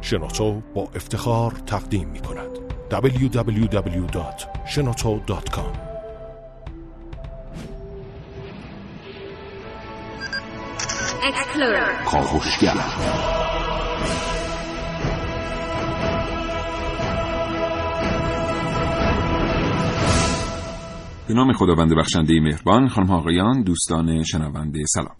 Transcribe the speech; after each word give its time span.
شنوتو 0.00 0.62
با 0.74 0.88
افتخار 0.94 1.52
تقدیم 1.66 2.08
می 2.08 2.20
کند. 2.20 2.48
www.shenoto.com 2.90 5.88
کاوشگر 12.04 12.74
به 21.28 21.34
نام 21.34 21.52
خداوند 21.52 21.96
بخشنده 21.96 22.40
مهربان 22.40 22.88
خانم 22.88 23.10
آقایان 23.10 23.62
دوستان 23.62 24.22
شنونده 24.22 24.80
سلام. 24.86 25.16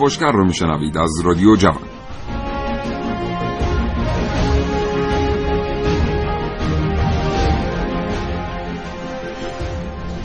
کاوشگر 0.00 0.32
رو 0.32 0.44
میشنوید 0.44 0.98
از 0.98 1.10
رادیو 1.24 1.56
جوان. 1.56 1.89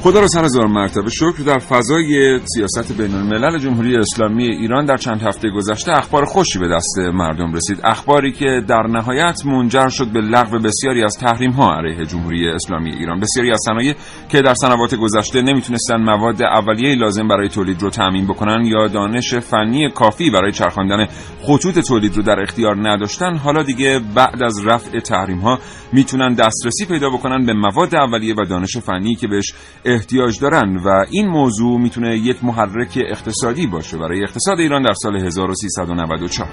خدا 0.06 0.20
را 0.20 0.28
سر 0.28 0.44
هزار 0.44 0.68
مرتبه. 0.68 1.10
شکر 1.10 1.44
در 1.46 1.60
فضای 1.60 2.40
سیاست 2.56 2.92
بین 2.98 3.16
الملل 3.16 3.58
جمهوری 3.58 3.98
اسلامی 3.98 4.44
ایران 4.44 4.86
در 4.86 4.98
چند 4.98 5.22
هفته 5.22 5.50
گذشته 5.50 5.92
اخبار 5.92 6.26
خوشی 6.26 6.60
به 6.60 6.68
دست 6.68 6.98
مردم 6.98 7.54
رسید. 7.54 7.80
اخباری 7.84 8.32
که 8.32 8.62
در 8.68 8.88
نهایت 8.88 9.46
منجر 9.46 9.88
شد 9.88 10.08
به 10.08 10.22
لغو 10.22 10.60
بسیاری 10.60 11.04
از 11.04 11.18
تحریم 11.18 11.52
ها 11.52 11.76
علیه 11.76 12.06
جمهوری 12.06 12.50
اسلامی 12.50 12.92
ایران. 12.92 13.20
بسیاری 13.20 13.52
از 13.52 13.60
صنایع 13.66 13.94
که 14.30 14.42
در 14.42 14.54
سنوات 14.54 14.96
گذشته 14.96 15.42
نمی‌تونستن 15.42 15.96
مواد 15.96 16.42
اولیه 16.42 16.96
لازم 16.96 17.28
برای 17.28 17.50
تولید 17.50 17.82
رو 17.82 17.90
تامین 17.90 18.28
بکنن 18.28 18.66
یا 18.66 18.88
دانش 18.88 19.34
فنی 19.36 19.90
کافی 19.90 20.30
برای 20.30 20.52
چرخاندن 20.52 21.06
خطوط 21.42 21.80
تولید 21.80 22.18
رو 22.18 22.24
در 22.24 22.42
اختیار 22.42 22.90
نداشتن 22.90 23.36
حالا 23.36 23.64
دیگه 23.64 24.02
بعد 24.16 24.44
از 24.44 24.66
رفع 24.66 25.00
تحریم 25.00 25.40
ها 25.40 25.60
می‌تونن 25.94 26.34
دسترسی 26.34 26.86
پیدا 26.86 27.10
بکنن 27.10 27.46
به 27.46 27.54
مواد 27.54 27.96
اولیه 27.96 28.36
و 28.38 28.46
دانش 28.46 28.78
فنی 28.78 29.16
که 29.16 29.28
بهش 29.28 29.54
احتیاج 29.96 30.40
دارن 30.40 30.78
و 30.78 31.06
این 31.10 31.28
موضوع 31.28 31.80
می‌تونه 31.80 32.18
یک 32.18 32.44
محرک 32.44 33.00
اقتصادی 33.10 33.68
باشه 33.68 33.98
برای 33.98 34.24
اقتصاد 34.24 34.60
ایران 34.60 34.84
در 34.84 34.94
سال 34.94 35.16
1394 35.16 36.48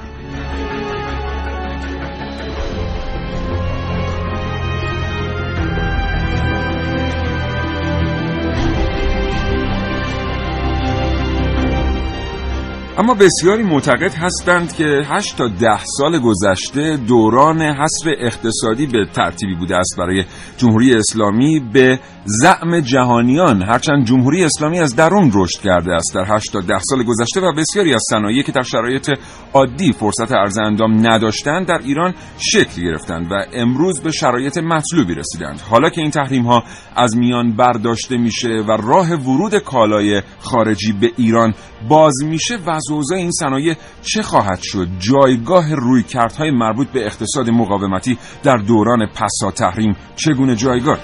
اما 12.99 13.15
بسیاری 13.15 13.63
معتقد 13.63 14.15
هستند 14.15 14.73
که 14.73 14.85
8 14.85 15.37
تا 15.37 15.49
10 15.49 15.85
سال 15.85 16.19
گذشته 16.19 16.97
دوران 16.97 17.63
حصر 17.63 18.11
اقتصادی 18.19 18.87
به 18.87 19.07
ترتیبی 19.13 19.55
بوده 19.55 19.77
است 19.77 19.95
برای 19.99 20.25
جمهوری 20.57 20.95
اسلامی 20.95 21.61
به 21.73 22.01
زعم 22.25 22.81
جهانیان. 22.81 23.63
هرچند 23.63 24.05
جمهوری 24.05 24.45
اسلامی 24.45 24.81
از 24.81 24.97
درون 24.97 25.31
رشد 25.35 25.61
کرده 25.61 25.93
است 25.95 26.15
در 26.15 26.37
8 26.37 26.53
تا 26.53 26.61
10 26.61 26.79
سال 26.79 27.03
گذشته 27.03 27.41
و 27.41 27.53
بسیاری 27.53 27.95
از 27.95 28.03
صنایعی 28.11 28.43
که 28.43 28.53
در 28.53 28.63
شرایط 28.63 29.11
عادی 29.55 29.93
فرصت 29.93 30.33
عرض 30.33 30.59
اندام 30.59 31.07
نداشتند 31.07 31.67
در 31.67 31.79
ایران 31.85 32.15
شکل 32.39 32.83
گرفتند 32.83 33.33
و 33.33 33.35
امروز 33.55 34.01
به 34.01 34.11
شرایط 34.11 34.59
مطلوبی 34.59 35.15
رسیدند. 35.15 35.61
حالا 35.71 35.91
که 35.91 36.01
این 36.01 36.11
تحریم 36.11 36.43
ها 36.43 36.63
از 36.97 37.17
میان 37.17 37.57
برداشته 37.57 38.17
میشه 38.17 38.49
و 38.49 38.71
راه 38.71 39.15
ورود 39.15 39.59
کالای 39.59 40.23
خارجی 40.41 40.93
به 40.93 41.11
ایران 41.17 41.55
باز 41.89 42.15
میشه 42.25 42.57
وضع 42.67 43.15
این 43.15 43.31
صنایع 43.31 43.75
چه 44.03 44.23
خواهد 44.23 44.59
شد؟ 44.63 44.89
جایگاه 44.99 45.75
رویکردهای 45.75 46.51
مربوط 46.51 46.89
به 46.89 47.07
اقتصاد 47.07 47.51
مقاومتی 47.51 48.19
در 48.43 48.57
دوران 48.57 49.07
پسا 49.07 49.51
تحریم 49.51 49.97
چگونه 50.17 50.57
جایگاه؟ 50.57 50.99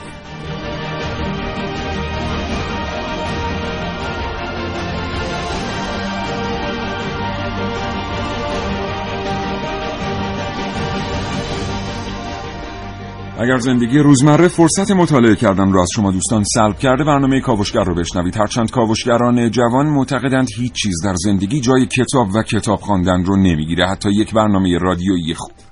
اگر 13.40 13.58
زندگی 13.58 13.98
روزمره 13.98 14.48
فرصت 14.48 14.90
مطالعه 14.90 15.36
کردن 15.36 15.72
را 15.72 15.82
از 15.82 15.88
شما 15.94 16.10
دوستان 16.10 16.44
سلب 16.54 16.78
کرده 16.78 17.04
برنامه 17.04 17.40
کاوشگر 17.40 17.84
رو 17.84 17.94
بشنوید. 17.94 18.36
هرچند 18.36 18.70
کاوشگران 18.70 19.50
جوان 19.50 19.86
معتقدند 19.86 20.48
هیچ 20.56 20.72
چیز 20.72 20.94
در 21.04 21.14
زندگی 21.16 21.60
جای 21.60 21.86
کتاب 21.86 22.28
و 22.34 22.42
کتاب 22.42 22.80
خواندن 22.80 23.24
رو 23.24 23.36
نمی‌گیره. 23.36 23.86
حتی 23.88 24.10
یک 24.10 24.34
برنامه 24.34 24.78
رادیویی 24.78 25.34
خوب. 25.34 25.67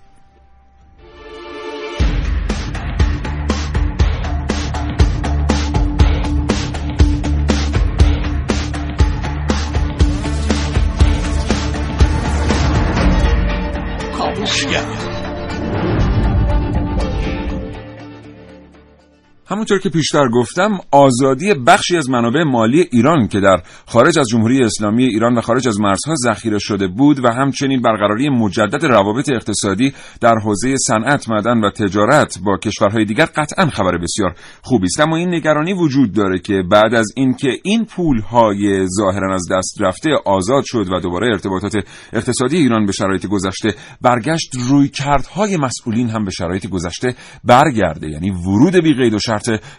همونطور 19.57 19.79
که 19.79 19.89
پیشتر 19.89 20.29
گفتم 20.29 20.79
آزادی 20.91 21.55
بخشی 21.55 21.97
از 21.97 22.11
منابع 22.11 22.43
مالی 22.43 22.89
ایران 22.93 23.29
که 23.29 23.41
در 23.41 23.63
خارج 23.87 24.19
از 24.19 24.27
جمهوری 24.29 24.65
اسلامی 24.65 25.05
ایران 25.05 25.39
و 25.39 25.41
خارج 25.41 25.69
از 25.69 25.81
مرزها 25.81 26.15
ذخیره 26.25 26.59
شده 26.59 26.89
بود 26.89 27.25
و 27.25 27.29
همچنین 27.29 27.83
برقراری 27.83 28.29
مجدد 28.29 28.87
روابط 28.87 29.29
اقتصادی 29.29 29.93
در 30.21 30.35
حوزه 30.45 30.77
صنعت 30.77 31.29
معدن 31.29 31.61
و 31.65 31.71
تجارت 31.71 32.39
با 32.45 32.57
کشورهای 32.57 33.05
دیگر 33.05 33.25
قطعا 33.25 33.67
خبر 33.67 33.99
بسیار 33.99 34.35
خوبی 34.63 34.85
است. 34.85 35.01
اما 35.01 35.17
این 35.17 35.35
نگرانی 35.35 35.73
وجود 35.73 36.13
داره 36.13 36.39
که 36.39 36.63
بعد 36.71 36.95
از 36.95 37.07
اینکه 37.17 37.49
این 37.63 37.85
پولهای 37.85 38.87
ظاهرا 38.89 39.35
از 39.35 39.43
دست 39.51 39.77
رفته 39.81 40.11
آزاد 40.25 40.63
شد 40.67 40.93
و 40.93 41.01
دوباره 41.01 41.27
ارتباطات 41.27 41.77
اقتصادی 42.13 42.57
ایران 42.57 42.87
به 42.87 42.93
شرایط 42.93 43.27
گذشته 43.27 43.75
برگشت 44.01 44.57
رویکردهای 44.69 45.57
مسئولین 45.57 46.11
هم 46.11 46.25
به 46.25 46.31
شرایط 46.31 46.67
گذشته 46.67 47.15
برگرده 47.45 48.11
یعنی 48.11 48.31
ورود 48.31 48.77
بی 48.77 48.95
قید 48.95 49.15
و 49.15 49.19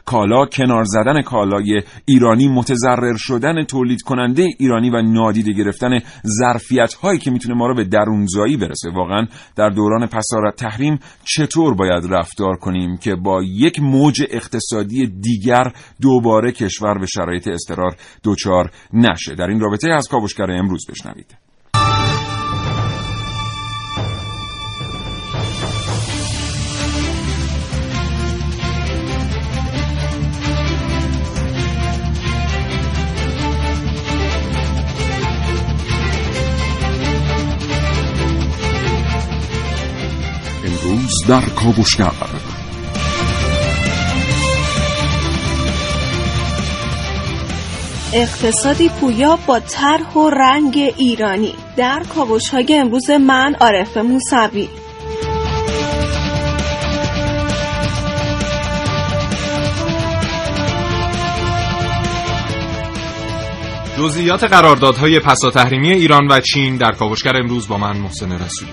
کالا 0.06 0.46
کنار 0.46 0.84
زدن 0.84 1.22
کالای 1.22 1.82
ایرانی 2.06 2.48
متضرر 2.48 3.16
شدن 3.18 3.64
تولید 3.64 4.02
کننده 4.02 4.48
ایرانی 4.60 4.90
و 4.90 5.02
نادیده 5.02 5.54
گرفتن 5.54 6.00
ظرفیت 6.40 6.94
هایی 6.94 7.20
که 7.20 7.32
می‌تونه 7.32 7.56
ما 7.56 7.68
رو 7.68 7.76
به 7.76 7.84
درونزایی 7.84 8.58
برسه. 8.58 8.90
واقعا 8.96 9.28
در 9.56 9.70
دوران 9.70 10.08
پسارت 10.08 10.56
تحریم 10.56 11.00
چطور 11.24 11.74
باید 11.74 12.04
رفتار 12.10 12.56
کنیم 12.56 12.98
که 12.98 13.16
با 13.16 13.44
یک 13.44 13.80
موج 13.80 14.24
اقتصادی 14.30 15.08
دیگر 15.08 15.72
دوباره 16.02 16.52
کشور 16.52 16.98
به 16.98 17.06
شرایط 17.06 17.48
استرار 17.48 17.96
دچار 18.24 18.72
نشه؟ 18.94 19.36
در 19.36 19.48
این 19.48 19.60
رابطه 19.60 19.94
از 19.94 20.08
کاوشگر 20.08 20.52
امروز 20.52 20.86
بشنوید. 20.90 21.47
در 41.28 41.42
کاوشگر. 41.42 42.12
اقتصادی 48.14 48.90
پویا 48.90 49.40
با 49.48 49.60
طرح 49.60 50.14
و 50.14 50.30
رنگ 50.30 50.94
ایرانی. 50.98 51.54
در 51.78 52.04
کاوش 52.16 52.50
های 52.50 52.66
امروز 52.80 53.10
من 53.10 53.56
عارف 53.60 53.98
موسوی. 53.98 54.70
جزئیات 63.98 64.44
قراردادهای 64.44 65.20
پساتحریمی 65.20 65.92
ایران 65.92 66.28
و 66.28 66.40
چین 66.40 66.78
در 66.78 66.92
کاوشگر 66.92 67.38
امروز 67.38 67.68
با 67.68 67.78
من 67.78 67.98
محسن 67.98 68.32
رسولی. 68.32 68.72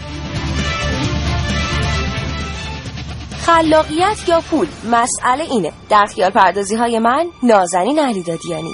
خلاقیت 3.46 4.29
یا 4.29 4.41
پول؟ 4.41 4.67
مسئله 4.91 5.44
اینه. 5.50 5.73
در 5.88 6.05
خیال 6.05 6.31
پردازی 6.31 6.76
های 6.76 6.99
من 6.99 7.26
نازنین 7.43 7.99
علی 7.99 8.23
دادیانی. 8.23 8.73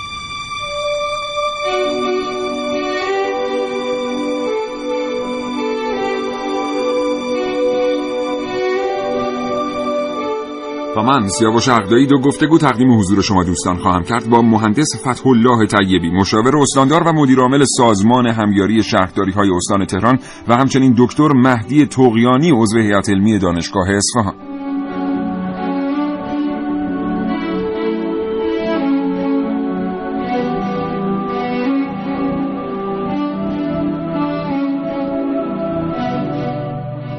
و 10.96 11.02
من 11.02 11.28
سیاوش 11.28 11.68
اقدایی 11.68 12.06
دو 12.06 12.18
گفتگو 12.18 12.58
تقدیم 12.58 12.98
حضور 12.98 13.22
شما 13.22 13.44
دوستان 13.44 13.76
خواهم 13.76 14.02
کرد 14.02 14.28
با 14.28 14.42
مهندس 14.42 14.88
فتح 15.00 15.26
الله 15.26 15.66
طیبی 15.66 16.10
مشاور 16.10 16.58
استاندار 16.58 17.02
و 17.02 17.12
مدیرعامل 17.12 17.64
سازمان 17.64 18.26
همیاری 18.26 18.82
شهرداری 18.82 19.32
های 19.32 19.50
استان 19.56 19.86
تهران 19.86 20.18
و 20.48 20.54
همچنین 20.56 20.94
دکتر 20.98 21.28
مهدی 21.28 21.86
توقیانی 21.86 22.50
عضو 22.50 22.78
هیئت 22.78 23.10
علمی 23.10 23.38
دانشگاه 23.38 23.88
اصفهان. 23.90 24.49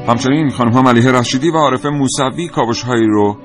همچنین 0.08 0.50
خانم 0.50 0.72
ها 0.72 0.82
ملیه 0.82 1.12
رشیدی 1.12 1.50
و 1.50 1.56
عارفه 1.56 1.88
موسوی 1.88 2.48
کاوش 2.48 2.82
هایی 2.82 3.06
رو 3.06 3.36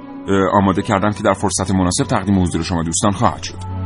آماده 0.53 0.81
کردن 0.81 1.11
که 1.11 1.23
در 1.23 1.33
فرصت 1.33 1.71
مناسب 1.71 2.03
تقدیم 2.03 2.41
حضور 2.41 2.63
شما 2.63 2.83
دوستان 2.83 3.11
خواهد 3.11 3.43
شد. 3.43 3.77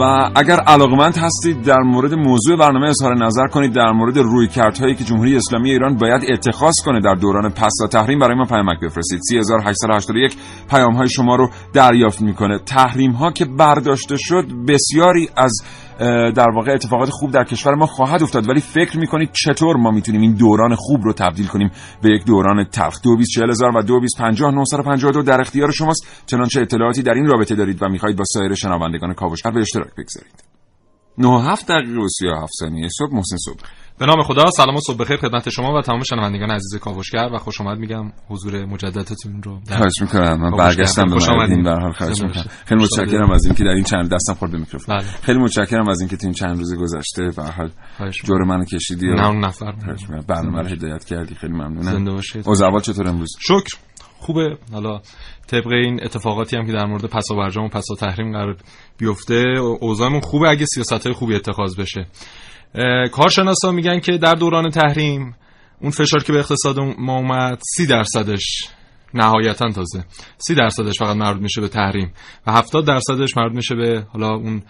و 0.00 0.30
اگر 0.34 0.60
علاقمند 0.60 1.16
هستید 1.16 1.62
در 1.62 1.78
مورد 1.78 2.14
موضوع 2.14 2.56
برنامه 2.56 2.88
اظهار 2.88 3.24
نظر 3.26 3.46
کنید 3.46 3.72
در 3.72 3.90
مورد 3.92 4.18
روی 4.18 4.48
هایی 4.80 4.94
که 4.94 5.04
جمهوری 5.04 5.36
اسلامی 5.36 5.70
ایران 5.70 5.96
باید 5.96 6.22
اتخاذ 6.32 6.74
کنه 6.84 7.00
در 7.00 7.14
دوران 7.14 7.50
پسا 7.50 7.86
تحریم 7.86 8.18
برای 8.18 8.34
ما 8.36 8.44
پیامک 8.44 8.80
بفرستید. 8.80 9.20
3881 9.28 10.36
پیام 10.70 10.92
های 10.92 11.08
شما 11.08 11.36
رو 11.36 11.50
دریافت 11.72 12.22
می‌کنه. 12.22 12.58
تحریم 12.58 13.10
ها 13.10 13.32
که 13.32 13.44
برداشته 13.44 14.16
شد 14.16 14.44
بسیاری 14.68 15.28
از 15.36 15.62
در 16.36 16.50
واقع 16.54 16.72
اتفاقات 16.72 17.10
خوب 17.10 17.30
در 17.30 17.44
کشور 17.44 17.74
ما 17.74 17.86
خواهد 17.86 18.22
افتاد 18.22 18.48
ولی 18.48 18.60
فکر 18.60 18.98
می‌کنید 18.98 19.30
چطور 19.32 19.76
ما 19.76 19.90
می‌تونیم 19.90 20.20
این 20.20 20.32
دوران 20.32 20.74
خوب 20.74 21.02
رو 21.02 21.12
تبدیل 21.12 21.46
کنیم 21.46 21.70
به 22.02 22.10
یک 22.14 22.24
دوران 22.24 22.64
تلخ؟ 22.64 23.00
224000 23.02 23.76
و 23.76 23.82
2250 23.82 25.22
در 25.22 25.40
اختیار 25.40 25.70
شماست 25.70 26.24
چنانچه 26.26 26.60
اطلاعاتی 26.60 27.02
در 27.02 27.14
این 27.14 27.26
رابطه 27.26 27.54
دارید 27.54 27.82
و 27.82 27.88
می‌خواهید 27.88 28.18
با 28.18 28.24
سایر 28.24 28.54
شنوندگان 28.54 29.14
کاوشگر 29.14 29.50
به 29.50 29.60
اشتراک 29.60 29.90
بگذارید. 29.98 30.44
97 31.18 31.66
دقیقه 31.66 32.00
و 32.00 32.08
37 32.08 32.52
ثانیه 32.60 32.88
صبح 32.98 33.14
محسن 33.14 33.36
صبح. 33.36 33.60
به 34.00 34.06
نام 34.06 34.22
خدا 34.22 34.50
سلام 34.50 34.76
و 34.76 34.80
صبح 34.80 34.96
بخیر 34.96 35.16
خدمت 35.16 35.48
شما 35.48 35.78
و 35.78 35.82
تمام 35.82 36.02
شنوندگان 36.02 36.50
عزیز 36.50 36.80
کاوشگر 36.80 37.28
و 37.32 37.38
خوش 37.38 37.60
آمد 37.60 37.78
میگم 37.78 38.12
حضور 38.28 38.64
مجددتون 38.64 39.42
رو 39.42 39.60
خواهش 39.68 40.00
می‌کنم. 40.00 40.40
من 40.40 40.56
برگشتم 40.56 41.04
به 41.06 41.36
مردین 41.36 41.62
به 41.62 41.70
حال 41.70 41.92
خواهش 41.92 42.22
می‌کنم. 42.22 42.44
خیلی 42.64 42.82
متشکرم 42.82 43.30
از 43.30 43.44
اینکه 43.44 43.64
در 43.64 43.70
این 43.70 43.84
چند 43.84 44.14
دستم 44.14 44.34
خورد 44.34 44.52
میکروفون. 44.52 44.96
بله. 44.96 45.06
خیلی 45.06 45.38
متشکرم 45.38 45.88
از 45.88 46.00
اینکه 46.00 46.16
تو 46.16 46.26
این 46.26 46.34
چند 46.34 46.58
روز 46.58 46.76
گذشته 46.76 47.30
به 47.36 47.42
حال 47.42 47.70
جور 48.24 48.44
منو 48.44 48.64
کشیدی 48.64 49.08
و 49.08 49.14
نه 49.14 49.46
نفر 49.46 49.72
برنامه 50.28 50.62
رو 50.62 50.68
هدایت 50.68 51.04
کردی. 51.04 51.34
خیلی 51.34 51.52
ممنونم. 51.52 51.82
زنده 51.82 52.10
باشید. 52.10 52.48
اوضاع 52.48 52.80
چطور 52.80 53.08
امروز؟ 53.08 53.36
شکر. 53.40 53.76
خوبه. 54.18 54.58
حالا 54.72 55.00
طبق 55.46 55.66
این 55.66 56.04
اتفاقاتی 56.04 56.56
هم 56.56 56.66
که 56.66 56.72
در 56.72 56.86
مورد 56.86 57.04
پسا 57.04 57.34
برجام 57.34 57.64
و 57.64 57.68
پسا 57.68 57.94
تحریم 57.94 58.32
قرار 58.32 58.56
بیفته 58.98 59.34
اوضاعمون 59.80 60.20
خوبه 60.20 60.48
اگه 60.48 60.66
سیاست 60.66 61.06
های 61.06 61.14
خوبی 61.14 61.34
اتخاذ 61.34 61.76
بشه. 61.76 62.06
کارشناسا 63.12 63.70
میگن 63.72 64.00
که 64.00 64.18
در 64.18 64.34
دوران 64.34 64.70
تحریم 64.70 65.34
اون 65.80 65.90
فشار 65.90 66.22
که 66.22 66.32
به 66.32 66.38
اقتصاد 66.38 66.78
ما 66.98 67.16
اومد 67.16 67.58
سی 67.76 67.86
درصدش 67.86 68.68
نهایتا 69.14 69.68
تازه. 69.68 70.04
سی 70.38 70.54
درصدش 70.54 70.98
فقط 70.98 71.16
مربوط 71.16 71.42
میشه 71.42 71.60
به 71.60 71.68
تحریم 71.68 72.12
و 72.46 72.52
هفتاد 72.52 72.86
درصدش 72.86 73.36
مربوط 73.36 73.56
میشه 73.56 73.74
به 73.74 74.06
حالا 74.12 74.34
اون 74.34 74.62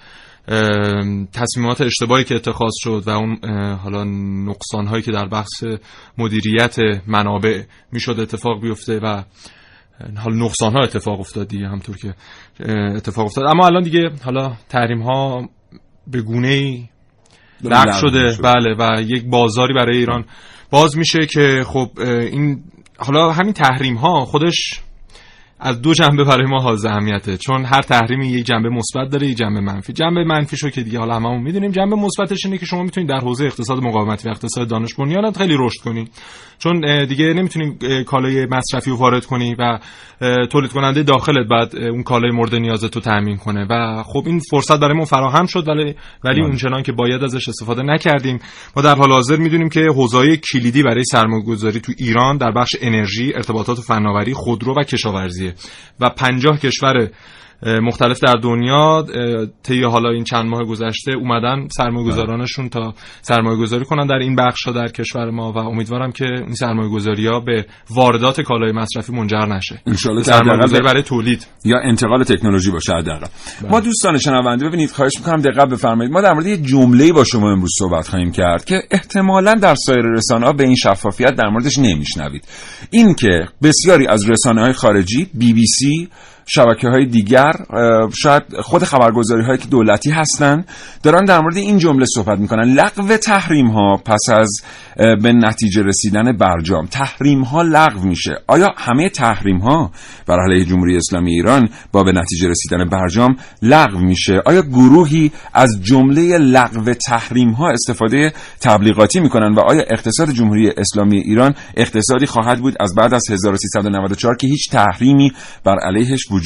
تصمیمات 1.32 1.80
اشتباهی 1.80 2.24
که 2.24 2.34
اتخاذ 2.34 2.72
شد 2.80 3.02
و 3.06 3.10
اون 3.10 3.38
حالا 3.74 4.04
نقصان 4.44 4.86
هایی 4.86 5.02
که 5.02 5.12
در 5.12 5.28
بخش 5.28 5.64
مدیریت 6.18 6.76
منابع 7.06 7.62
می‌شد 7.92 8.20
اتفاق 8.20 8.60
بیفته 8.60 8.98
و 8.98 9.22
حالا 10.16 10.36
نقصان 10.36 10.72
ها 10.72 10.80
اتفاق 10.82 11.20
افتاد 11.20 11.48
دیگه 11.48 11.68
همطور 11.68 11.96
که 11.96 12.14
اتفاق 12.96 13.24
افتاد. 13.24 13.44
اما 13.46 13.66
الان 13.66 13.82
دیگه 13.82 14.10
حالا 14.24 14.52
تحریم 14.68 15.02
ها 15.02 15.48
به 16.06 16.22
گونه 16.22 16.88
لغو 17.64 17.92
شده. 17.92 18.36
بله 18.42 18.74
و 18.78 19.00
یک 19.00 19.24
بازاری 19.24 19.74
برای 19.74 19.96
ایران. 19.96 20.24
باز 20.70 20.96
میشه 20.98 21.26
که 21.26 21.64
خب 21.66 21.90
این 22.00 22.62
حالا 22.98 23.32
همین 23.32 23.52
تحریم 23.52 23.96
ها 23.96 24.20
خودش 24.24 24.80
از 25.62 25.82
دو 25.82 25.94
جنبه 25.94 26.24
برای 26.24 26.46
ما 26.46 26.60
حاضر 26.60 26.88
اهمیته. 26.88 27.36
چون 27.36 27.64
هر 27.64 27.82
تحریمی 27.82 28.28
یک 28.28 28.46
جنبه 28.46 28.68
مثبت 28.68 29.10
داره 29.12 29.26
یک 29.26 29.36
جنبه 29.36 29.60
منفی. 29.60 29.92
جنبه 29.92 30.24
منفیشو 30.24 30.70
که 30.70 30.82
دیگه 30.82 30.98
حالا 30.98 31.14
هممون 31.14 31.42
می‌دونیم 31.42 31.70
جنبه 31.70 31.96
مثبتش 31.96 32.44
اینه 32.44 32.58
که 32.58 32.66
شما 32.66 32.82
می‌تونید 32.82 33.10
در 33.10 33.18
حوزه 33.18 33.44
اقتصاد 33.44 33.82
مقاومتی 33.82 34.28
و 34.28 34.30
اقتصاد 34.30 34.68
دانش 34.68 34.94
بنیان 34.94 35.32
خیلی 35.32 35.56
رشد 35.58 35.80
کنید 35.84 36.10
چون 36.58 37.04
دیگه 37.04 37.24
نمی‌تونیم 37.24 37.78
کالای 38.06 38.46
مصرفی 38.46 38.90
رو 38.90 38.96
وارد 38.96 39.26
کنی 39.26 39.56
و 39.58 39.78
تولید 40.46 40.72
کننده 40.72 41.02
داخلت 41.02 41.48
بعد 41.50 41.76
اون 41.76 42.02
کالای 42.02 42.30
مورد 42.30 42.54
نیازت 42.54 42.94
رو 42.94 43.00
تامین 43.02 43.36
کنه. 43.36 43.66
و 43.70 44.02
خب 44.02 44.22
این 44.26 44.40
فرصت 44.50 44.80
برای 44.80 44.94
ما 44.94 45.04
فراهم 45.04 45.46
شد 45.46 45.68
ولی 45.68 45.84
ولی 45.84 45.94
بله. 46.24 46.44
اونچنان 46.44 46.82
که 46.82 46.92
باید 46.92 47.24
ازش 47.24 47.48
استفاده 47.48 47.82
نکردیم. 47.82 48.38
ما 48.76 48.82
در 48.82 48.94
حال 48.94 49.12
حاضر 49.12 49.36
می‌دونیم 49.36 49.68
که 49.68 49.80
حوزه‌های 49.80 50.36
کلیدی 50.52 50.82
برای 50.82 51.04
سرمایه‌گذاری 51.04 51.80
تو 51.80 51.92
ایران 51.98 52.36
در 52.36 52.52
بخش 52.52 52.76
انرژی 52.80 53.32
ارتباطات 53.34 53.78
و 53.78 53.82
فناوری 53.82 54.34
خودرو 54.34 54.74
و 54.74 54.82
کشاورزیه. 54.82 55.49
و 56.00 56.10
پنجاه 56.10 56.58
کشور 56.58 57.08
مختلف 57.62 58.20
در 58.20 58.34
دنیا 58.42 59.06
طی 59.62 59.82
حالا 59.82 60.10
این 60.10 60.24
چند 60.24 60.44
ماه 60.44 60.64
گذشته 60.64 61.12
اومدن 61.12 61.68
سرمایه 61.76 62.06
گذارانشون 62.06 62.68
تا 62.68 62.94
سرمایه 63.22 63.58
گذاری 63.58 63.84
کنن 63.84 64.06
در 64.06 64.14
این 64.14 64.36
بخش 64.36 64.68
در 64.68 64.88
کشور 64.88 65.30
ما 65.30 65.52
و 65.52 65.58
امیدوارم 65.58 66.12
که 66.12 66.24
این 66.24 66.54
سرمایه 66.54 66.88
گذاری 66.88 67.26
ها 67.26 67.40
به 67.40 67.66
واردات 67.90 68.40
کالای 68.40 68.72
مصرفی 68.72 69.12
منجر 69.12 69.46
نشه. 69.46 69.82
ان 69.86 70.22
سرمایه 70.22 70.80
برای 70.80 71.02
تولید. 71.02 71.46
یا 71.64 71.78
انتقال 71.84 72.24
تکنولوژی 72.24 72.70
باشه 72.70 72.92
حداقل 72.92 73.26
ما 73.62 73.68
بله. 73.68 73.80
دوستان 73.80 74.18
شنونده 74.18 74.68
ببینید 74.68 74.90
خواهش 74.90 75.12
می‌کنم 75.18 75.40
دقت 75.40 75.68
بفرمایید. 75.68 76.12
ما 76.12 76.20
در 76.20 76.32
مورد 76.32 76.46
یه 76.46 76.56
جمله 76.56 77.12
با 77.12 77.24
شما 77.24 77.52
امروز 77.52 77.70
صحبت 77.78 78.08
خواهیم 78.08 78.32
کرد 78.32 78.64
که 78.64 78.82
احتمالا 78.90 79.54
در 79.54 79.74
سایر 79.74 80.04
رسانه 80.04 80.46
ها 80.46 80.52
به 80.52 80.64
این 80.64 80.76
شفافیت 80.76 81.34
در 81.34 81.48
موردش 81.48 81.78
نمیشنوید. 81.78 82.44
این 82.90 83.14
که 83.14 83.48
بسیاری 83.62 84.06
از 84.06 84.30
رسانه 84.30 84.60
های 84.60 84.72
خارجی 84.72 85.30
بی 85.34 85.52
بی 85.52 85.66
سی 85.66 86.08
شبکه 86.52 86.88
های 86.88 87.06
دیگر 87.06 87.52
شاید 88.22 88.42
خود 88.62 88.84
خبرگزاری 88.84 89.44
هایی 89.44 89.58
که 89.58 89.68
دولتی 89.68 90.10
هستن 90.10 90.64
دارن 91.02 91.24
در 91.24 91.40
مورد 91.40 91.56
این 91.56 91.78
جمله 91.78 92.06
صحبت 92.14 92.38
می‌کنن. 92.38 92.74
لغو 92.74 93.16
تحریم 93.16 93.66
ها 93.66 93.96
پس 93.96 94.20
از 94.32 94.50
به 94.96 95.32
نتیجه 95.32 95.82
رسیدن 95.82 96.32
برجام 96.36 96.86
تحریم 96.86 97.42
ها 97.42 97.62
لغو 97.62 98.08
میشه. 98.08 98.36
آیا 98.46 98.68
همه 98.76 99.08
تحریم 99.08 99.58
ها 99.58 99.90
بر 100.26 100.36
علیه 100.40 100.64
جمهوری 100.64 100.96
اسلامی 100.96 101.30
ایران 101.30 101.68
با 101.92 102.02
به 102.02 102.12
نتیجه 102.12 102.48
رسیدن 102.48 102.88
برجام 102.88 103.36
لغو 103.62 103.98
میشه؟ 103.98 104.42
آیا 104.46 104.62
گروهی 104.62 105.32
از 105.54 105.80
جمله 105.82 106.38
لغو 106.38 106.94
تحریم 106.94 107.50
ها 107.50 107.70
استفاده 107.70 108.32
تبلیغاتی 108.60 109.20
می‌کنن 109.20 109.54
و 109.54 109.60
آیا 109.60 109.82
اقتصاد 109.90 110.30
جمهوری 110.30 110.70
اسلامی 110.76 111.16
ایران 111.16 111.54
اقتصادی 111.76 112.26
خواهد 112.26 112.58
بود 112.58 112.74
از 112.80 112.94
بعد 112.94 113.14
از 113.14 113.30
1394 113.30 114.36
که 114.36 114.46
هیچ 114.46 114.70
تحریمی 114.70 115.32
بر 115.64 115.76
علیهش 115.82 116.20
وجود 116.30 116.39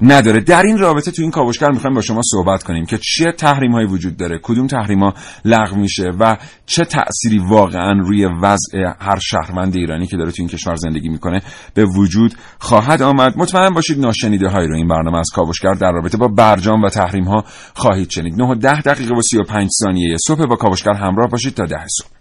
نداره. 0.00 0.40
در 0.40 0.62
این 0.62 0.78
رابطه 0.78 1.10
تو 1.10 1.22
این 1.22 1.30
کاوشگر 1.30 1.70
می‌خوایم 1.70 1.94
با 1.94 2.00
شما 2.00 2.20
صحبت 2.24 2.62
کنیم 2.62 2.86
که 2.86 2.98
چه 3.02 3.32
تحریم 3.32 3.72
هایی 3.72 3.86
وجود 3.86 4.16
داره 4.16 4.40
کدوم 4.42 4.66
تحریم 4.66 5.02
ها 5.02 5.14
لغو 5.44 5.76
میشه 5.76 6.10
و 6.20 6.36
چه 6.66 6.84
تأثیری 6.84 7.38
واقعا 7.38 7.92
روی 7.92 8.24
وضع 8.42 8.78
هر 9.00 9.18
شهروند 9.18 9.76
ایرانی 9.76 10.06
که 10.06 10.16
داره 10.16 10.30
تو 10.30 10.36
این 10.38 10.48
کشور 10.48 10.74
زندگی 10.76 11.08
می‌کنه 11.08 11.42
به 11.74 11.84
وجود 11.84 12.34
خواهد 12.58 13.02
آمد. 13.02 13.34
مطمئن 13.36 13.74
باشید 13.74 14.00
ناشنیده 14.00 14.48
های 14.48 14.66
رو 14.66 14.76
این 14.76 14.88
برنامه 14.88 15.18
از 15.18 15.28
کاوشگر 15.34 15.72
در 15.72 15.92
رابطه 15.92 16.18
با 16.18 16.28
برجام 16.28 16.82
و 16.82 16.88
تحریم 16.88 17.24
ها 17.24 17.44
خواهید 17.74 18.10
شنید. 18.10 18.34
9 18.36 18.44
و 18.44 18.54
10 18.54 18.80
دقیقه 18.80 19.14
و 19.14 19.22
35 19.22 19.68
ثانیه 19.84 20.16
صبح 20.26 20.46
با 20.46 20.56
کاوشگر 20.56 20.92
همراه 20.92 21.28
باشید 21.28 21.54
تا 21.54 21.64
ده 21.64 21.86
صبح. 21.98 22.17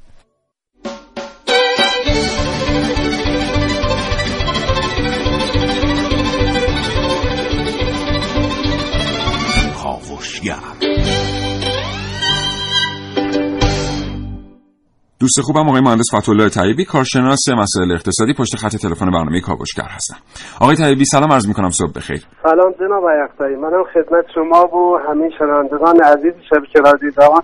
دوست 15.20 15.42
خوبم 15.42 15.70
آقای 15.70 15.82
مهندس 15.82 16.16
فتحالله 16.16 16.50
طیبی 16.50 16.86
کارشناس 16.86 17.50
مسائل 17.50 17.92
اقتصادی 17.92 18.34
پشت 18.34 18.56
خط 18.56 18.76
تلفن 18.76 19.06
برنامه 19.06 19.42
کاوشگر 19.42 19.88
هستم. 19.90 20.16
آقای 20.62 20.76
طیبی 20.76 21.06
سلام 21.06 21.32
عرض 21.34 21.48
می‌کنم 21.48 21.70
صبح 21.70 21.92
بخیر. 21.96 22.22
سلام 22.44 22.72
جناب 22.80 23.04
عیقتایی 23.10 23.56
منم 23.56 23.84
خدمت 23.94 24.26
شما 24.36 24.78
و 24.78 24.98
همین 25.10 25.32
شنوندگان 25.40 26.02
عزیز 26.02 26.34
شبکه 26.50 26.80
رادیو 26.86 27.10
جوان 27.10 27.42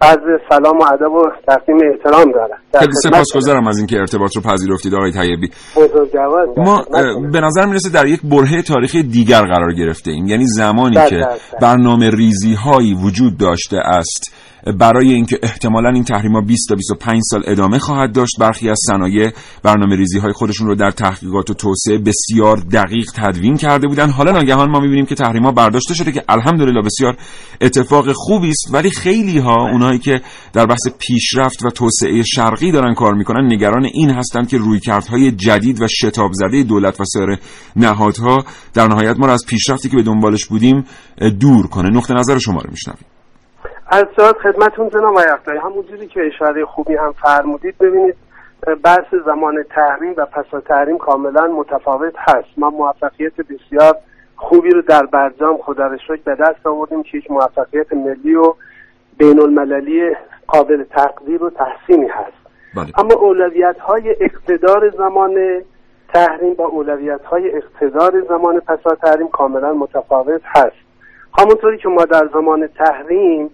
عرض 0.00 0.40
سلام 0.48 0.78
و 0.78 0.84
ادب 0.92 1.12
و 1.12 1.22
تقدیم 1.48 1.76
احترام 1.92 2.32
دارم. 2.32 2.58
خیلی 2.78 2.92
سپاسگزارم 3.02 3.68
از 3.68 3.78
اینکه 3.78 3.96
ارتباط 3.96 4.36
رو 4.36 4.42
پذیرفتید 4.42 4.94
آقای 4.94 5.12
طیبی. 5.12 5.50
ما 6.56 6.84
به 7.32 7.40
نظر 7.40 7.66
می‌رسه 7.66 7.90
در 7.90 8.06
یک 8.06 8.20
برهه 8.22 8.62
تاریخی 8.62 9.02
دیگر 9.02 9.42
قرار 9.42 9.72
گرفته 9.72 10.10
ایم 10.10 10.26
یعنی 10.26 10.46
زمانی 10.46 10.96
که 11.08 11.26
برنامه 11.60 12.10
ریزی 12.10 12.54
هایی 12.54 12.94
وجود 12.94 13.38
داشته 13.38 13.76
است 13.76 14.34
برای 14.66 15.12
اینکه 15.12 15.38
احتمالا 15.42 15.88
این 15.88 16.04
تحریم 16.04 16.32
ها 16.32 16.40
20 16.40 16.68
تا 16.68 16.74
25 16.74 17.20
سال 17.30 17.42
ادامه 17.46 17.78
خواهد 17.78 18.12
داشت 18.12 18.38
برخی 18.38 18.70
از 18.70 18.78
صنایع 18.86 19.30
برنامه 19.62 19.96
ریزی 19.96 20.18
های 20.18 20.32
خودشون 20.32 20.66
رو 20.66 20.74
در 20.74 20.90
تحقیقات 20.90 21.50
و 21.50 21.54
توسعه 21.54 21.98
بسیار 21.98 22.56
دقیق 22.56 23.10
تدوین 23.14 23.56
کرده 23.56 23.86
بودن. 23.86 24.10
حالا 24.10 24.32
ناگهان 24.32 24.70
ما 24.70 24.80
می‌بینیم 24.80 25.06
که 25.06 25.14
تحریم 25.14 25.42
ها 25.42 25.50
برداشته 25.50 25.94
شده 25.94 26.12
که 26.12 26.24
الحمدلله 26.28 26.82
بسیار 26.82 27.16
اتفاق 27.60 28.12
خوبی 28.12 28.50
است 28.50 28.68
ولی 28.72 28.90
خیلی 28.90 29.38
ها 29.38 29.70
اونایی 29.70 29.98
که 29.98 30.20
در 30.52 30.66
بحث 30.66 30.88
پیشرفت 30.98 31.64
و 31.64 31.70
توسعه 31.70 32.22
شرقی 32.22 32.72
دارن 32.72 32.94
کار 32.94 33.14
می‌کنن 33.14 33.52
نگران 33.52 33.84
این 33.84 34.10
هستند 34.10 34.48
که 34.48 34.58
رویکردهای 34.58 35.30
جدید 35.30 35.82
و 35.82 35.86
شتاب 35.88 36.32
زده 36.32 36.62
دولت 36.62 37.00
و 37.00 37.04
سایر 37.04 37.38
نهادها 37.76 38.44
در 38.74 38.88
نهایت 38.88 39.16
ما 39.18 39.26
رو 39.26 39.32
از 39.32 39.46
پیشرفتی 39.46 39.88
که 39.88 39.96
به 39.96 40.02
دنبالش 40.02 40.46
بودیم 40.46 40.84
دور 41.40 41.66
کنه. 41.66 41.90
نقطه 41.90 42.14
نظر 42.14 42.38
شما 42.38 42.60
رو 42.60 42.70
میشنویم. 42.70 43.11
از 43.92 44.06
جهات 44.18 44.38
خدمتون 44.38 44.88
جناب 44.88 45.18
آقای 45.18 45.58
همونجوری 45.58 46.06
که 46.06 46.26
اشاره 46.26 46.64
خوبی 46.64 46.96
هم 46.96 47.12
فرمودید 47.12 47.78
ببینید 47.78 48.14
بحث 48.84 49.14
زمان 49.26 49.62
تحریم 49.62 50.14
و 50.16 50.26
پسا 50.26 50.60
تحریم 50.60 50.98
کاملا 50.98 51.46
متفاوت 51.46 52.14
هست. 52.16 52.48
ما 52.56 52.70
موفقیت 52.70 53.32
بسیار 53.36 53.96
خوبی 54.36 54.70
رو 54.70 54.82
در 54.82 55.06
برجام 55.06 55.58
خدا 55.58 55.86
رو 55.86 56.16
به 56.24 56.34
دست 56.34 56.66
آوردیم 56.66 57.02
که 57.02 57.18
یک 57.18 57.30
موفقیت 57.30 57.92
ملی 57.92 58.34
و 58.34 58.54
بین 59.18 59.40
المللی 59.40 60.16
قابل 60.46 60.84
تقدیر 60.84 61.44
و 61.44 61.50
تحسینی 61.50 62.08
هست. 62.08 62.36
بله. 62.76 63.00
اما 63.00 63.14
اولویت 63.14 63.78
های 63.78 64.16
اقتدار 64.20 64.90
زمان 64.90 65.62
تحریم 66.14 66.54
با 66.54 66.64
اولویت 66.64 67.24
های 67.24 67.50
اقتدار 67.56 68.24
زمان 68.28 68.60
پسا 68.60 68.94
تحریم 68.94 69.28
کاملا 69.28 69.72
متفاوت 69.72 70.42
هست. 70.44 70.76
همونطوری 71.38 71.78
که 71.78 71.88
ما 71.88 72.04
در 72.04 72.28
زمان 72.32 72.66
تحریم 72.66 73.50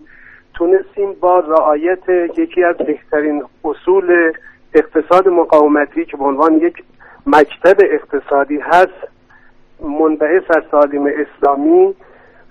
تونستیم 0.58 1.12
با 1.20 1.38
رعایت 1.38 2.08
یکی 2.38 2.64
از 2.64 2.76
بهترین 2.76 3.42
اصول 3.64 4.32
اقتصاد 4.74 5.28
مقاومتی 5.28 6.04
که 6.04 6.16
به 6.16 6.24
عنوان 6.24 6.54
یک 6.54 6.84
مکتب 7.26 7.76
اقتصادی 7.80 8.58
هست 8.58 9.08
منبعث 9.80 10.42
از 10.48 10.62
تعالیم 10.70 11.06
اسلامی 11.06 11.94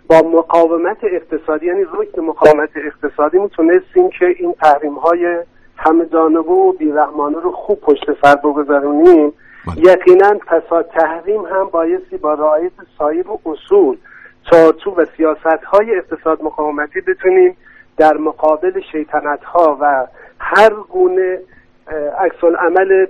با 0.09 0.21
مقاومت 0.21 0.97
اقتصادی 1.03 1.65
یعنی 1.65 1.83
رکن 1.83 2.21
مقاومت 2.21 2.69
اقتصادی 2.75 3.39
می‌تونستیم 3.39 4.09
که 4.09 4.25
این 4.25 4.53
تحریم 4.53 4.93
های 4.93 5.37
همه 5.77 6.05
جانبه 6.05 6.51
و 6.51 6.71
بیرحمانه 6.71 7.39
رو 7.39 7.51
خوب 7.51 7.81
پشت 7.81 8.05
سر 8.21 8.35
بگذارونیم 8.35 9.33
بله. 9.67 9.91
یقینا 9.91 10.39
فساد 10.47 10.89
تحریم 10.89 11.45
هم 11.45 11.69
بایستی 11.71 12.17
با 12.17 12.33
رعایت 12.33 12.71
سایر 12.97 13.27
و 13.27 13.39
اصول 13.45 13.97
چارچوب 14.51 14.97
و 14.97 15.05
سیاست 15.17 15.63
های 15.63 15.95
اقتصاد 15.95 16.43
مقاومتی 16.43 17.01
بتونیم 17.01 17.57
در 17.97 18.17
مقابل 18.17 18.81
شیطنت 18.91 19.43
ها 19.43 19.77
و 19.81 20.07
هر 20.39 20.69
گونه 20.89 21.39
عکس 22.25 22.43
عمل 22.59 23.05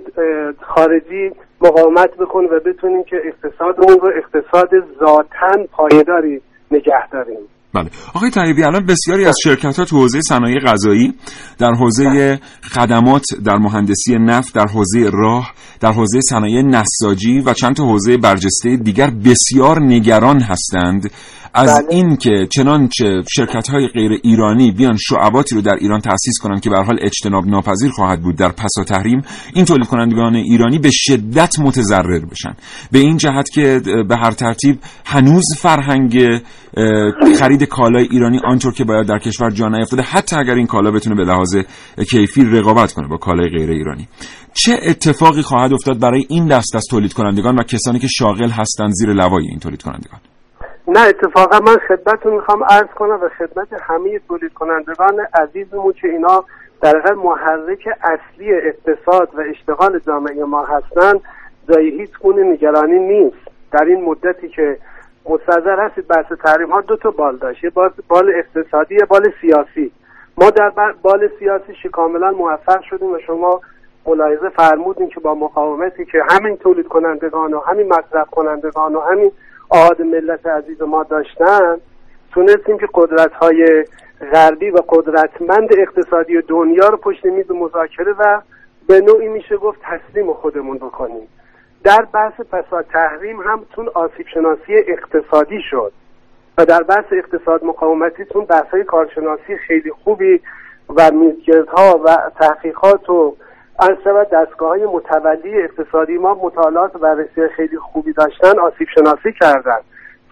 خارجی 0.60 1.30
مقاومت 1.60 2.10
بکنیم 2.20 2.50
و 2.50 2.60
بتونیم 2.66 3.04
که 3.04 3.16
اقتصادمون 3.24 4.00
رو 4.00 4.10
اقتصاد 4.16 4.68
ذاتن 5.00 5.66
پایداری 5.72 6.42
نگه 6.70 7.08
داریم. 7.12 7.38
بله. 7.74 7.90
آقای 8.14 8.30
طیبی 8.30 8.64
الان 8.64 8.86
بسیاری 8.86 9.24
از 9.24 9.36
شرکت 9.44 9.78
ها 9.78 9.84
تو 9.84 9.96
حوزه 9.96 10.20
صنایع 10.20 10.58
غذایی 10.58 11.14
در 11.58 11.72
حوزه 11.72 12.38
خدمات 12.74 13.24
در 13.44 13.56
مهندسی 13.56 14.18
نفت 14.18 14.54
در 14.54 14.66
حوزه 14.66 15.10
راه 15.12 15.52
در 15.80 15.92
حوزه 15.92 16.20
صنایع 16.20 16.62
نساجی 16.62 17.40
و 17.40 17.52
چند 17.52 17.76
تا 17.76 17.84
حوزه 17.84 18.16
برجسته 18.16 18.76
دیگر 18.76 19.10
بسیار 19.24 19.80
نگران 19.80 20.40
هستند. 20.40 21.10
از 21.54 21.68
بله. 21.68 21.86
این 21.90 22.16
که 22.16 22.48
چنانچه 22.52 23.22
شرکت 23.36 23.68
های 23.68 23.88
غیر 23.88 24.20
ایرانی 24.22 24.70
بیان 24.70 24.96
شعباتی 24.96 25.54
رو 25.54 25.60
در 25.60 25.74
ایران 25.74 26.00
تأسیس 26.00 26.34
کنند 26.42 26.60
که 26.60 26.70
به 26.70 26.76
هر 26.76 26.84
حال 26.84 26.98
اجتناب 27.02 27.46
ناپذیر 27.46 27.90
خواهد 27.90 28.22
بود 28.22 28.36
در 28.36 28.48
پسا 28.48 28.84
تحریم 28.84 29.22
این 29.54 29.64
تولید 29.64 29.86
کنندگان 29.86 30.34
ایرانی 30.34 30.78
به 30.78 30.90
شدت 30.92 31.58
متضرر 31.58 32.24
بشن. 32.24 32.54
به 32.92 32.98
این 32.98 33.16
جهت 33.16 33.50
که 33.50 33.80
به 34.08 34.16
هر 34.16 34.30
ترتیب 34.30 34.78
هنوز 35.04 35.44
فرهنگ 35.58 36.40
خرید 37.38 37.62
کالای 37.62 38.08
ایرانی 38.10 38.40
آنطور 38.44 38.74
که 38.74 38.84
باید 38.84 39.06
در 39.06 39.18
کشور 39.18 39.50
جا 39.50 39.68
نیفتاده 39.68 40.02
حتی 40.02 40.36
اگر 40.36 40.54
این 40.54 40.66
کالا 40.66 40.90
بتونه 40.90 41.16
به 41.16 41.24
لحاظ 41.24 41.56
کیفی 42.10 42.44
رقابت 42.44 42.92
کنه 42.92 43.08
با 43.08 43.16
کالای 43.16 43.48
غیر 43.48 43.70
ایرانی. 43.70 44.08
چه 44.54 44.80
اتفاقی 44.82 45.42
خواهد 45.42 45.72
افتاد 45.72 45.98
برای 45.98 46.26
این 46.28 46.46
دست 46.46 46.76
از 46.76 46.84
تولید 46.90 47.12
کنندگان 47.12 47.58
و 47.58 47.62
کسانی 47.62 47.98
که 47.98 48.08
شاغل 48.08 48.50
هستند 48.50 48.92
زیر 48.92 49.12
لوای 49.12 49.46
این 49.48 49.58
تولید 49.58 49.82
کنندگان 49.82 50.20
نه 50.88 51.00
اتفاقا 51.00 51.58
من 51.58 51.76
خدمتتون 51.76 52.32
می‌خوام 52.32 52.64
عرض 52.64 52.88
کنم 52.96 53.18
و 53.22 53.28
خدمت 53.28 53.68
همه 53.72 54.18
تولید 54.18 54.54
کنندگان 54.54 55.26
عزیزمون 55.34 55.92
که 55.92 56.08
اینا 56.08 56.44
در 56.80 56.88
حقیقت 56.88 57.16
محرک 57.16 57.88
اصلی 58.02 58.52
اقتصاد 58.52 59.28
و 59.34 59.40
اشتغال 59.40 59.98
جامعه 59.98 60.44
ما 60.44 60.64
هستن 60.64 61.20
جای 61.68 61.90
هیچ 61.90 62.18
گونه 62.18 62.42
نگرانی 62.42 62.98
نیست. 62.98 63.48
در 63.72 63.84
این 63.84 64.04
مدتی 64.04 64.48
که 64.48 64.78
مستظر 65.30 65.80
هستید 65.80 66.06
بحث 66.06 66.32
تحریم 66.44 66.70
ها 66.70 66.80
دو 66.80 66.96
تا 66.96 67.10
بال 67.10 67.36
داشت. 67.36 67.64
یه 67.64 67.70
بال, 68.08 68.32
اقتصادی 68.34 68.94
یه 68.94 69.04
بال 69.04 69.32
سیاسی. 69.40 69.92
ما 70.38 70.50
در 70.50 70.72
بال 71.02 71.28
سیاسی 71.38 71.88
کاملا 71.92 72.30
موفق 72.30 72.82
شدیم 72.82 73.12
و 73.12 73.18
شما 73.26 73.60
ملاحظه 74.06 74.48
فرمودین 74.48 75.08
که 75.08 75.20
با 75.20 75.34
مقاومتی 75.34 76.04
که 76.04 76.22
همین 76.28 76.56
تولید 76.56 76.88
کنندگان 76.88 77.54
و 77.54 77.60
همین 77.60 77.88
مصرف 77.88 78.30
کنندگان 78.30 78.94
و 78.94 79.00
همین 79.00 79.32
آهاد 79.68 80.02
ملت 80.02 80.46
عزیز 80.46 80.82
ما 80.82 81.02
داشتن 81.02 81.76
تونستیم 82.32 82.78
که 82.78 82.88
قدرت 82.94 83.32
های 83.32 83.84
غربی 84.32 84.70
و 84.70 84.78
قدرتمند 84.88 85.68
اقتصادی 85.78 86.42
دنیا 86.42 86.88
رو 86.88 86.96
پشت 86.96 87.24
میز 87.24 87.50
مذاکره 87.50 88.12
و 88.18 88.40
به 88.88 89.00
نوعی 89.00 89.28
میشه 89.28 89.56
گفت 89.56 89.80
تسلیم 89.82 90.32
خودمون 90.32 90.76
بکنیم. 90.76 91.28
در 91.84 92.06
بحث 92.12 92.32
فساد 92.40 92.86
تحریم 92.92 93.40
هم 93.40 93.66
تون 93.72 93.88
آسیب 93.94 94.26
شناسی 94.34 94.74
اقتصادی 94.88 95.62
شد 95.70 95.92
و 96.58 96.64
در 96.64 96.82
بحث 96.82 97.04
اقتصاد 97.10 97.64
مقاومتی 97.64 98.24
تون 98.24 98.44
بحث 98.44 98.66
های 98.66 98.84
کارشناسی 98.84 99.56
خیلی 99.66 99.90
خوبی 99.90 100.40
و 100.96 101.10
میزگردها 101.10 102.00
و 102.04 102.16
تحقیقات 102.40 103.10
و 103.10 103.36
از 103.78 103.96
شود 104.04 104.30
دستگاه 104.32 104.68
های 104.68 104.86
متولی 104.86 105.62
اقتصادی 105.62 106.18
ما 106.18 106.34
مطالعات 106.34 106.96
و 106.96 106.98
بررسی 106.98 107.48
خیلی 107.56 107.78
خوبی 107.78 108.12
داشتن 108.12 108.58
آسیب 108.58 108.88
شناسی 108.94 109.32
کردن. 109.40 109.80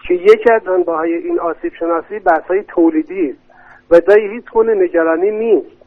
که 0.07 0.13
یکی 0.13 0.51
از 0.51 0.61
جنبه 0.63 0.91
های 0.91 1.13
این 1.13 1.39
آسیب 1.39 1.73
شناسی 1.79 2.19
بحث 2.19 2.43
های 2.43 2.63
تولیدی 2.67 3.29
است 3.29 3.39
و 3.91 3.99
جای 3.99 4.27
هیچ 4.27 4.45
گونه 4.53 4.73
نگرانی 4.73 5.31
نیست. 5.31 5.77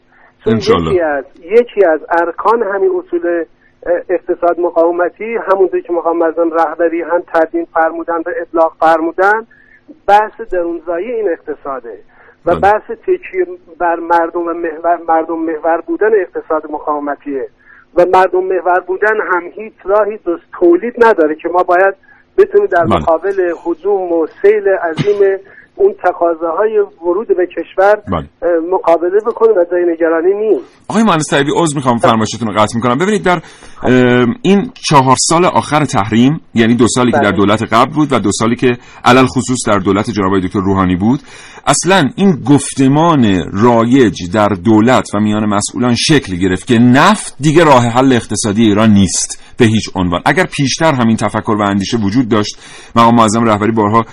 چون. 0.44 0.56
یکی 0.56 1.00
از 1.00 1.24
یکی 1.40 1.84
از 1.86 2.00
ارکان 2.20 2.62
همین 2.62 2.90
اصول 2.98 3.44
اقتصاد 4.08 4.60
مقاومتی 4.60 5.36
همونطور 5.52 5.80
که 5.80 5.92
مقام 5.92 6.22
رهبری 6.52 7.02
هم 7.02 7.22
تدوین 7.34 7.66
فرمودن 7.74 8.16
و 8.16 8.30
اطلاق 8.40 8.76
فرمودن 8.80 9.46
بحث 10.08 10.40
درونزایی 10.40 11.12
این 11.12 11.28
اقتصاده. 11.30 11.98
و 12.46 12.50
بله. 12.50 12.60
بحث 12.60 12.82
تکیه 12.90 13.46
بر 13.78 13.96
مردم 13.96 14.40
و 14.40 14.52
محور 14.52 14.98
مردم 15.08 15.38
محور 15.38 15.80
بودن 15.80 16.10
اقتصاد 16.20 16.70
مقاومتیه 16.70 17.48
و 17.94 18.06
مردم 18.14 18.44
محور 18.44 18.80
بودن 18.80 19.20
هم 19.32 19.42
هیچ 19.54 19.74
راهی 19.84 20.18
جز 20.18 20.38
تولید 20.60 21.04
نداره 21.04 21.34
که 21.34 21.48
ما 21.48 21.62
باید 21.62 21.94
بتونیم 22.38 22.66
در 22.66 22.84
بله. 22.84 22.96
مقابل 22.96 23.54
هجوم 23.66 24.12
و 24.12 24.26
سیل 24.42 24.68
عظیم 24.68 25.38
اون 25.76 25.94
تقاضاهای 26.02 26.78
ورود 27.02 27.28
به 27.28 27.46
کشور 27.46 27.94
بله. 28.12 28.28
اه، 28.42 28.48
مقابله 28.72 29.20
بکنیم 29.26 29.56
و 29.56 29.64
جای 29.70 29.84
نگرانی 29.92 30.34
نیست 30.34 30.64
آقای 30.88 31.02
مهندس 31.02 31.34
طیبی 31.34 31.50
عذر 31.56 31.76
می‌خوام 31.76 31.98
فرمایشتون 31.98 32.48
رو 32.48 32.54
قطع 32.54 32.76
می‌کنم 32.76 32.98
ببینید 32.98 33.24
در 33.24 33.42
این 34.42 34.70
چهار 34.88 35.16
سال 35.18 35.44
آخر 35.44 35.84
تحریم 35.84 36.40
یعنی 36.54 36.74
دو 36.74 36.88
سالی 36.88 37.12
که 37.12 37.18
در 37.18 37.32
بله. 37.32 37.36
دولت 37.36 37.72
قبل 37.72 37.92
بود 37.92 38.12
و 38.12 38.18
دو 38.18 38.32
سالی 38.32 38.56
که 38.56 38.78
علل 39.04 39.26
خصوص 39.26 39.58
در 39.66 39.78
دولت 39.78 40.10
جناب 40.10 40.40
دکتر 40.40 40.60
روحانی 40.60 40.96
بود 40.96 41.20
اصلا 41.66 42.10
این 42.16 42.42
گفتمان 42.48 43.50
رایج 43.52 44.32
در 44.32 44.48
دولت 44.48 45.14
و 45.14 45.20
میان 45.20 45.46
مسئولان 45.46 45.94
شکل 45.94 46.36
گرفت 46.36 46.66
که 46.66 46.78
نفت 46.78 47.36
دیگه 47.40 47.64
راه 47.64 47.86
حل 47.86 48.12
اقتصادی 48.12 48.62
ایران 48.62 48.90
نیست 48.90 49.49
به 49.60 49.66
هیچ 49.66 49.90
عنوان. 49.94 50.20
اگر 50.24 50.44
پیشتر 50.44 50.94
همین 50.94 51.16
تفکر 51.16 51.56
و 51.60 51.62
اندیشه 51.62 51.96
وجود 51.96 52.28
داشت 52.28 52.58
مقام 52.96 53.14
معظم 53.14 53.44
رهبری 53.44 53.72
بارها 53.72 54.04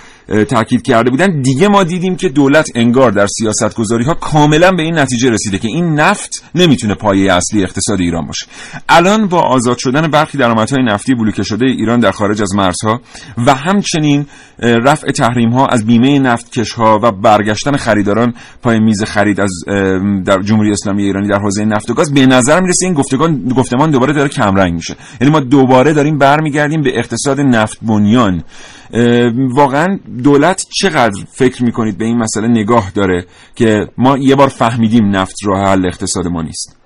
تاکید 0.48 0.82
کرده 0.82 1.10
بودن 1.10 1.42
دیگه 1.42 1.68
ما 1.68 1.84
دیدیم 1.84 2.16
که 2.16 2.28
دولت 2.28 2.70
انگار 2.74 3.10
در 3.10 3.26
سیاست 3.26 3.74
گذاری 3.74 4.04
ها 4.04 4.14
کاملا 4.14 4.72
به 4.72 4.82
این 4.82 4.98
نتیجه 4.98 5.30
رسیده 5.30 5.58
که 5.58 5.68
این 5.68 5.94
نفت 5.94 6.44
نمی‌تونه 6.54 6.94
پایه 6.94 7.32
اصلی 7.32 7.62
اقتصاد 7.62 8.00
ایران 8.00 8.26
باشه. 8.26 8.46
الان 8.88 9.26
با 9.26 9.40
آزاد 9.40 9.78
شدن 9.78 10.08
برخی 10.08 10.38
درآمدهای 10.38 10.82
نفتی 10.82 11.14
بلوکه 11.14 11.42
شده 11.42 11.66
ایران 11.66 12.00
در 12.00 12.10
خارج 12.10 12.42
از 12.42 12.54
مرزها 12.54 13.00
و 13.46 13.54
همچنین 13.54 14.26
رفع 14.58 15.10
تحریم 15.10 15.50
ها 15.50 15.66
از 15.66 15.86
بیمه 15.86 16.18
نفتکش 16.18 16.72
ها 16.72 17.00
و 17.02 17.12
برگشتن 17.12 17.76
خریداران 17.76 18.34
پای 18.62 18.80
میز 18.80 19.02
خرید 19.02 19.40
از 19.40 19.50
در 20.24 20.42
جمهوری 20.42 20.72
اسلامی 20.72 21.02
ایرانی 21.02 21.28
در 21.28 21.38
حوزه 21.38 21.64
نفت 21.64 21.90
و 21.90 21.94
گاز 21.94 22.14
به 22.14 22.26
نظر 22.26 22.60
می‌رسه 22.60 22.86
این 22.86 22.94
گفتگان 22.94 23.48
گفتمان 23.56 23.90
دوباره 23.90 24.12
داره 24.12 24.28
کمرنگ 24.28 24.74
میشه. 24.74 24.96
یعنی 25.20 25.32
دوباره 25.40 25.92
داریم 25.92 26.18
برمیگردیم 26.18 26.82
به 26.82 26.98
اقتصاد 26.98 27.40
نفت 27.40 27.78
بنیان. 27.82 28.42
واقعا 29.56 29.98
دولت 30.24 30.66
چقدر 30.80 31.24
فکر 31.38 31.64
می‌کنید 31.64 31.98
به 31.98 32.04
این 32.04 32.18
مسئله 32.18 32.48
نگاه 32.48 32.90
داره 32.96 33.24
که 33.54 33.86
ما 33.98 34.16
یه 34.18 34.36
بار 34.36 34.48
فهمیدیم 34.48 35.16
نفت 35.16 35.36
راه 35.46 35.62
حل 35.62 35.86
اقتصاد 35.86 36.26
ما 36.26 36.42
نیست؟ 36.42 36.78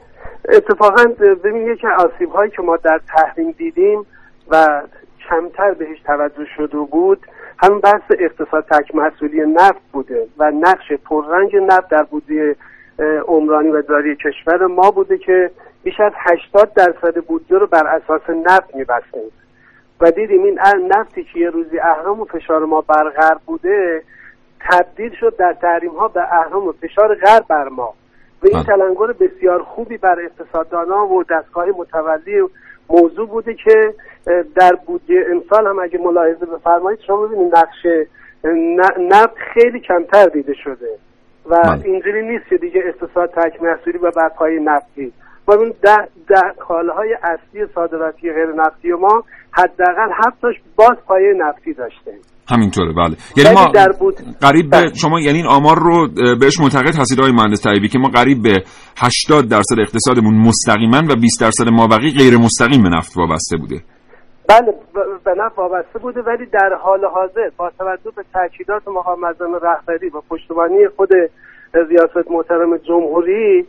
اتفاقا 0.48 1.04
ببین 1.44 1.76
که 1.76 1.88
آسیب 1.98 2.30
هایی 2.30 2.50
که 2.50 2.62
ما 2.62 2.76
در 2.76 3.00
تحریم 3.16 3.50
دیدیم 3.58 4.06
و 4.50 4.82
کمتر 5.30 5.74
بهش 5.78 5.98
توجه 6.06 6.46
شده 6.56 6.78
بود 6.78 7.18
همین 7.58 7.80
بحث 7.80 8.02
اقتصاد 8.20 8.64
تک 8.70 8.94
مسئولی 8.94 9.40
نفت 9.54 9.80
بوده 9.92 10.26
و 10.38 10.50
نقش 10.60 10.92
پررنگ 11.04 11.56
نفت 11.56 11.90
در 11.90 12.02
بودجه 12.02 12.56
عمرانی 13.28 13.68
و 13.68 13.82
داری 13.82 14.16
کشور 14.16 14.66
ما 14.66 14.90
بوده 14.90 15.18
که 15.18 15.50
بیش 15.82 16.00
از 16.00 16.12
80 16.16 16.74
درصد 16.74 17.24
بودجه 17.24 17.58
رو 17.58 17.66
بر 17.66 17.86
اساس 17.86 18.30
نفت 18.30 18.74
میبستیم. 18.74 19.32
و 20.00 20.10
دیدیم 20.10 20.42
این 20.42 20.58
نفتی 20.88 21.24
که 21.24 21.40
یه 21.40 21.50
روزی 21.50 21.78
اهرام 21.78 22.20
و 22.20 22.24
فشار 22.24 22.64
ما 22.64 22.80
بر 22.80 23.08
غرب 23.08 23.40
بوده 23.46 24.02
تبدیل 24.70 25.14
شد 25.20 25.36
در 25.36 25.52
تحریم 25.52 25.90
ها 25.90 26.08
به 26.08 26.20
اهرام 26.20 26.68
و 26.68 26.72
فشار 26.72 27.14
غرب 27.14 27.44
بر 27.48 27.68
ما. 27.68 27.94
و 28.42 28.46
این 28.46 28.62
تلنگر 28.62 29.12
بسیار 29.20 29.62
خوبی 29.62 29.96
بر 29.96 30.20
اقتصاددانا 30.20 31.06
و 31.06 31.24
دستگاه 31.24 31.66
متولی 31.66 32.42
موضوع 32.90 33.28
بوده 33.28 33.54
که 33.54 33.94
در 34.54 34.74
بودجه 34.86 35.26
امسال 35.30 35.66
هم 35.66 35.78
اگه 35.78 35.98
ملاحظه 35.98 36.46
بفرمایید 36.46 37.00
شما 37.00 37.26
ببینید 37.26 37.54
نقش 37.56 37.86
نفت 38.98 39.34
خیلی 39.54 39.80
کمتر 39.80 40.26
دیده 40.26 40.54
شده. 40.54 40.98
و 41.46 41.62
بله. 41.62 41.84
اینجوری 41.84 42.28
نیست 42.28 42.44
که 42.48 42.56
دیگه 42.56 42.82
اقتصاد 42.84 43.30
تک 43.30 43.62
محصولی 43.62 43.98
و 43.98 44.10
بر 44.10 44.28
پای 44.28 44.60
نفتی. 44.60 45.12
ما 45.48 45.54
اون 45.54 45.72
ده, 45.82 45.96
ده 46.28 46.54
های 46.68 47.16
اصلی 47.22 47.66
صادراتی 47.74 48.32
غیر 48.32 48.52
نفتی 48.56 48.92
و 48.92 48.98
ما 48.98 49.22
حداقل 49.52 50.10
هفتاش 50.26 50.54
باز 50.76 50.96
پایه 51.06 51.34
نفتی 51.36 51.72
داشته. 51.72 52.12
همینطوره 52.48 52.92
بله. 52.92 53.16
یعنی 53.36 53.54
ما 53.54 53.66
قریب 54.40 54.70
به 54.70 54.80
بله. 54.80 54.94
شما 54.94 55.20
یعنی 55.20 55.38
این 55.38 55.46
آمار 55.46 55.78
رو 55.78 56.08
بهش 56.40 56.60
معتقد 56.60 56.94
هستید 56.94 57.20
آقای 57.20 57.32
مهندس 57.32 57.66
طیبی 57.66 57.88
که 57.88 57.98
ما 57.98 58.08
قریب 58.08 58.42
به 58.42 58.62
80 58.96 59.48
درصد 59.48 59.80
اقتصادمون 59.80 60.34
مستقیما 60.34 61.02
و 61.10 61.16
20 61.16 61.40
درصد 61.40 61.68
مابقی 61.68 62.10
غیر 62.18 62.36
مستقیم 62.36 62.82
به 62.82 62.88
نفت 62.88 63.16
وابسته 63.16 63.56
بوده. 63.56 63.80
بله 64.48 64.74
به 65.24 65.34
نفت 65.36 65.58
وابسته 65.58 65.98
بوده 65.98 66.20
ولی 66.20 66.46
در 66.46 66.70
حال 66.82 67.04
حاضر 67.04 67.50
با 67.56 67.70
توجه 67.78 68.10
به 68.16 68.24
تاکیدات 68.32 68.88
مقام 68.88 69.24
رهبری 69.62 70.08
و 70.08 70.20
پشتیبانی 70.30 70.88
خود 70.96 71.08
ریاست 71.74 72.30
محترم 72.30 72.76
جمهوری 72.76 73.66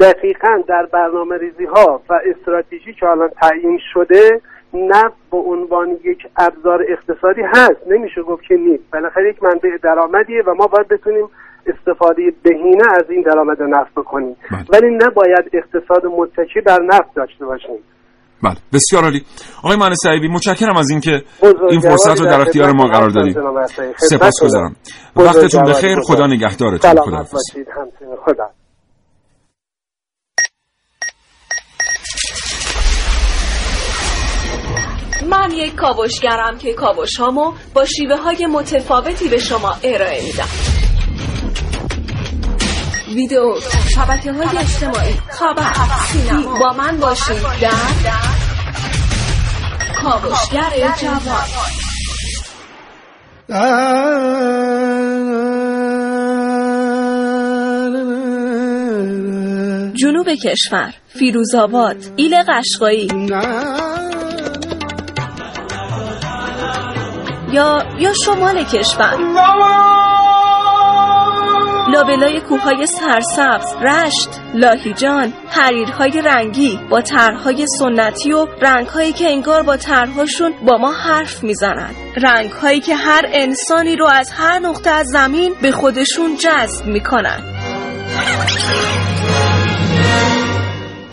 دقیقا 0.00 0.62
در 0.68 0.86
برنامه 0.92 1.38
ریزی 1.38 1.64
ها 1.64 2.00
و 2.10 2.20
استراتژی 2.34 2.92
که 3.00 3.06
الان 3.06 3.28
تعیین 3.28 3.78
شده 3.94 4.40
نفت 4.74 5.16
به 5.30 5.36
عنوان 5.36 5.88
یک 6.04 6.18
ابزار 6.36 6.80
اقتصادی 6.88 7.42
هست. 7.54 7.80
نمیشه 7.90 8.22
گفت 8.22 8.42
که 8.48 8.54
نیست. 8.54 8.84
بالاخره 8.92 9.30
یک 9.30 9.42
منبع 9.42 9.68
درآمدیه 9.82 10.42
و 10.46 10.54
ما 10.54 10.66
باید 10.66 10.88
بتونیم 10.88 11.28
استفاده 11.66 12.22
بهینه 12.42 12.84
از 12.94 13.10
این 13.10 13.22
درآمد 13.22 13.62
نفت 13.62 13.94
بکنیم. 13.96 14.36
بله. 14.50 14.64
ولی 14.72 14.94
نباید 14.94 15.50
اقتصاد 15.52 16.06
متکی 16.06 16.60
بر 16.60 16.82
نفت 16.82 17.14
داشته 17.16 17.44
باشیم. 17.44 17.78
بله. 18.42 18.56
بسیار 18.72 19.02
عالی. 19.04 19.22
آقای 19.64 19.76
مهندس 19.76 19.98
سعیبی 20.02 20.28
متشکرم 20.28 20.76
از 20.76 20.90
اینکه 20.90 21.22
این 21.70 21.80
فرصت 21.80 22.20
رو 22.20 22.26
در 22.26 22.40
اختیار 22.40 22.72
ما 22.72 22.86
قرار 22.86 23.10
دادید. 23.10 23.36
سپاسگزارم 23.96 24.76
وقتتون 25.16 25.62
بخیر. 25.62 26.00
خدا 26.00 26.26
نگهدارتون. 26.26 27.24
خدا. 28.24 28.50
من 35.46 35.54
یک 35.54 35.74
کاوشگرم 35.74 36.58
که 36.58 36.72
کاوش 36.72 37.16
هامو 37.16 37.52
با 37.74 37.84
شیوه 37.84 38.16
های 38.16 38.46
متفاوتی 38.46 39.28
به 39.28 39.38
شما 39.38 39.76
ارائه 39.82 40.24
میدم. 40.24 40.48
ویدیو 43.14 43.54
شبکه 43.94 44.32
های 44.32 44.58
اجتماعی 44.58 45.14
خبر 45.30 45.72
سینما. 46.12 46.58
با 46.58 46.72
من 46.72 46.96
باشید 47.00 47.42
در 47.60 47.70
کاوشگر 50.02 50.94
جوان. 51.00 51.46
جنوب 59.94 60.28
کشور 60.28 60.94
فیروزآباد 61.08 61.96
ایل 62.16 62.34
قشقایی. 62.48 63.08
یا 67.52 67.84
یا 67.98 68.12
شمال 68.24 68.64
کشور 68.64 69.16
لابلای 71.92 72.40
کوههای 72.40 72.86
سرسبز، 72.86 73.74
رشت، 73.82 74.28
لاهیجان، 74.54 75.32
حریرهای 75.50 76.22
رنگی 76.22 76.80
با 76.90 77.00
طرحهای 77.00 77.66
سنتی 77.78 78.32
و 78.32 78.46
رنگهایی 78.62 79.12
که 79.12 79.28
انگار 79.28 79.62
با 79.62 79.76
طرحهاشون 79.76 80.54
با 80.66 80.78
ما 80.78 80.92
حرف 80.92 81.44
می‌زنند. 81.44 81.94
رنگهایی 82.22 82.80
که 82.80 82.96
هر 82.96 83.22
انسانی 83.32 83.96
رو 83.96 84.06
از 84.06 84.30
هر 84.30 84.58
نقطه 84.58 84.90
از 84.90 85.06
زمین 85.06 85.54
به 85.62 85.72
خودشون 85.72 86.36
جذب 86.36 86.86
می‌کنن. 86.86 87.42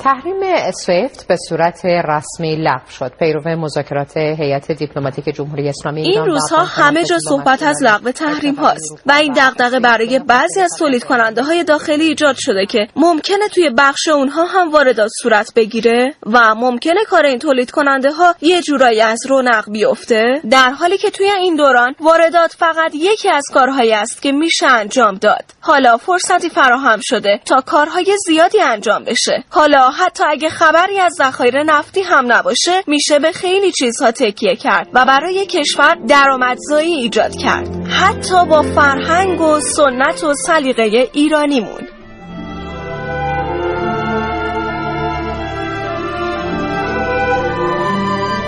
تحریم 0.03 0.71
سویفت 0.71 1.27
به 1.27 1.35
صورت 1.49 1.85
رسمی 1.85 2.55
لغو 2.55 2.89
شد. 2.89 3.11
پیرو 3.19 3.41
مذاکرات 3.59 4.17
هیئت 4.17 4.71
دیپلماتیک 4.71 5.25
جمهوری 5.25 5.69
اسلامی 5.69 6.01
این 6.01 6.25
روزها 6.25 6.63
همه 6.63 7.03
جا 7.03 7.17
صحبت 7.29 7.63
از 7.63 7.83
لغو 7.83 8.11
تحریم 8.11 8.55
هاست 8.55 9.01
و 9.05 9.11
این 9.11 9.33
دغدغه 9.33 9.79
برای 9.79 10.19
بعضی 10.19 10.61
از 10.61 10.71
تولید 10.79 11.03
کننده 11.03 11.43
های 11.43 11.63
داخلی 11.63 12.03
ایجاد 12.03 12.35
شده 12.39 12.65
که 12.65 12.87
ممکنه 12.95 13.47
توی 13.53 13.69
بخش 13.77 14.07
اونها 14.07 14.45
هم 14.45 14.71
واردات 14.71 15.09
صورت 15.21 15.53
بگیره 15.55 16.13
و 16.25 16.55
ممکنه 16.55 17.05
کار 17.09 17.25
این 17.25 17.39
تولید 17.39 17.71
کننده 17.71 18.11
ها 18.11 18.35
یه 18.41 18.61
جورایی 18.61 19.01
از 19.01 19.19
رونق 19.29 19.71
بیفته. 19.71 20.41
در 20.49 20.69
حالی 20.69 20.97
که 20.97 21.09
توی 21.09 21.29
این 21.39 21.55
دوران 21.55 21.95
واردات 21.99 22.51
فقط 22.51 22.91
یکی 22.95 23.29
از 23.29 23.43
کارهایی 23.53 23.93
است 23.93 24.21
که 24.21 24.31
میشه 24.31 24.67
انجام 24.67 25.15
داد. 25.15 25.43
حالا 25.59 25.97
فرصتی 25.97 26.49
فراهم 26.49 26.99
شده 27.03 27.39
تا 27.45 27.61
کارهای 27.61 28.15
زیادی 28.27 28.61
انجام 28.61 29.03
بشه. 29.03 29.43
حالا 29.49 29.92
حتی 29.93 30.23
اگه 30.27 30.49
خبری 30.49 30.99
از 30.99 31.13
ذخایر 31.13 31.63
نفتی 31.63 32.01
هم 32.01 32.31
نباشه 32.31 32.83
میشه 32.87 33.19
به 33.19 33.31
خیلی 33.31 33.71
چیزها 33.71 34.11
تکیه 34.11 34.55
کرد 34.55 34.87
و 34.93 35.05
برای 35.05 35.45
کشور 35.45 35.97
درآمدزایی 36.07 36.93
ایجاد 36.93 37.35
کرد. 37.35 37.87
حتی 37.87 38.45
با 38.45 38.61
فرهنگ 38.61 39.41
و 39.41 39.59
سنت 39.59 40.23
و 40.23 40.33
سلیقه 40.33 41.09
ایرانیمون. 41.13 41.92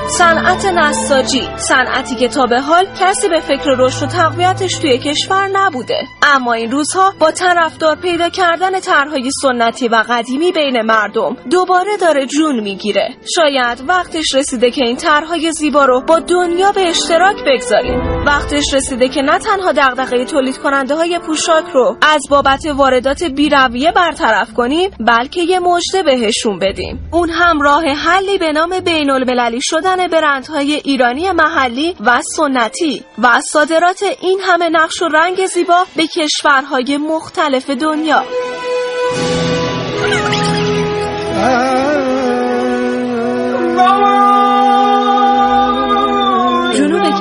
صنعت 0.07 0.65
نساجی 0.65 1.47
صنعتی 1.57 2.15
که 2.15 2.27
تا 2.27 2.45
به 2.45 2.61
حال 2.61 2.85
کسی 2.99 3.29
به 3.29 3.39
فکر 3.39 3.75
رشد 3.79 4.03
و 4.03 4.07
تقویتش 4.07 4.77
توی 4.77 4.97
کشور 4.97 5.47
نبوده. 5.53 5.97
اما 6.23 6.53
این 6.53 6.71
روزها 6.71 7.13
با 7.19 7.31
طرفدار 7.31 7.95
پیدا 7.95 8.29
کردن 8.29 8.79
طرحهای 8.79 9.29
سنتی 9.41 9.87
و 9.87 10.03
قدیمی 10.09 10.51
بین 10.51 10.81
مردم 10.81 11.35
دوباره 11.51 11.97
داره 12.01 12.25
جون 12.25 12.59
می‌گیره. 12.59 13.15
شاید 13.35 13.83
وقتش 13.87 14.35
رسیده 14.35 14.71
که 14.71 14.83
این 14.83 14.95
طرحهای 14.95 15.51
زیبا 15.51 15.85
رو 15.85 16.01
با 16.01 16.19
دنیا 16.19 16.71
به 16.71 16.89
اشتراک 16.89 17.35
بگذاریم. 17.47 17.99
وقتش 18.25 18.73
رسیده 18.73 19.09
که 19.09 19.21
نه 19.21 19.39
تنها 19.39 19.71
دغدغه 19.71 20.25
تولید 20.25 20.57
کننده 20.57 20.95
های 20.95 21.19
پوشاک 21.19 21.65
رو 21.73 21.97
از 22.01 22.21
بابت 22.29 22.65
واردات 22.65 23.23
بیرویه 23.23 23.91
برطرف 23.91 24.53
کنیم 24.53 24.89
بلکه 25.07 25.41
یه 25.41 25.59
مژده 25.59 26.03
بهشون 26.03 26.59
بدیم. 26.59 27.09
اون 27.11 27.29
هم 27.29 27.61
راه 27.61 27.83
حلی 27.85 28.37
به 28.37 28.51
نام 28.51 28.79
بین 28.79 29.09
المللی 29.09 29.59
شدن 29.61 29.94
برندهای 29.97 30.73
ایرانی 30.73 31.31
محلی 31.31 31.95
و 31.99 32.21
سنتی 32.35 33.03
و 33.17 33.41
صادرات 33.41 34.03
این 34.21 34.39
همه 34.43 34.69
نقش 34.69 35.01
و 35.01 35.07
رنگ 35.07 35.45
زیبا 35.47 35.85
به 35.95 36.07
کشورهای 36.07 36.97
مختلف 36.97 37.69
دنیا. 37.69 38.23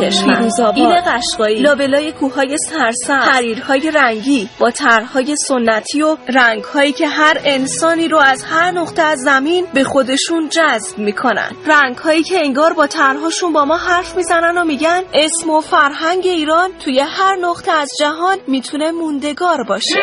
کشور. 0.00 0.72
این 0.74 1.00
قشقایی. 1.07 1.61
لابلای 1.61 2.12
کوههای 2.12 2.57
سرسبز. 2.59 3.11
حریرهای 3.11 3.90
رنگی. 3.90 4.48
با 4.59 4.70
طرحهای 4.70 5.37
سنتی 5.37 6.02
و 6.02 6.16
رنگهایی 6.28 6.92
که 6.92 7.09
هر 7.09 7.40
انسانی 7.44 8.09
رو 8.09 8.18
از 8.18 8.44
هر 8.44 8.70
نقطه 8.70 9.02
از 9.02 9.18
زمین 9.18 9.66
به 9.74 9.85
خودشون 9.85 10.48
جذب 10.48 10.98
می‌کنن. 10.98 11.50
رنگهایی 11.66 12.22
که 12.22 12.38
انگار 12.38 12.72
با 12.72 12.87
طرحهاشون 12.87 13.52
با 13.52 13.64
ما 13.64 13.76
حرف 13.76 14.16
می‌زنن 14.16 14.59
و 14.59 14.64
میگن 14.64 15.02
اسم 15.14 15.50
و 15.50 15.61
فرهنگ 15.61 16.26
ایران 16.26 16.70
توی 16.85 17.00
هر 17.00 17.37
نقطه 17.40 17.72
از 17.72 17.88
جهان 18.00 18.38
می‌تونه 18.46 18.90
موندگار 18.90 19.64
باشه. 19.68 19.94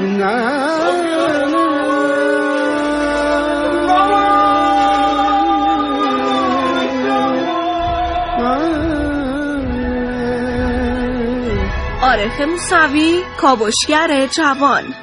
نه. 0.00 0.57
عارف 12.08 12.40
موسوی 12.40 13.22
کاوشگر 13.40 14.26
جوان. 14.26 14.94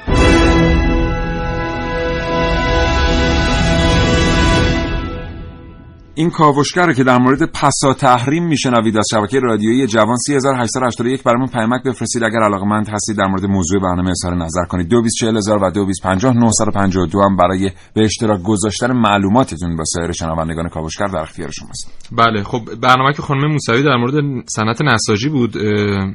این 6.18 6.30
کاوشگر 6.30 6.92
که 6.92 7.04
در 7.04 7.18
مورد 7.18 7.42
پسا 7.42 7.94
تحریم 7.94 8.46
میشنوید 8.46 8.98
از 8.98 9.06
شبکه 9.10 9.40
رادیویی 9.40 9.86
جوان 9.86 10.16
3881 10.16 11.22
برامون 11.22 11.46
پیامک 11.46 11.82
بفرستید. 11.82 12.24
اگر 12.24 12.42
علاقمند 12.42 12.88
هستید 12.88 13.16
در 13.16 13.26
مورد 13.26 13.44
موضوع 13.44 13.80
برنامه 13.80 14.10
اظهار 14.10 14.34
نظر 14.34 14.64
کنید. 14.64 14.88
224000 14.88 15.64
و 15.64 15.70
2250 15.70 17.24
هم 17.24 17.36
برای 17.36 17.70
به 17.94 18.04
اشتراک 18.04 18.42
گذاشتن 18.42 18.92
معلوماتتون 18.92 19.76
با 19.76 19.84
سایر 19.84 20.12
شنوندگان 20.12 20.68
کاوشگر 20.68 21.06
در 21.06 21.20
اختیار 21.20 21.50
شماست. 21.50 22.08
بله 22.12 22.42
خب 22.42 22.60
برنامه 22.82 23.12
که 23.12 23.22
خانم 23.22 23.52
موسوی 23.52 23.82
در 23.82 23.96
مورد 23.96 24.44
صنعت 24.48 24.82
نساجی 24.82 25.28
بود 25.28 25.58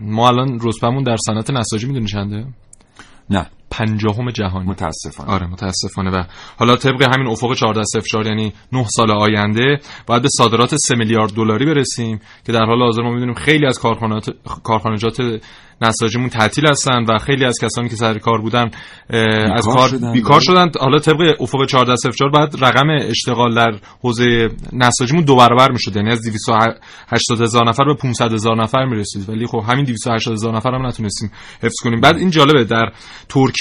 ما 0.02 0.28
الان 0.28 0.60
رتبمون 0.62 1.04
در 1.04 1.18
صنعت 1.26 1.52
نساجی 1.52 1.88
می‌دونی 1.88 2.08
چنده؟ 2.08 2.46
نه. 3.30 3.48
پنجاهم 3.72 4.30
جهانی. 4.30 4.66
متاسفانه. 4.66 5.32
آره 5.32 5.48
متاسفانه. 5.48 6.12
و 6.12 6.24
حالا 6.58 6.76
طبق 6.76 7.04
همین 7.16 7.28
افق 7.28 7.54
14 7.54 7.84
04 8.12 8.26
یعنی 8.26 8.54
9 8.72 8.86
سال 8.88 9.12
آینده 9.12 9.80
باید 10.08 10.22
به 10.22 10.30
صادرات 10.38 10.76
3 10.76 10.96
میلیارد 10.96 11.34
دلاری 11.34 11.66
برسیم 11.66 12.22
که 12.46 12.52
در 12.52 12.66
حال 12.66 12.82
حاضر 12.82 13.02
ما 13.02 13.12
می‌دونیم 13.12 13.34
خیلی 13.34 13.66
از 13.66 13.80
کارخانجات 13.80 14.36
کارخانجات 14.64 15.42
نساجیمون 15.84 16.30
تعطیل 16.30 16.68
هستن 16.68 17.04
و 17.04 17.18
خیلی 17.18 17.46
از 17.46 17.58
کسانی 17.62 17.90
که 17.90 17.96
سر 17.96 18.18
کار 18.18 18.42
بودن 18.42 18.72
از 19.54 19.66
کار 19.66 19.88
شدن. 19.90 20.14
بیکار 20.14 20.40
شدن. 20.40 20.70
حالا 20.80 21.00
طبق 21.00 21.36
افق 21.40 21.66
14 21.66 21.96
04 22.12 22.30
بعد 22.30 22.56
رقم 22.64 22.90
اشتغال 22.90 23.56
در 23.56 23.80
حوزه 24.02 24.50
نساجیمون 24.74 25.24
دو 25.24 25.36
برابر 25.36 25.72
می‌شد. 25.72 25.96
یعنی 25.96 26.10
از 26.10 26.22
280 26.22 27.42
هزار 27.42 27.70
نفر 27.70 27.84
به 27.84 27.94
500 27.94 28.34
هزار 28.34 28.64
نفر 28.64 28.86
می‌رسید. 28.86 29.30
ولی 29.30 29.48
خب 29.48 29.64
همین 29.68 29.86
280 29.86 30.34
هزار 30.34 30.56
نفر 30.56 30.76
هم 30.76 30.86
نتونستیم 30.86 31.32
حفظ 31.64 31.76
کنیم. 31.84 32.02
بعد 32.02 32.18
این 32.18 32.30
جالبه 32.30 32.64
در 32.64 32.92
ترکیه 33.30 33.61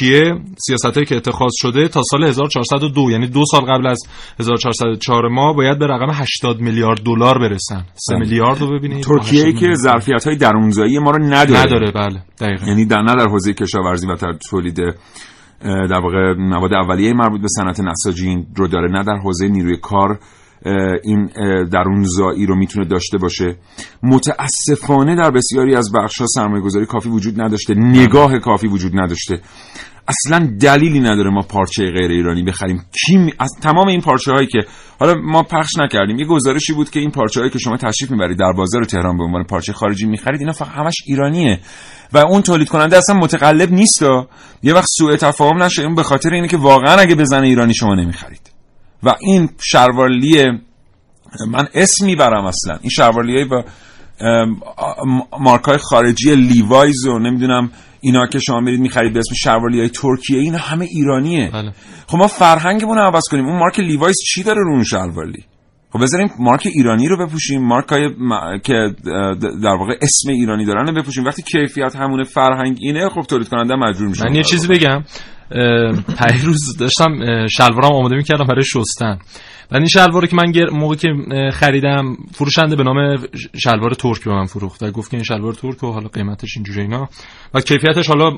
سیاستایی 0.58 1.06
که 1.06 1.16
اتخاذ 1.16 1.50
شده 1.54 1.88
تا 1.88 2.02
سال 2.10 2.24
1402 2.24 3.10
یعنی 3.10 3.26
دو 3.26 3.44
سال 3.50 3.60
قبل 3.60 3.86
از 3.86 3.98
1404 4.40 5.28
ما 5.28 5.52
باید 5.52 5.78
به 5.78 5.86
رقم 5.86 6.10
80 6.10 6.60
میلیارد 6.60 7.00
دلار 7.02 7.38
برسن. 7.38 7.84
3 7.94 8.14
بله. 8.14 8.24
میلیارد 8.24 8.60
رو 8.60 8.78
ببینید. 8.78 9.04
ترکیه 9.04 9.44
ای 9.44 9.50
80 9.50 9.60
که. 9.60 9.74
ظرفیت 9.74 10.26
های 10.26 10.36
درونزایی 10.36 10.98
ما 10.98 11.10
رو 11.10 11.22
نداره. 11.24 11.60
نداره 11.60 11.90
بله 11.90 12.22
دقیقاً. 12.40 12.66
یعنی 12.66 12.84
در 12.84 13.02
نه 13.02 13.14
در 13.14 13.28
حوزه 13.28 13.52
کشاورزی 13.52 14.06
و 14.06 14.16
تولید 14.50 14.80
در 15.64 16.00
واقع 16.02 16.34
مواد 16.38 16.74
اولیه 16.74 17.12
مربوط 17.12 17.40
به 17.40 17.48
صنعت 17.48 17.80
نساجی 17.80 18.46
رو 18.56 18.68
داره 18.68 18.90
نه 18.90 19.04
در 19.04 19.16
حوزه 19.16 19.48
نیروی 19.48 19.76
کار 19.76 20.18
این 21.04 21.26
درونزایی 21.72 22.46
رو 22.46 22.56
می‌تونه 22.56 22.86
داشته 22.86 23.18
باشه. 23.18 23.56
متاسفانه 24.02 25.16
در 25.16 25.30
بسیاری 25.30 25.76
از 25.76 25.92
بخش 25.92 26.20
ها 26.20 26.26
سرمایه 26.26 26.62
گذاری 26.62 26.86
کافی 26.86 27.08
وجود 27.08 27.40
نداشته. 27.40 27.74
نگاه 27.74 28.38
کافی 28.38 28.66
وجود 28.66 28.92
نداشته. 28.94 29.40
اصلا 30.08 30.56
دلیلی 30.60 31.00
نداره 31.00 31.30
ما 31.30 31.40
پارچه 31.40 31.90
غیر 31.90 32.10
ایرانی 32.10 32.42
بخریم. 32.42 32.84
کی 32.92 33.34
از 33.38 33.50
تمام 33.62 33.88
این 33.88 34.00
پارچه 34.00 34.32
هایی 34.32 34.46
که 34.46 34.58
حالا 35.00 35.14
ما 35.14 35.42
پخش 35.42 35.76
نکردیم. 35.78 36.18
یه 36.18 36.26
گزارشی 36.26 36.72
بود 36.72 36.90
که 36.90 37.00
این 37.00 37.10
پارچه 37.10 37.40
هایی 37.40 37.52
که 37.52 37.58
شما 37.58 37.76
تشریف 37.76 38.10
می‌برید 38.10 38.38
در 38.38 38.52
بازار 38.56 38.84
تهران 38.84 39.16
به 39.16 39.24
عنوان 39.24 39.44
پارچه 39.44 39.72
خارجی 39.72 40.06
می‌خرید 40.06 40.40
اینا 40.40 40.52
فقط 40.52 40.68
همش 40.68 40.94
ایرانیه. 41.06 41.60
و 42.12 42.18
اون 42.18 42.42
تولید 42.42 42.68
کننده 42.68 42.96
اصلا 42.96 43.16
متقلب 43.16 43.72
نیست. 43.72 44.02
یه 44.62 44.74
وقت 44.74 44.86
سوء 44.98 45.16
تفاهم 45.16 45.62
نشه. 45.62 45.82
اون 45.82 45.94
به 45.94 46.02
خاطر 46.02 46.30
اینه 46.30 46.48
که 46.48 46.56
واقعا 46.56 46.94
اگه 46.94 47.14
بزنه 47.14 47.46
ایرانی 47.46 47.74
شما 47.74 47.94
نمی‌خرید. 47.94 48.49
و 49.02 49.14
این 49.20 49.48
شروالی 49.62 50.44
من 51.48 51.68
اسم 51.74 52.06
می‌برم 52.06 52.44
اصلا. 52.44 52.78
این 52.80 52.90
شروالی 52.90 53.44
با 53.44 53.64
مارک 55.40 55.64
های 55.64 55.78
خارجی 55.78 56.34
لیوایز 56.34 57.06
و 57.06 57.18
نمی‌دونم 57.18 57.70
اینا 58.00 58.26
که 58.26 58.38
شما 58.38 58.60
میرید 58.60 58.80
می‌خرید 58.80 59.12
به 59.12 59.18
اسم 59.18 59.34
شروالی 59.34 59.78
های 59.78 59.88
ترکیه 59.88 60.38
اینا 60.38 60.58
همه 60.58 60.84
ایرانیه. 60.84 61.50
بله. 61.52 61.72
خب 62.06 62.18
ما 62.18 62.26
فرهنگمون 62.26 62.96
رو 62.96 63.02
عوض 63.02 63.22
کنیم. 63.30 63.46
اون 63.46 63.58
مارک 63.58 63.80
لیوایز 63.80 64.16
چی 64.26 64.42
داره 64.42 64.58
رو 64.58 64.72
اون 64.72 64.84
شلوالی 64.84 65.44
خب 65.92 66.02
بذاریم 66.02 66.28
مارک 66.38 66.66
ایرانی 66.74 67.08
رو 67.08 67.26
بپوشیم 67.26 67.62
مارک 67.62 67.88
های 67.88 68.08
م... 68.08 68.58
که 68.58 68.94
در 69.62 69.76
واقع 69.78 69.94
اسم 70.02 70.30
ایرانی 70.30 70.64
دارن 70.64 70.86
رو 70.86 71.02
بپوشیم. 71.02 71.24
وقتی 71.24 71.42
کیفیت 71.42 71.96
همون 71.96 72.24
فرهنگ 72.24 72.78
اینه 72.80 73.08
خب 73.08 73.20
تولید 73.20 73.48
کننده 73.48 73.74
مجبور 73.76 74.08
میشه 74.08 74.24
من 74.24 74.34
یه 74.34 74.42
چیزی 74.42 74.68
بگم. 74.68 75.04
پیروز 76.18 76.76
داشتم 76.76 77.46
شلوارم 77.46 77.92
آماده 77.92 78.16
می‌کردم 78.16 78.44
برای 78.44 78.64
شستن. 78.64 79.18
و 79.72 79.76
این 79.76 79.86
شلوار 79.86 80.26
که 80.26 80.36
من 80.36 80.52
موقع 80.72 80.96
که 80.96 81.08
خریدم 81.52 82.16
فروشنده 82.32 82.76
به 82.76 82.82
نام 82.82 83.16
شلوار 83.58 83.94
ترک 83.94 84.24
به 84.24 84.30
من 84.30 84.44
فروخت. 84.44 84.82
و 84.82 84.90
گفت 84.90 85.10
که 85.10 85.16
این 85.16 85.24
شلوار 85.24 85.52
ترک 85.52 85.84
و 85.84 85.92
حالا 85.92 86.08
قیمتش 86.08 86.56
اینجوری 86.56 86.80
اینا. 86.80 87.08
و 87.54 87.60
کیفیتش 87.60 88.08
حالا 88.08 88.30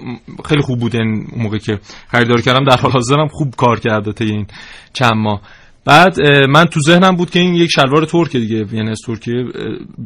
خیلی 0.45 0.63
خوب 0.63 0.81
بود. 0.81 0.97
این 0.97 1.27
موقع 1.37 1.59
که 1.59 1.79
خریدار 2.09 2.41
کردم 2.41 2.65
در 2.65 2.77
حال 2.77 2.93
حاضرم 2.93 3.29
خوب 3.29 3.55
کار 3.57 3.81
کرده 3.81 4.13
تا 4.13 4.25
این 4.25 4.47
چند 4.93 5.15
ماه. 5.15 5.41
بعد 5.85 6.21
من 6.49 6.65
تو 6.65 6.81
ذهنم 6.81 7.17
بود 7.17 7.31
که 7.31 7.41
این 7.41 7.55
یک 7.55 7.71
شلوار 7.71 8.05
ترکه 8.05 8.39
دیگه 8.39 8.67
یعنی 8.73 8.91
از 8.91 9.01
ترکیه 9.07 9.45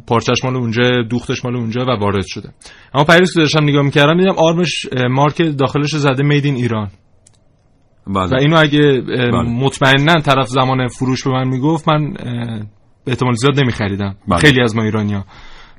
پارچش 0.07 0.43
مال 0.43 0.55
اونجا 0.55 1.01
دوختش 1.09 1.45
مال 1.45 1.55
اونجا 1.55 1.81
و 1.81 1.99
وارد 1.99 2.25
شده 2.27 2.49
اما 2.93 3.03
پیروز 3.03 3.33
که 3.33 3.39
داشتم 3.39 3.63
نگاه 3.63 3.81
می‌کردم 3.81 4.17
دیدم 4.17 4.35
آرمش 4.37 4.85
مارک 5.09 5.57
داخلش 5.57 5.95
زده 5.95 6.23
مید 6.23 6.45
این 6.45 6.55
ایران 6.55 6.89
بله. 8.07 8.31
و 8.31 8.35
اینو 8.35 8.57
اگه 8.57 9.01
بله. 9.01 9.41
مطمئنا 9.41 10.21
طرف 10.21 10.47
زمان 10.47 10.87
فروش 10.87 11.23
به 11.23 11.31
من 11.31 11.47
می‌گفت 11.47 11.89
من 11.89 12.13
به 13.05 13.11
احتمال 13.11 13.33
زیاد 13.33 13.59
نمیخریدم 13.59 14.15
بله. 14.27 14.39
خیلی 14.39 14.61
از 14.61 14.75
ما 14.75 14.83
ایرانیا 14.83 15.25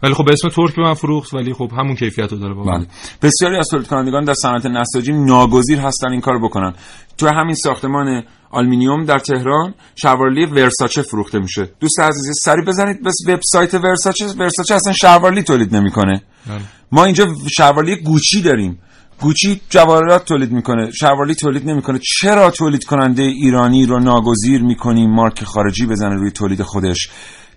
ولی 0.02 0.14
خب 0.14 0.24
به 0.24 0.32
اسم 0.32 0.48
ترک 0.48 0.76
به 0.76 0.82
من 0.82 0.94
فروخت 0.94 1.34
ولی 1.34 1.52
خب 1.52 1.70
همون 1.78 1.94
کیفیت 1.94 2.32
رو 2.32 2.38
داره 2.38 2.54
بله. 2.54 2.87
بسیاری 3.22 3.56
از 3.56 3.68
تولید 3.70 3.87
کنندگان 3.87 4.24
در 4.24 4.34
صنعت 4.34 4.66
نساجی 4.66 5.12
ناگزیر 5.12 5.78
هستن 5.78 6.11
این 6.11 6.20
کارو 6.20 6.48
بکنن 6.48 6.72
تو 7.18 7.28
همین 7.28 7.54
ساختمان 7.54 8.22
آلومینیوم 8.50 9.04
در 9.04 9.18
تهران 9.18 9.74
شلوارلی 9.94 10.46
ورساچه 10.46 11.02
فروخته 11.02 11.38
میشه. 11.38 11.70
دوست 11.81 12.00
عزیز 12.00 12.38
سری 12.44 12.62
بزنید 12.62 13.02
بس 13.02 13.14
وبسایت 13.26 13.74
ورساچه. 13.74 14.26
ورساچه 14.26 14.74
اصلا 14.74 14.92
شلوارلی 14.92 15.42
تولید 15.42 15.76
نمی‌کنه. 15.76 16.22
بله. 16.46 16.61
ما 16.92 17.04
اینجا 17.04 17.26
شلوارلی 17.57 17.96
گوچی 17.96 18.42
داریم. 18.42 18.78
گوچی 19.20 19.61
جواهرات 19.70 20.24
تولید 20.24 20.52
می‌کنه. 20.52 20.90
شلوارلی 20.90 21.35
تولید 21.35 21.70
نمی‌کنه. 21.70 22.00
چرا 22.20 22.50
تولید 22.50 22.85
کننده 22.85 23.22
ایرانی 23.22 23.87
رو 23.87 23.98
ناگزیر 23.98 24.62
می‌کنیم؟ 24.62 25.11
مارک 25.11 25.44
خارجی 25.44 25.87
بزنه 25.87 26.14
روی 26.14 26.31
تولید 26.31 26.62
خودش. 26.62 27.09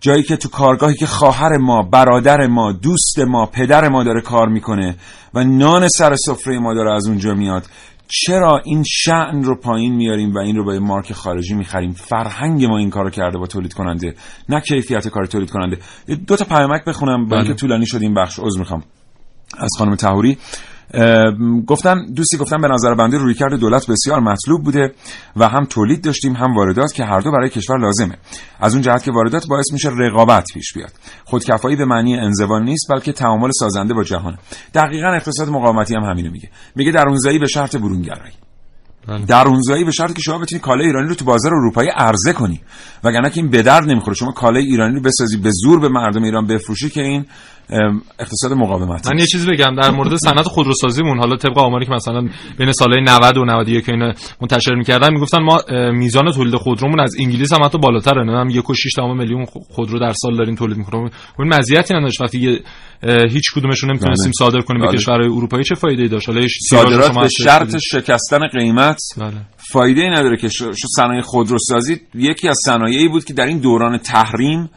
جایی 0.02 0.24
که 0.24 0.38
تو 0.38 0.50
کارگاهی 0.50 0.96
که 0.96 1.06
خواهر 1.06 1.58
ما 1.58 1.82
برادر 1.82 2.48
ما 2.48 2.72
دوست 2.72 3.20
ما 3.20 3.46
پدر 3.46 3.90
ما 3.90 4.04
داره 4.04 4.22
کار 4.22 4.50
می‌کنه 4.50 4.96
و 5.34 5.44
نان 5.44 5.88
سر 5.88 6.16
سفره 6.16 6.60
ما 6.60 6.74
داره 6.74 6.94
از 6.94 7.08
اونجا 7.08 7.34
میاد. 7.34 7.66
چرا 8.12 8.62
این 8.66 8.84
شعن 8.88 9.44
رو 9.44 9.56
پایین 9.56 9.96
میاریم 9.96 10.34
و 10.34 10.38
این 10.38 10.56
رو 10.56 10.66
با 10.66 10.74
یه 10.74 10.80
مارک 10.80 11.14
خارجی 11.14 11.54
می‌خریم؟ 11.54 11.92
فرهنگ 11.92 12.66
ما 12.66 12.78
این 12.78 12.90
کارو 12.90 13.10
کرده 13.10 13.38
با 13.38 13.48
تولید 13.48 13.74
کننده 13.74 14.16
نه 14.50 14.62
کیفیت 14.62 15.08
کار 15.08 15.26
تولید 15.26 15.52
کننده 15.52 15.78
دو 16.28 16.36
تا 16.36 16.46
پیامک 16.46 16.86
بخونم. 16.86 17.28
با 17.28 17.36
اینکه 17.36 17.52
بله. 17.52 17.60
طولانی 17.60 17.86
شد 17.86 18.02
این 18.02 18.14
بخش. 18.14 18.40
عذر 18.40 18.60
می‌خوام. 18.60 18.84
از 19.58 19.70
خانم 19.78 19.96
تهوری 19.96 20.38
گفتن 21.68 22.06
دوستی 22.16 22.38
گفتن 22.38 22.62
به 22.62 22.68
نظر 22.68 22.94
بنده 22.94 23.18
رویکرد 23.18 23.54
دولت 23.54 23.88
بسیار 23.88 24.20
مطلوب 24.20 24.64
بوده 24.64 24.94
و 25.36 25.48
هم 25.48 25.66
تولید 25.66 26.04
داشتیم 26.04 26.34
هم 26.34 26.56
واردات 26.56 26.94
که 26.94 27.04
هر 27.06 27.20
دو 27.20 27.32
برای 27.32 27.50
کشور 27.50 27.80
لازمه. 27.80 28.18
از 28.60 28.74
اون 28.74 28.82
جهت 28.82 29.04
که 29.04 29.12
واردات 29.12 29.48
باعث 29.48 29.74
میشه 29.74 29.90
رقابت 29.98 30.46
پیش 30.54 30.74
بیاد. 30.74 30.92
خودکفایی 31.26 31.76
به 31.76 31.86
معنی 31.86 32.18
انزوا 32.18 32.60
نیست 32.60 32.88
بلکه 32.90 33.14
تعامل 33.14 33.50
سازنده 33.52 33.94
با 33.94 34.04
جهان 34.04 34.38
دقیقا 34.74 35.08
اقتصاد 35.08 35.50
مقاومتی 35.50 35.96
هم 35.96 36.04
همینو 36.04 36.32
میگه. 36.32 36.50
میگه 36.76 36.92
درونزایی 36.92 37.40
به 37.40 37.48
شرط 37.48 37.76
برونگرایی. 37.76 38.34
بله. 39.08 39.26
درونزایی 39.26 39.84
به 39.84 39.92
شرطی 39.92 40.14
که 40.14 40.22
شما 40.22 40.38
بتونی 40.38 40.62
کالای 40.62 40.86
ایرانی 40.86 41.08
رو 41.08 41.16
تو 41.16 41.26
بازار 41.26 41.54
اروپایی 41.54 41.90
عرضه 41.90 42.34
کنی. 42.34 42.62
وگرنه 43.04 43.30
که 43.30 43.42
این 43.42 43.50
به 43.50 43.62
درد 43.62 43.90
نمی‌خوره. 43.90 44.16
شما 44.16 44.32
کالای 44.32 44.64
ایرانی 44.64 44.96
رو 44.96 45.02
بسازی 45.02 45.38
به 45.38 45.52
زور 45.54 45.80
به 45.80 45.90
مردم 45.90 46.24
ایران 46.24 46.48
بفروشی 46.48 46.90
که 46.90 47.02
این 47.02 47.26
اقتصاد 48.20 48.54
مقاومتی 48.54 49.10
من 49.10 49.20
یه 49.20 49.26
چیز 49.26 49.50
بگم 49.50 49.76
در 49.82 49.92
مورد 49.92 50.16
صنعت 50.16 50.46
خودروسازیمون 50.46 51.20
حالا 51.20 51.36
طبق 51.36 51.58
آماری 51.58 51.86
که 51.86 51.92
مثلا 51.92 52.28
بین 52.58 52.72
سالهای 52.72 53.04
90 53.04 53.38
و 53.38 53.46
91 53.46 53.86
که 53.86 53.92
اینا 53.92 54.14
منتشر 54.42 54.76
می‌کردن 54.76 55.14
می‌گفتن 55.14 55.42
ما 55.42 55.62
میزان 55.92 56.32
تولید 56.32 56.56
خودرومون 56.56 57.00
از 57.00 57.16
انگلیس 57.20 57.54
هم 57.54 57.64
حتی 57.64 57.78
بالاتره 57.78 58.24
نه 58.24 58.40
هم 58.40 58.50
1.6 58.50 59.00
میلیون 59.18 59.46
خودرو 59.46 60.00
در 60.00 60.14
سال 60.14 60.38
داریم 60.38 60.56
تولید 60.56 60.78
می‌کنیم 60.78 61.10
اون 61.40 61.48
مزیتی 61.48 61.94
نداشت 61.94 62.22
وقتی 62.22 62.60
هیچ 63.30 63.44
کدومشون 63.56 63.90
نمی‌تونستیم 63.90 64.32
بله. 64.40 64.52
صادر 64.52 64.62
کنیم 64.62 64.82
به 64.82 64.88
بله. 64.88 64.98
کشورهای 64.98 65.30
اروپایی 65.30 65.64
چه 65.64 65.76
فایده 65.76 66.02
ای 66.02 66.10
داشت 66.10 66.30
حالا 66.30 66.42
صادرات 66.70 67.20
به 67.20 67.30
شرط. 67.44 67.78
شکستن 67.92 68.48
قیمت 68.48 69.00
بله 69.18 69.32
فایده 69.58 70.02
ای 70.02 70.10
نداره 70.10 70.38
که 70.38 70.50
صنایع 70.96 71.22
خودروسازی 71.22 71.98
یکی 72.16 72.48
از 72.48 72.58
صنایعی 72.66 73.08
بود 73.08 73.26
که 73.26 73.34
در 73.34 73.46
این 73.46 73.60
دوران 73.60 73.98
تحریم 73.98 74.70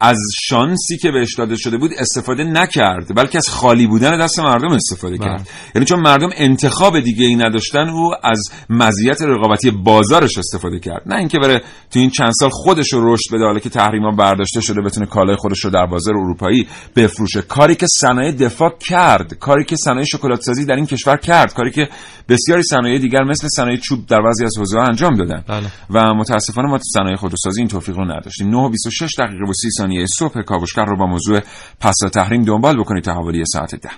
از 0.00 0.18
شانسی 0.42 0.96
که 0.96 1.10
بهش 1.10 1.34
داده 1.34 1.56
شده 1.56 1.78
بود 1.78 1.90
استفاده 1.98 2.44
نکرد 2.44 3.14
بلکه 3.14 3.38
از 3.38 3.48
خالی 3.48 3.86
بودن 3.86 4.18
دست 4.18 4.40
مردم 4.40 4.68
استفاده 4.68 5.18
کرد. 5.18 5.36
بله. 5.36 5.46
یعنی 5.74 5.86
چون 5.86 6.00
مردم 6.00 6.30
انتخاب 6.36 7.00
دیگه 7.00 7.24
ای 7.24 7.36
نداشتن 7.36 7.88
او 7.88 8.10
از 8.22 8.50
مزیت 8.70 9.22
رقابتی 9.22 9.70
بازارش 9.70 10.38
استفاده 10.38 10.78
کرد. 10.78 11.02
نه 11.06 11.16
اینکه 11.16 11.38
بره 11.38 11.62
تو 11.90 11.98
این 11.98 12.10
چند 12.10 12.32
سال 12.40 12.50
خودش 12.50 12.92
رو 12.92 13.14
رشد 13.14 13.34
بده 13.34 13.44
حالا 13.44 13.58
که 13.58 13.68
تحریما 13.68 14.10
برداشته 14.10 14.60
شده 14.60 14.80
بتونه 14.80 15.06
کالای 15.06 15.36
خودش 15.36 15.64
رو 15.64 15.70
در 15.70 15.86
بازار 15.86 16.14
اروپایی 16.16 16.66
بفروشه. 16.96 17.42
کاری 17.42 17.74
که 17.74 17.86
صنایع 18.00 18.32
دفاع 18.32 18.70
کرد 18.80 19.34
کاری 19.34 19.64
که 19.64 19.76
صنایع 19.76 20.04
شکلات 20.04 20.40
سازی 20.40 20.64
در 20.64 20.76
این 20.76 20.86
کشور 20.86 21.16
کرد 21.16 21.54
کاری 21.54 21.70
که 21.70 21.88
بسیاری 22.28 22.62
صنایع 22.62 22.98
دیگر 22.98 23.22
مثل 23.22 23.48
صنایع 23.48 23.76
چوب 23.76 24.06
در 24.06 24.22
بعضی 24.22 24.44
از 24.44 24.58
حوزه‌ها 24.58 24.84
انجام 24.84 25.14
دادن. 25.14 25.44
بله. 25.48 25.66
و 25.90 26.14
متاسفانه 26.14 26.68
ما 26.68 26.78
تو 26.78 26.84
صنایع 26.84 27.16
خودروسازی 27.16 27.60
این 27.60 27.68
توفیق 27.68 27.96
رو 27.96 28.04
نداشتیم. 28.04 28.50
9 28.50 28.56
و 28.56 28.68
26 28.68 29.14
دقیقه 29.18 29.44
و 29.48 29.52
30 29.52 29.70
ثانیه 29.88 30.06
صبح 30.18 30.42
کاوشگر 30.42 30.84
رو 30.84 30.96
با 30.96 31.06
موضوع 31.06 31.40
پس 31.80 31.94
از 32.04 32.10
تحریم 32.10 32.42
دنبال 32.42 32.80
بکنید 32.80 33.04
تا 33.04 33.12
حوالی 33.12 33.44
ساعت 33.52 33.74
ده. 33.74 33.90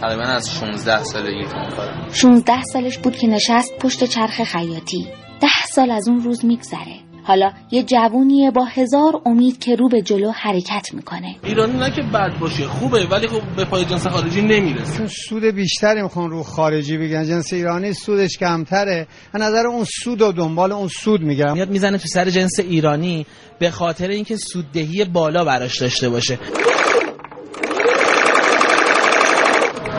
تقریبا 0.00 0.24
از 0.24 0.50
16 0.50 1.04
سالگی 1.04 1.44
کارم. 1.44 2.08
16 2.12 2.62
سالش 2.72 2.98
بود 2.98 3.16
که 3.16 3.26
نشست 3.26 3.72
پشت 3.80 4.04
چرخ 4.04 4.44
خیاطی. 4.44 5.08
ده 5.40 5.66
سال 5.74 5.90
از 5.90 6.08
اون 6.08 6.20
روز 6.20 6.44
میگذره. 6.44 7.11
حالا 7.24 7.52
یه 7.70 7.82
جوونیه 7.82 8.50
با 8.50 8.64
هزار 8.64 9.22
امید 9.26 9.58
که 9.58 9.76
رو 9.76 9.88
به 9.88 10.02
جلو 10.02 10.30
حرکت 10.30 10.94
می‌کنه. 10.94 11.36
ایرانی 11.44 11.78
نه 11.78 11.90
که 11.90 12.02
بد 12.02 12.38
باشه 12.40 12.64
خوبه 12.64 13.06
ولی 13.06 13.26
خب 13.26 13.42
به 13.56 13.64
پای 13.64 13.84
جنس 13.84 14.06
خارجی 14.06 14.42
نمی‌رسه. 14.42 14.96
چون 14.96 15.06
سود 15.06 15.44
بیشتری 15.44 16.02
می‌خوان 16.02 16.30
رو 16.30 16.42
خارجی 16.42 16.98
بگن. 16.98 17.24
جنس 17.24 17.52
ایرانی 17.52 17.92
سودش 17.92 18.38
کمتره. 18.38 19.06
از 19.32 19.42
نظر 19.42 19.66
اون 19.66 19.84
سود 19.84 20.22
و 20.22 20.32
دنبال 20.32 20.72
اون 20.72 20.88
سود 20.88 21.20
می‌گیرم. 21.20 21.52
میاد 21.52 21.70
می‌زنه 21.70 21.98
تو 21.98 22.08
سر 22.08 22.30
جنس 22.30 22.60
ایرانی 22.60 23.26
به 23.58 23.70
خاطر 23.70 24.08
اینکه 24.08 24.36
سوددهی 24.36 25.04
بالا 25.04 25.44
براش 25.44 25.80
داشته 25.80 26.08
باشه. 26.08 26.38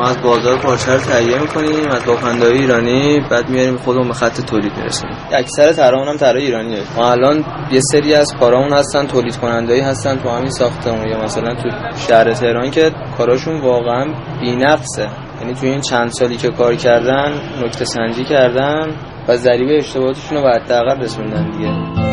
ما 0.03 0.09
از 0.09 0.21
بازار 0.21 0.57
پارچه 0.57 0.93
رو 0.93 0.99
تهیه 0.99 1.41
می‌کنیم 1.41 1.89
از 1.91 2.05
بافندهای 2.05 2.51
ایرانی 2.51 3.21
بعد 3.31 3.49
میاریم 3.49 3.77
خودمون 3.77 4.07
به 4.07 4.13
خط 4.13 4.41
تولید 4.41 4.77
میرسونیم 4.77 5.17
اکثر 5.31 5.71
طراحان 5.71 6.07
هم 6.07 6.17
طراح 6.17 6.41
ایرانیه. 6.41 6.83
ما 6.97 7.11
الان 7.11 7.45
یه 7.71 7.79
سری 7.91 8.13
از 8.13 8.35
کارامون 8.39 8.73
هستن 8.73 9.07
تولید 9.07 9.37
کنندهایی 9.37 9.81
هستن 9.81 10.17
تو 10.17 10.29
همین 10.29 10.49
ساختمون. 10.49 11.07
یا 11.07 11.23
مثلا 11.23 11.55
تو 11.55 11.69
شهر 12.07 12.33
تهران 12.33 12.71
که 12.71 12.91
کاراشون 13.17 13.61
واقعا 13.61 14.13
بی‌نقصه. 14.41 15.09
یعنی 15.41 15.53
تو 15.53 15.65
این 15.65 15.81
چند 15.81 16.09
سالی 16.09 16.37
که 16.37 16.49
کار 16.49 16.75
کردن 16.75 17.33
نکته 17.63 17.85
سنجی 17.85 18.23
کردن 18.23 18.87
و 19.27 19.35
ضریب 19.37 19.67
اشتباهاتشون 19.77 20.37
رو 20.37 20.43
به 20.43 20.49
حداقل 20.49 21.01
رسوندن 21.01 21.51
دیگه. 21.51 22.12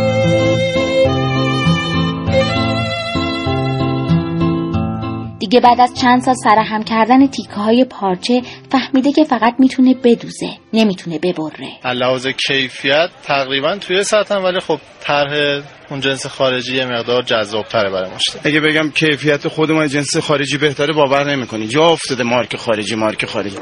دیگه 5.50 5.60
بعد 5.60 5.80
از 5.80 5.94
چند 5.94 6.22
سال 6.22 6.34
سرهم 6.44 6.82
کردن 6.82 7.26
تیکه 7.26 7.54
های 7.54 7.84
پارچه 7.84 8.42
فهمیده 8.72 9.12
که 9.12 9.24
فقط 9.24 9.54
می‌تونه 9.58 9.94
بدوزه 10.04 10.48
نمی‌تونه 10.72 11.18
ببره. 11.18 11.94
لحاظ 11.94 12.26
کیفیت 12.26 13.08
تقریبا 13.22 13.76
توی 13.76 14.02
سطح 14.02 14.34
ولی 14.34 14.60
خب 14.60 14.78
طرح 15.00 15.62
اون 15.90 16.00
جنس 16.00 16.26
خارجی 16.26 16.76
یه 16.76 16.86
مقدار 16.86 17.22
جذابتره 17.22 17.90
برای 17.90 18.10
مشتری. 18.14 18.40
اگه 18.44 18.60
بگم 18.60 18.90
کیفیت 18.90 19.48
خود 19.48 19.70
ما 19.72 19.86
جنس 19.86 20.16
خارجی 20.16 20.58
بهتره 20.58 20.94
باور 20.94 21.30
نمی‌کنی. 21.36 21.66
جا 21.66 21.86
افتاده 21.86 22.24
مارک 22.24 22.56
خارجی 22.56 22.94
مارک 22.94 23.26
خارجی. 23.26 23.56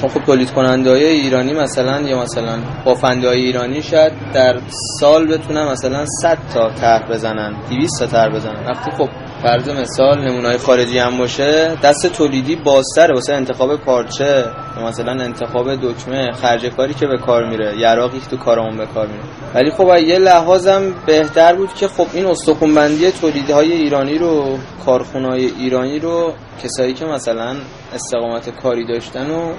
چون 0.00 0.10
خب 0.10 0.24
تولید 0.24 0.50
کننده 0.50 0.90
های 0.90 1.04
ایرانی 1.04 1.52
مثلا 1.52 2.00
یا 2.00 2.22
مثلا 2.22 2.58
بافنده 2.84 3.28
های 3.28 3.40
ایرانی 3.40 3.82
شاید 3.82 4.12
در 4.34 4.60
سال 5.00 5.26
بتونن 5.26 5.64
مثلا 5.72 6.04
100 6.22 6.38
تا 6.54 6.70
طرح 6.70 7.08
بزنن 7.10 7.56
200 7.70 7.98
تا 7.98 8.06
طرح 8.06 8.34
بزنن. 8.34 8.66
وقتی 8.66 8.90
خب 8.90 9.08
فرض 9.42 9.68
مثال 9.68 10.28
نمونه 10.28 10.58
خارجی 10.58 10.98
هم 10.98 11.18
باشه 11.18 11.78
دست 11.82 12.06
تولیدی 12.06 12.56
بازتره 12.56 13.14
واسه 13.14 13.34
انتخاب 13.34 13.76
پارچه 13.76 14.44
مثلا 14.86 15.12
انتخاب 15.12 15.74
دکمه 15.74 16.32
خرج 16.32 16.66
کاری 16.66 16.94
که 16.94 17.06
به 17.06 17.18
کار 17.18 17.48
میره 17.48 17.78
یراقی 17.78 18.20
که 18.20 18.26
تو 18.26 18.36
کارمون 18.36 18.76
به 18.76 18.86
کار 18.86 19.06
میره. 19.06 19.22
ولی 19.54 19.70
خب 19.70 19.98
یه 20.08 20.18
لحاظم 20.18 20.94
بهتر 21.06 21.54
بود 21.54 21.74
که 21.74 21.88
خب 21.88 22.06
این 22.12 22.26
استخونبندی 22.26 23.10
تولیدهای 23.10 23.72
ایرانی 23.72 24.18
رو 24.18 24.58
کارخونهای 24.86 25.44
ایرانی 25.44 25.98
رو 25.98 26.32
کسایی 26.62 26.94
که 26.94 27.04
مثلا 27.04 27.56
استقامت 27.94 28.50
کاری 28.50 28.86
داشتن 28.86 29.30
و 29.30 29.52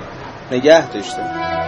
نگه 0.52 0.92
داشته 0.92 1.63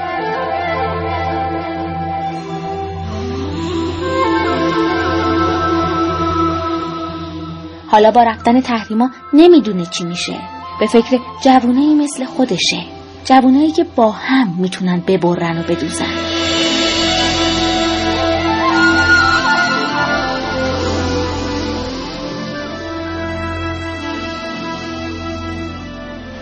حالا 7.95 8.11
با 8.11 8.23
رفتن 8.23 8.61
تحریما 8.61 9.09
نمی‌دونه 9.33 9.85
چی 9.85 10.03
میشه. 10.03 10.33
به 10.79 10.87
فکر 10.87 11.19
جوونایی 11.43 11.95
مثل 11.95 12.25
خودشه. 12.25 12.83
جوونایی 13.25 13.71
که 13.71 13.85
با 13.95 14.11
هم 14.11 14.55
می‌تونن 14.59 15.03
ببرن 15.07 15.59
و 15.59 15.63
بدوزن. 15.63 16.34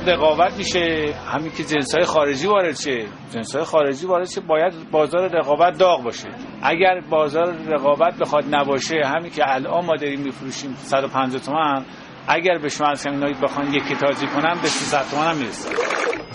رقابت 0.08 0.58
میشه. 0.58 1.14
همین 1.28 1.52
که 1.52 1.64
جنس 1.64 1.96
های 1.96 2.06
خارجی 2.06 2.48
وارد 2.48 2.76
شه. 2.76 3.06
جنس 3.34 3.56
های 3.56 3.66
خارجی 3.66 4.08
وارد 4.08 4.30
شه 4.30 4.42
باید 4.42 4.74
بازار 4.92 5.28
رقابت 5.28 5.78
داغ 5.78 6.04
باشه. 6.04 6.30
اگر 6.64 7.02
بازار 7.10 7.56
رقابت 7.68 8.18
بخواد 8.20 8.44
نباشه 8.56 8.96
همین 9.06 9.32
که 9.32 9.44
الان 9.46 9.86
ما 9.86 9.96
داریم 9.96 10.22
میفروشیم 10.22 10.74
150 10.76 11.42
تومن 11.42 11.86
اگر 12.28 12.58
به 12.58 12.70
شما 12.70 12.88
از 12.88 13.08
همین 13.08 13.36
بخوان 13.44 13.74
یکی 13.74 13.96
تازی 13.96 14.28
کنن 14.28 14.54
به 14.62 14.68
300 14.68 15.06
تومن 15.12 15.28
هم 15.28 15.38
می‌رسه. 15.38 15.70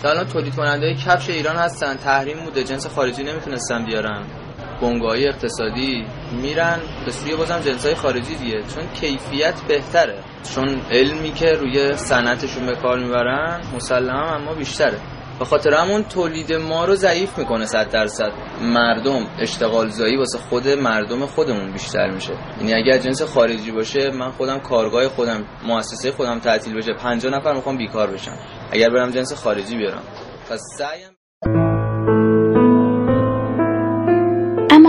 الان 0.05 0.27
تولید 0.27 0.57
کننده 0.57 0.95
کفش 0.95 1.31
ایران 1.31 1.57
هستن. 1.57 1.97
تحریم 1.97 2.45
بوده. 2.45 2.65
جنس 2.65 2.95
خارجی 2.95 3.23
نمی‌تونستن 3.25 3.85
بیارن. 3.85 4.48
بنگاهی 4.81 5.29
اقتصادی 5.29 6.07
میرن 6.33 6.79
به 7.05 7.11
سوی 7.11 7.37
بازم 7.37 7.61
جنسای 7.61 7.95
خارجی 7.95 8.35
دیگه. 8.35 8.63
چون 8.75 8.87
کیفیت 9.01 9.61
بهتره. 9.69 10.19
چون 10.55 10.81
علمی 10.91 11.33
که 11.33 11.47
روی 11.47 11.97
صنعتشون 11.97 12.67
به 12.67 12.77
کار 12.77 12.99
می‌برن 12.99 13.61
مسلما 13.77 14.35
اما 14.35 14.55
بیشتره. 14.55 14.99
به 15.39 15.45
خاطر 15.45 15.75
همون 15.75 16.03
تولید 16.03 16.53
ما 16.53 16.85
رو 16.85 16.95
ضعیف 16.95 17.39
می‌کنه 17.39 17.67
صد 17.67 17.91
درصد. 17.91 18.33
مردم 18.63 19.27
اشتغال 19.41 19.89
زایی 19.89 20.17
واسه 20.17 20.39
خود 20.39 20.69
مردم 20.69 21.27
خودمون 21.27 21.73
بیشتر 21.73 22.11
میشه. 22.11 22.33
یعنی 22.61 22.75
اگر 22.75 22.99
جنس 22.99 23.23
خارجی 23.23 23.71
باشه 23.71 24.11
من 24.11 24.31
خودم 24.31 24.59
کارگاه 24.59 25.09
خودم 25.09 25.45
مؤسسه 25.67 26.13
خودم 26.13 26.39
تعطیل 26.39 26.77
بشه 26.77 26.93
50 26.93 27.33
نفر 27.33 27.53
می‌خوام 27.55 27.77
بیکار 27.77 28.11
بشم. 28.11 28.39
اگر 28.73 28.89
برم 28.91 29.11
جنس 29.11 29.33
خارجی 29.33 29.77
بیارم. 29.77 30.03
پس 30.51 30.61
سعیم 30.79 31.18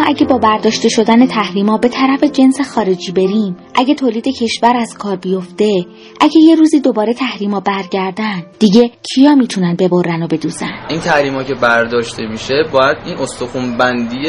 اگه 0.10 0.26
با 0.26 0.38
برداشته 0.38 0.90
شدن 0.90 1.28
تحریما 1.28 1.78
به 1.78 1.88
طرف 1.88 2.24
جنس 2.24 2.62
خارجی 2.76 3.12
بریم 3.12 3.58
اگه 3.76 3.96
تولید 3.96 4.26
کشور 4.28 4.76
از 4.76 4.98
کار 4.98 5.16
بیفته 5.16 5.86
اگه 6.22 6.40
یه 6.48 6.56
روزی 6.56 6.80
دوباره 6.80 7.14
تحریما 7.14 7.60
برگردن 7.60 8.44
دیگه 8.60 8.92
کیا 9.04 9.36
می‌تونن 9.36 9.76
ببرن 9.76 10.24
و 10.24 10.28
بدوزن؟ 10.28 10.86
این 10.90 11.00
تحریما 11.00 11.44
که 11.44 11.54
برداشته 11.54 12.28
میشه 12.28 12.64
باید 12.72 12.98
این 13.06 13.18
استخون 13.18 13.78
بندی 13.78 14.28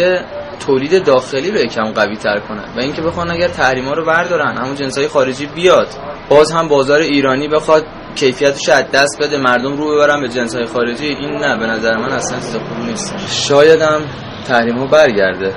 تولید 0.67 1.05
داخلی 1.05 1.51
رو 1.51 1.57
یکم 1.57 1.93
قوی 1.93 2.17
تر 2.17 2.41
کنن 2.41 2.75
و 2.77 2.81
اینکه 2.81 3.03
بخوان 3.03 3.31
اگر 3.31 3.49
تحریما 3.49 3.93
رو 3.93 4.07
بردارن 4.07 4.57
همون 4.57 4.75
جنسای 4.75 5.09
خارجی 5.09 5.47
بیاد. 5.47 5.89
باز 6.31 6.53
هم 6.53 6.69
بازار 6.69 7.01
ایرانی 7.01 7.49
بخواد 7.49 7.85
کیفیتش 8.17 8.69
از 8.69 8.85
دست 8.91 9.19
بده 9.21 9.39
مردم 9.39 9.77
رو 9.77 9.95
ببرن 9.95 10.21
به 10.21 10.29
جنسای 10.29 10.65
خارجی. 10.65 11.07
این 11.07 11.31
نه 11.31 11.59
به 11.59 11.67
نظر 11.67 11.97
من 11.97 12.13
اصلا 12.13 12.39
چیز 12.39 12.57
خوبی 12.57 12.91
نیست. 12.91 13.15
شاید 13.49 13.81
هم 13.81 14.01
تحریمو 14.49 14.87
برگرده. 14.87 15.55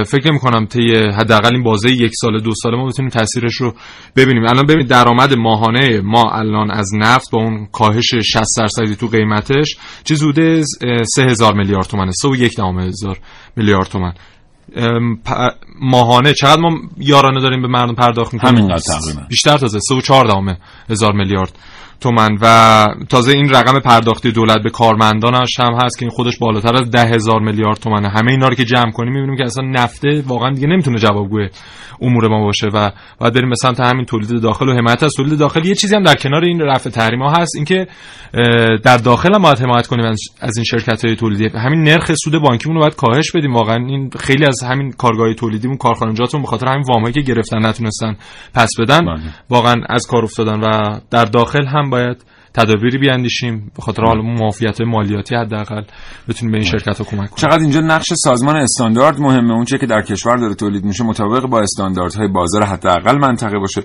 فکر 0.06 0.30
نمی 0.30 0.38
کنم 0.38 0.66
طی 0.66 0.94
حداقل 0.94 1.54
این 1.54 1.62
بازه 1.62 1.90
یک 1.90 2.12
سال 2.20 2.40
دو 2.40 2.52
ساله 2.62 2.76
ما 2.76 2.87
بتونیم 2.87 3.11
تاثیرش 3.11 3.54
رو 3.54 3.74
ببینیم. 4.16 4.42
الان 4.44 4.66
ببینید 4.66 4.88
درآمد 4.88 5.35
ماهانه 5.35 6.00
ما 6.00 6.30
الان 6.30 6.70
از 6.70 6.90
نفت 6.94 7.30
با 7.30 7.38
اون 7.42 7.66
کاهش 7.72 8.14
60 8.14 8.44
درصدی 8.59 8.96
تو 8.96 9.06
قیمتش 9.06 9.76
چیز 10.04 10.22
حدود 10.22 10.64
3000 11.14 11.54
میلیارد 11.54 11.87
تومنه 11.87 12.12
3.1 12.48 12.54
دهم 12.56 12.78
هزار 12.78 13.18
میلیارد 13.56 13.87
تومن. 13.87 14.12
ام، 14.12 14.12
پ- 14.12 14.39
ماهانه. 15.80 16.33
چقدر 16.33 16.61
ما 16.61 16.70
یارانه 16.98 17.40
داریم 17.40 17.62
به 17.62 17.68
مردم 17.68 17.94
پرداخت 17.94 18.35
می‌کنیم؟ 18.35 18.54
همینقدر 18.54 18.98
تقریبا. 18.98 19.20
بیشتر 19.28 19.59
تازه 19.59 19.78
3.4 19.78 20.26
دهم 20.26 20.56
هزار 20.90 21.12
میلیارد. 21.12 21.59
تومن 22.00 22.38
و 22.40 22.86
تازه 23.08 23.32
این 23.32 23.48
رقم 23.50 23.80
پرداختی 23.80 24.32
دولت 24.32 24.58
به 24.64 24.70
کارمندانش 24.70 25.60
هم 25.60 25.74
هست 25.84 25.98
که 25.98 26.04
این 26.04 26.10
خودش 26.10 26.38
بالاتر 26.38 26.76
از 26.76 26.90
ده 26.90 27.04
هزار 27.04 27.40
میلیارد 27.40 27.76
تومنه. 27.76 28.08
همه 28.08 28.30
اینا 28.30 28.48
رو 28.48 28.54
که 28.54 28.64
جمع 28.64 28.90
کنیم 28.90 29.12
می‌بینیم 29.12 29.36
که 29.36 29.44
اصلا 29.44 29.64
نفته 29.64 30.22
واقعا 30.26 30.50
دیگه 30.50 30.66
نمی‌تونه 30.66 30.98
جوابگوی 30.98 31.48
امور 32.02 32.28
ما 32.28 32.44
باشه 32.44 32.66
و 32.74 32.90
باید 33.18 33.34
بریم 33.34 33.48
به 33.48 33.56
سمت 33.56 33.80
همین 33.80 34.04
تولید 34.04 34.42
داخل 34.42 34.68
و 34.68 34.72
حمایت 34.72 35.02
از 35.02 35.12
تولید 35.16 35.38
داخل. 35.38 35.64
یه 35.66 35.74
چیزی 35.74 35.94
هم 35.94 36.02
در 36.02 36.14
کنار 36.14 36.44
این 36.44 36.60
رفع 36.60 36.90
تحریم 36.90 37.22
ها 37.22 37.32
هست 37.38 37.56
اینکه 37.56 37.86
در 38.82 38.96
داخل 38.96 39.34
هم 39.34 39.42
باید 39.42 39.58
حمایت 39.58 39.86
کنیم 39.86 40.04
از- 40.04 40.20
از 40.40 40.56
این 40.56 40.64
شرکت 40.64 41.04
های 41.04 41.16
تولیدی. 41.16 41.48
همین 41.58 41.82
نرخ 41.82 42.14
سود 42.14 42.42
بانکیمون 42.42 42.76
رو 42.76 42.80
باید 42.82 42.94
کاهش 42.96 43.30
بدیم. 43.34 43.54
واقعا 43.54 43.76
این 43.76 44.10
خیلی 44.18 44.44
از 44.44 44.62
همین 44.62 44.92
کارگاه 44.92 45.34
تولیدیمون 45.34 45.76
کارخانجاتمون 45.76 46.42
به 46.42 46.48
خاطر 46.48 46.66
همین 46.66 46.84
وامایی 46.88 47.14
که 47.14 47.20
گرفتن 47.20 47.66
نتونستن 47.66 48.16
پس 48.54 48.70
بدن 48.80 49.04
واقعا 49.50 49.74
از 49.88 50.06
کار 50.06 50.24
افتادن 50.24 50.60
و 50.60 51.00
در 51.10 51.24
داخل 51.24 51.66
هم 51.66 51.89
باید 51.90 52.24
تدابیری 52.55 52.98
بیاندیشیم 52.98 53.72
به 53.76 53.83
خاطر 53.83 54.03
حالا 54.03 54.22
موافیت 54.22 54.81
مالیاتی 54.81 55.35
حداقل 55.35 55.83
بتونیم 56.29 56.53
به 56.53 56.59
این 56.59 56.66
شرکت 56.66 56.98
ها 56.98 57.05
کمک 57.05 57.31
کنیم. 57.31 57.37
چقدر 57.37 57.59
اینجا 57.59 57.81
نقش 57.81 58.07
سازمان 58.14 58.57
استاندارد 58.57 59.20
مهمه؟ 59.20 59.53
اون 59.53 59.64
چه 59.64 59.79
که 59.79 59.87
در 59.87 60.03
کشور 60.03 60.37
داره 60.37 60.55
تولید 60.55 60.85
میشه 60.85 61.05
مطابق 61.05 61.46
با 61.46 61.61
استانداردهای 61.61 62.29
بازار 62.29 62.64
حداقل 62.64 63.18
منطقه 63.18 63.59
باشه. 63.59 63.83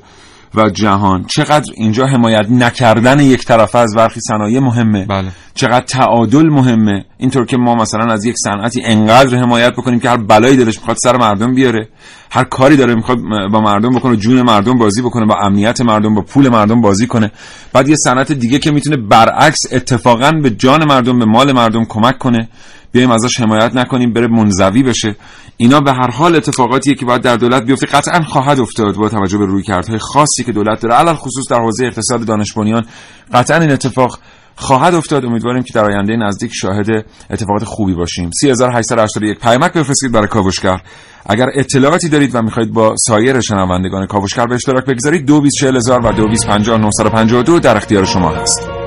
و 0.56 0.70
جهان. 0.70 1.26
چقدر 1.28 1.74
اینجا 1.76 2.06
حمایت 2.06 2.46
نکردن 2.50 3.20
یک 3.20 3.46
طرفه 3.46 3.78
از 3.78 3.96
برخی 3.96 4.20
صنایع 4.20 4.60
مهمه. 4.60 5.06
بله. 5.06 5.32
چقدر 5.56 5.86
تعادل 5.86 6.50
مهمه. 6.50 7.06
اینطور 7.18 7.46
که 7.46 7.58
ما 7.58 7.76
مثلا 7.76 8.14
از 8.14 8.26
یک 8.26 8.36
صنعتی 8.38 8.82
انقدر 8.86 9.38
حمایت 9.38 9.74
بکنیم 9.74 10.00
که 10.00 10.10
هر 10.10 10.18
بلایی 10.18 10.58
دلش 10.58 10.78
می‌خواد 10.80 10.98
سر 11.04 11.18
مردم 11.18 11.56
بیاره. 11.56 11.90
هر 12.32 12.44
کاری 12.44 12.78
داره 12.78 12.96
می‌خواد 12.96 13.18
با 13.52 13.62
مردم 13.62 13.90
بکنه 13.90 14.16
جون 14.16 14.42
مردم 14.42 14.78
بازی 14.78 15.02
بکنه 15.02 15.26
با 15.26 15.36
امنیت 15.42 15.82
مردم 15.82 16.16
با 16.16 16.22
پول 16.22 16.50
مردم 16.50 16.82
بازی 16.82 17.08
کنه. 17.08 17.32
بعد 17.74 17.88
یه 17.88 17.96
صنعت 17.96 18.32
دیگه 18.32 18.60
که 18.60 18.72
می‌تونه 18.72 18.98
برعکس 18.98 19.60
اتفاقا 19.72 20.32
به 20.32 20.50
جان 20.50 20.86
مردم 20.86 21.20
به 21.20 21.26
مال 21.26 21.52
مردم 21.52 21.86
کمک 21.86 22.18
کنه. 22.18 22.50
بیایم 22.96 23.12
ازش 23.12 23.40
حمایت 23.40 23.76
نکنیم 23.76 24.14
بره 24.14 24.28
منزوی 24.28 24.84
بشه. 24.84 25.16
اینا 25.58 25.80
به 25.80 25.94
هر 25.94 26.12
حال 26.12 26.36
اتفاقاتیه 26.36 26.96
که 26.96 27.06
باید 27.06 27.22
در 27.22 27.36
دولت 27.36 27.64
بیفته. 27.64 27.86
قطعا 27.86 28.24
خواهد 28.24 28.60
افتاد 28.60 28.96
با 28.96 29.10
توجه 29.10 29.38
به 29.38 29.46
رویکردهای 29.46 30.00
خاصی 30.00 30.44
که 30.44 30.52
دولت 30.52 30.82
داره. 30.82 30.96
علل 30.96 31.14
خصوص 31.14 31.46
در 31.50 31.60
حوزه 31.60 31.86
اقتصاد 31.86 32.26
دانش 32.26 32.54
بنیان 32.54 32.86
قطعا 33.34 33.58
این 33.58 33.72
اتفاق 33.72 34.20
خواهد 34.56 34.96
افتاد. 34.96 35.26
امیدواریم 35.26 35.64
که 35.64 35.74
در 35.74 35.86
آینده 35.86 36.16
نزدیک 36.16 36.52
شاهد 36.54 37.06
اتفاقات 37.30 37.64
خوبی 37.64 37.94
باشیم. 37.94 38.30
3881 38.42 39.40
پیامک 39.40 39.74
بفرستید 39.74 40.12
برای 40.12 40.28
کاوشگر. 40.28 40.82
اگر 41.26 41.48
اطلاعاتی 41.56 42.10
دارید 42.10 42.36
و 42.36 42.42
می‌خواهید 42.42 42.74
با 42.74 42.96
سایر 42.98 43.42
شنوندگان 43.42 44.08
کاوشگر 44.08 44.46
به 44.46 44.56
اشتراک 44.56 44.86
بگذارید 44.86 45.26
224000 45.26 46.06
و 46.06 46.12
2250 46.12 47.60
در 47.60 47.78
اختیار 47.78 48.06
شما 48.06 48.30
هست. 48.30 48.85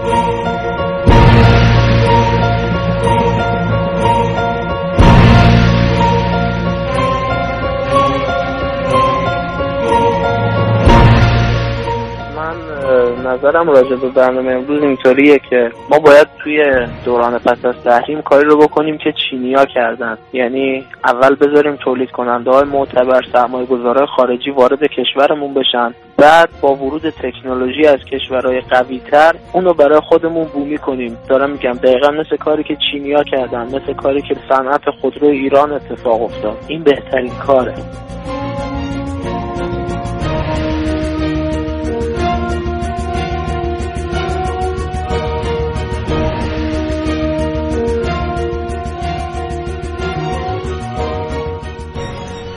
نظرم 13.39 13.71
راجع 13.71 13.97
به 13.97 14.09
برنامه 14.09 14.53
امروز 14.53 14.83
اینطوریه 14.83 15.39
که 15.51 15.73
ما 15.91 15.99
باید 15.99 16.27
توی 16.43 16.87
دوران 17.05 17.39
پس 17.39 17.65
از 17.65 17.75
تحریم 17.85 18.23
کاری 18.23 18.45
رو 18.45 18.57
بکنیم 18.57 18.99
که 18.99 19.13
چینیا 19.13 19.65
کردن. 19.65 20.19
یعنی 20.33 20.85
اول 21.05 21.35
بذاریم 21.35 21.77
تولید 21.77 22.11
کننده 22.11 22.51
های 22.51 22.65
معتبر 22.65 23.23
سرمایه 23.33 23.67
گذاره 23.67 24.07
خارجی 24.07 24.51
وارد 24.51 24.83
کشورمون 24.83 25.55
بشن. 25.55 25.95
بعد 26.17 26.49
با 26.61 26.75
ورود 26.75 27.11
تکنولوژی 27.11 27.87
از 27.87 28.01
کشورهای 28.13 28.61
قوی 28.61 29.01
تر 29.11 29.35
اونو 29.53 29.75
برای 29.75 30.01
خودمون 30.01 30.45
بومی 30.45 30.79
کنیم. 30.79 31.19
دارم 31.29 31.51
میگم 31.51 31.73
دقیقا 31.73 32.11
مثل 32.11 32.37
کاری 32.37 32.65
که 32.65 32.77
چینیا 32.91 33.23
کردن 33.23 33.67
مثل 33.67 33.93
کاری 33.93 34.23
که 34.23 34.37
صنعت 34.49 34.91
خودرو 34.91 35.29
ایران 35.29 35.73
اتفاق 35.73 36.23
افتاد. 36.23 36.57
این 36.69 36.83
بهترین 36.83 37.33
کاره. 37.47 37.75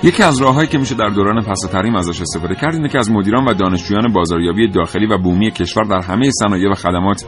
یکی 0.03 0.23
از 0.23 0.41
راههایی 0.41 0.67
که 0.67 0.77
میشه 0.77 0.95
در 0.95 1.09
دوران 1.09 1.41
پس 1.41 1.59
تحریم 1.71 1.95
ازش 1.95 2.21
استفاده 2.21 2.55
کرد 2.55 2.75
اینه 2.75 2.89
که 2.89 2.99
از 2.99 3.11
مدیران 3.11 3.45
و 3.45 3.53
دانشجویان 3.53 4.13
بازاریابی 4.13 4.67
داخلی 4.67 5.05
و 5.05 5.17
بومی 5.17 5.51
کشور 5.51 5.83
در 5.83 6.01
همه 6.01 6.29
صنایع 6.31 6.69
و 6.69 6.73
خدمات 6.73 7.25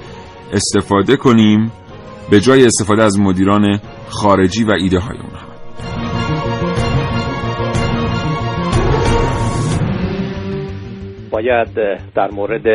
استفاده 0.53 1.17
کنیم 1.17 1.71
به 2.31 2.39
جای 2.39 2.65
استفاده 2.65 3.03
از 3.03 3.19
مدیران 3.19 3.79
خارجی 4.09 4.63
و 4.63 4.71
ایده 4.71 4.99
های 4.99 5.17
اونها. 5.17 5.53
باید 11.31 11.67
در 12.15 12.31
مورد 12.31 12.67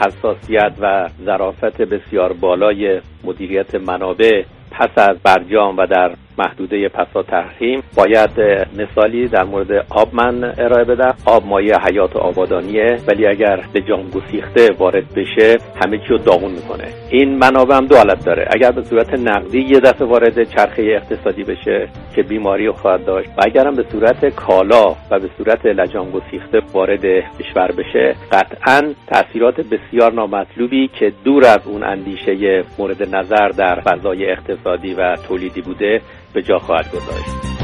حساسیت 0.00 0.72
و 0.80 1.08
ظرافت 1.24 1.82
بسیار 1.82 2.32
بالای 2.32 3.00
مدیریت 3.24 3.74
منابع 3.74 4.42
پس 4.70 4.90
از 4.96 5.16
برجام 5.24 5.76
و 5.76 5.86
در 5.86 6.14
محدوده 6.38 6.88
پسا 6.88 7.22
تحریم 7.22 7.82
باید 7.96 8.30
مثالی 8.78 9.28
در 9.28 9.44
مورد 9.44 9.86
آب 9.90 10.14
من 10.14 10.44
ارائه 10.58 10.84
بدم. 10.84 11.14
آب 11.26 11.46
مایه 11.46 11.76
حیات 11.78 12.16
و 12.16 12.18
آبادانیه 12.18 12.98
ولی 13.08 13.26
اگر 13.26 13.64
به 13.72 13.80
جام 13.80 14.10
گسیخته 14.10 14.70
وارد 14.78 15.14
بشه 15.14 15.56
همه 15.84 15.98
چی 15.98 16.08
رو 16.08 16.18
داغون 16.18 16.52
می‌کنه. 16.52 16.84
این 17.10 17.38
منابع 17.38 17.76
هم 17.76 17.86
دو 17.86 17.96
حالت 17.96 18.24
داره. 18.24 18.48
اگر 18.50 18.70
به 18.70 18.82
صورت 18.82 19.14
نقدی 19.14 19.60
یه 19.60 19.80
دفعه 19.80 20.06
وارد 20.08 20.44
چرخه 20.44 20.82
اقتصادی 20.82 21.44
بشه 21.44 21.88
که 22.14 22.22
بیماری 22.22 22.70
خواهد 22.70 23.04
داشت 23.04 23.28
و 23.28 23.42
اگر 23.44 23.70
به 23.70 23.84
صورت 23.92 24.26
کالا 24.26 24.96
و 25.10 25.18
به 25.18 25.30
صورت 25.38 25.66
لجام 25.66 26.10
گسیخته 26.10 26.62
وارد 26.72 27.04
کشور 27.40 27.72
بشه 27.72 28.16
قطعا 28.32 28.94
تاثیرات 29.06 29.60
بسیار 29.60 30.12
نامطلوبی 30.12 30.90
که 30.98 31.12
دور 31.24 31.44
از 31.44 31.60
اون 31.66 31.84
اندیشه 31.84 32.64
مورد 32.78 33.16
نظر 33.16 33.48
در 33.48 33.80
فضای 33.80 34.30
اقتصادی 34.30 34.94
و 34.94 35.16
تولیدی 35.28 35.60
بوده 35.60 36.00
به 36.34 36.42
جا 36.42 36.58
خواهد 36.58 36.90
گذاشت. 36.92 37.54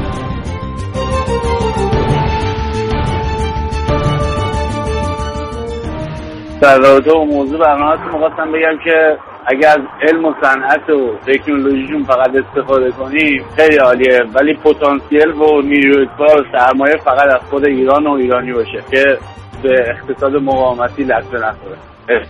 در 6.61 6.77
رابطه 6.77 7.11
با 7.11 7.23
موضوع 7.23 7.59
برنامهتون 7.59 8.05
می‌خواستم 8.05 8.51
بگم 8.51 8.77
که 8.83 9.17
اگر 9.45 9.69
از 9.69 10.09
علم 10.09 10.25
و 10.25 10.33
صنعت 10.43 10.89
و 10.89 11.17
تکنولوژیشون 11.27 12.03
فقط 12.03 12.29
استفاده 12.35 12.91
کنیم 12.91 13.45
خیلی 13.55 13.77
عالیه 13.77 14.19
ولی 14.35 14.53
پتانسیل 14.53 15.31
و 15.31 15.61
نیروی 15.61 16.07
کار 16.17 16.41
و 16.41 16.45
سرمایه 16.57 16.97
فقط 16.97 17.35
از 17.35 17.49
خود 17.49 17.67
ایران 17.67 18.07
و 18.07 18.11
ایرانی 18.11 18.53
باشه 18.53 18.83
که 18.91 19.17
به 19.63 19.85
اقتصاد 19.89 20.35
مقاومتی 20.35 21.03
لطمه 21.03 21.39
نخوره. 21.39 21.77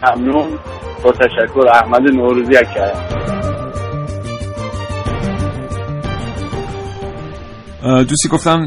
ممنون. 0.03 0.47
با 1.03 1.11
تشکر 1.11 1.67
احمد 1.67 2.01
نوروزی 2.11 2.53
کرد 2.53 3.60
دوستی 7.81 8.29
گفتم 8.31 8.65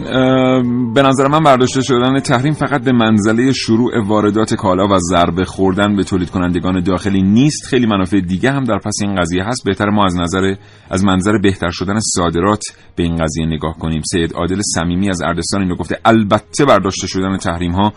به 0.95 1.03
نظر 1.03 1.29
من 1.29 1.39
برداشته 1.39 1.83
شدن 1.83 2.21
تحریم 2.21 2.53
فقط 2.53 2.85
به 2.85 2.93
منزله 2.93 3.53
شروع 3.53 3.93
واردات 4.07 4.55
کالا 4.55 4.89
و 4.89 4.99
ضربه 4.99 5.45
خوردن 5.45 5.97
به 5.97 6.05
تولید 6.05 6.31
کنندگان 6.31 6.83
داخلی 6.83 7.23
نیست. 7.23 7.67
خیلی 7.67 7.87
منافع 7.87 8.21
دیگه 8.21 8.51
هم 8.51 8.65
در 8.65 8.79
پس 8.79 8.97
این 9.03 9.15
قضیه 9.15 9.45
هست. 9.45 9.65
بهتر 9.65 9.91
ما 9.91 10.05
از 10.05 10.17
نظر 10.17 10.55
از 10.91 11.05
منظر 11.05 11.39
بهتر 11.39 11.71
شدن 11.71 11.99
صادرات 12.15 12.63
به 12.97 13.03
این 13.03 13.17
قضیه 13.17 13.47
نگاه 13.47 13.79
کنیم. 13.79 14.03
سید 14.13 14.33
عادل 14.33 14.61
صمیمی 14.75 15.11
از 15.11 15.23
اردستان 15.23 15.63
اینو 15.63 15.77
گفته 15.77 15.99
البته 16.05 16.65
برداشته 16.65 17.07
شدن 17.07 17.37
تحریم 17.37 17.73
ها 17.73 17.93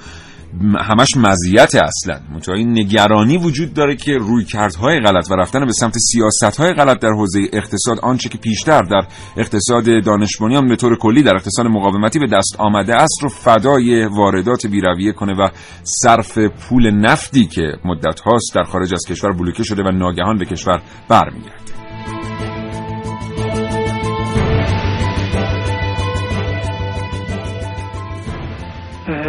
همش 0.80 1.18
مزیت 1.18 1.76
اصلا. 1.76 2.20
متوجه 2.36 2.64
نگرانی 2.64 3.38
وجود 3.38 3.74
داره 3.74 3.96
که 3.96 4.18
روی 4.18 4.46
کردهای 4.46 5.00
غلط 5.00 5.32
و 5.32 5.34
رفتن 5.34 5.66
به 5.66 5.72
سمت 5.72 5.98
سیاست 5.98 6.60
های 6.60 6.74
غلط 6.74 7.00
در 7.00 7.12
حوزه 7.12 7.40
اقتصاد 7.54 8.00
آنچه 8.00 8.30
که 8.30 8.38
پیشتر 8.38 8.82
در 8.82 9.08
اقتصاد 9.38 10.04
دانش 10.04 10.38
به 10.70 10.76
طور 10.76 10.98
کلی 10.98 11.24
در 11.24 11.36
اقتصاد 11.36 11.66
مقاومتی 11.66 12.20
به 12.20 12.28
دست 12.28 12.56
آمده 12.60 12.96
است 12.96 13.24
رو 13.24 13.30
فدای 13.30 14.06
واردات 14.06 14.68
بیرویه 14.68 15.12
کنه 15.12 15.34
و 15.34 15.48
صرف 15.84 16.38
پول 16.38 16.92
نفتی 16.92 17.46
که 17.46 17.74
مدت 17.86 18.20
هاست 18.20 18.56
در 18.56 18.64
خارج 18.64 18.94
از 18.94 19.02
کشور 19.10 19.32
بلوکه 19.32 19.64
شده 19.64 19.84
و 19.84 19.92
ناگهان 19.92 20.38
به 20.38 20.46
کشور 20.46 20.82
برمیگرده. 21.10 21.87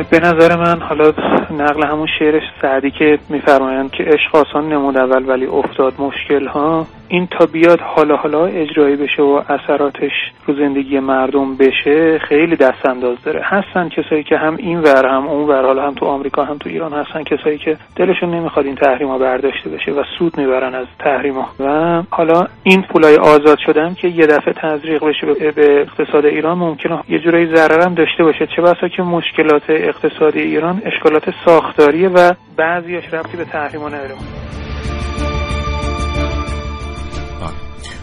به 0.02 0.20
نظر 0.20 0.56
من 0.56 0.80
حالا 0.80 1.12
نقل 1.50 1.86
همون 1.86 2.06
شعر 2.18 2.42
سعدی 2.62 2.90
که 2.90 3.18
میفرمایند 3.28 3.90
که 3.90 4.04
عشق 4.04 4.36
آسان 4.36 4.68
نمود 4.68 4.98
اول 4.98 5.28
ولی 5.28 5.46
افتاد 5.46 5.94
مشکل 5.98 6.46
ها 6.46 6.86
این 7.08 7.26
تا 7.26 7.46
بیاد 7.46 7.80
حالا 7.80 8.16
حالا 8.16 8.46
اجرایی 8.46 8.96
بشه 8.96 9.22
و 9.22 9.42
اثراتش 9.48 10.12
رو 10.46 10.54
زندگی 10.54 11.00
مردم 11.00 11.56
بشه 11.56 12.18
خیلی 12.18 12.56
دست 12.56 12.86
انداز 12.86 13.16
داره. 13.24 13.40
هستن 13.44 13.88
کسایی 13.88 14.22
که 14.22 14.36
هم 14.36 14.56
این 14.56 14.80
ور 14.80 15.06
هم 15.06 15.26
اون 15.26 15.48
ور 15.48 15.66
حالا 15.66 15.86
هم 15.86 15.94
تو 15.94 16.06
آمریکا 16.06 16.44
هم 16.44 16.58
تو 16.58 16.68
ایران 16.68 16.92
هستن 16.92 17.22
کسایی 17.22 17.58
که 17.58 17.76
دلشون 17.96 18.30
نمی‌خواد 18.30 18.66
این 18.66 18.74
تحریما 18.74 19.18
برداشته 19.18 19.70
بشه 19.70 19.92
و 19.92 20.02
سود 20.18 20.38
می‌برن 20.38 20.74
از 20.74 20.86
تحریما 20.98 21.48
و 21.60 22.02
حالا 22.10 22.46
این 22.62 22.82
پولای 22.82 23.16
آزاد 23.16 23.58
شدن 23.66 23.94
که 23.94 24.08
یه 24.08 24.26
دفعه 24.26 24.52
تزریق 24.52 25.04
بشه 25.04 25.26
به 25.50 25.80
اقتصاد 25.80 26.24
ایران 26.26 26.58
ممکنه 26.58 26.98
یه 27.08 27.18
جورایی 27.18 27.46
ضرر 27.46 27.80
هم 27.80 27.94
داشته 27.94 28.24
باشه. 28.24 28.46
چه 28.56 28.62
بسا 28.62 28.88
که 28.88 29.02
مشکلات 29.02 29.62
اقتصادی 29.68 30.40
ایران 30.40 30.82
اشکالات 30.84 31.34
ساختاریه 31.44 32.08
و 32.08 32.32
بعضیش 32.56 33.14
ربطی 33.14 33.36
به 33.36 33.44
تحریما 33.44 33.88
نداره. 33.88 34.14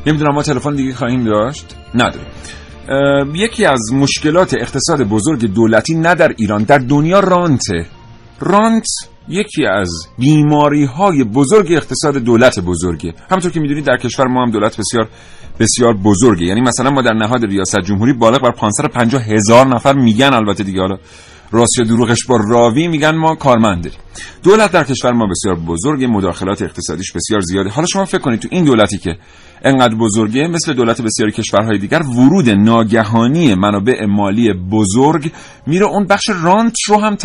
نمی‌دونم 0.05 0.35
ما 0.35 0.43
تلفن 0.43 0.75
دیگه 0.75 0.93
خواهیم 0.93 1.23
داشت؟ 1.23 1.75
نداریم. 1.95 2.27
یکی 3.35 3.65
از 3.65 3.93
مشکلات 3.93 4.53
اقتصاد 4.53 5.03
بزرگ 5.03 5.53
دولتی 5.53 5.95
نه 5.95 6.15
در 6.15 6.33
ایران 6.37 6.63
در 6.63 6.77
دنیا 6.77 7.19
رانته 7.19 7.85
رانت 8.39 8.85
یکی 9.27 9.65
از 9.65 9.89
بیماری 10.17 10.85
های 10.85 11.23
بزرگ 11.23 11.71
اقتصاد 11.71 12.17
دولت 12.17 12.59
بزرگه. 12.59 13.13
همونطور 13.29 13.51
که 13.51 13.59
می‌دونید 13.59 13.85
در 13.85 13.97
کشور 13.97 14.27
ما 14.27 14.43
هم 14.43 14.51
دولت 14.51 14.77
بسیار 14.77 15.09
بسیار 15.59 15.93
بزرگه. 15.93 16.45
یعنی 16.45 16.61
مثلا 16.61 16.89
ما 16.91 17.01
در 17.01 17.13
نهاد 17.13 17.45
ریاست 17.45 17.79
جمهوری 17.79 18.13
بالغ 18.13 18.41
بر 18.41 18.51
550 18.51 19.23
هزار 19.23 19.67
نفر 19.67 19.93
میگن 19.93 20.33
البته 20.33 20.63
دیگه 20.63 20.79
حالا 20.81 20.97
راست 21.51 21.81
دروغش 21.87 22.25
با 22.25 22.39
راوی 22.49 22.87
میگن 22.87 23.15
ما 23.15 23.35
کارمند 23.35 23.83
داریم 23.83 23.99
دولت 24.43 24.71
در 24.71 24.83
کشور 24.83 25.11
ما 25.11 25.27
بسیار 25.27 25.55
بزرگ 25.55 26.03
مداخلات 26.03 26.61
اقتصادیش 26.61 27.11
بسیار 27.11 27.41
زیاده. 27.41 27.69
حالا 27.69 27.87
شما 27.87 28.05
فکر 28.05 28.21
کنید 28.21 28.39
تو 28.39 28.47
این 28.51 28.65
دولتی 28.65 28.97
که 28.97 29.17
انقدر 29.65 29.95
بزرگه؟ 29.95 30.47
مثل 30.47 30.73
دولت 30.73 31.01
بسیاری 31.01 31.31
کشورهای 31.31 31.77
دیگر 31.77 32.01
ورود 32.01 32.49
ناگهانی 32.49 33.55
منابع 33.55 34.05
مالی 34.05 34.53
بزرگ 34.53 35.31
میره 35.67 35.85
اون 35.85 36.05
بخش 36.07 36.29
رانت 36.43 36.75
رو 36.87 36.97
هم 36.97 37.15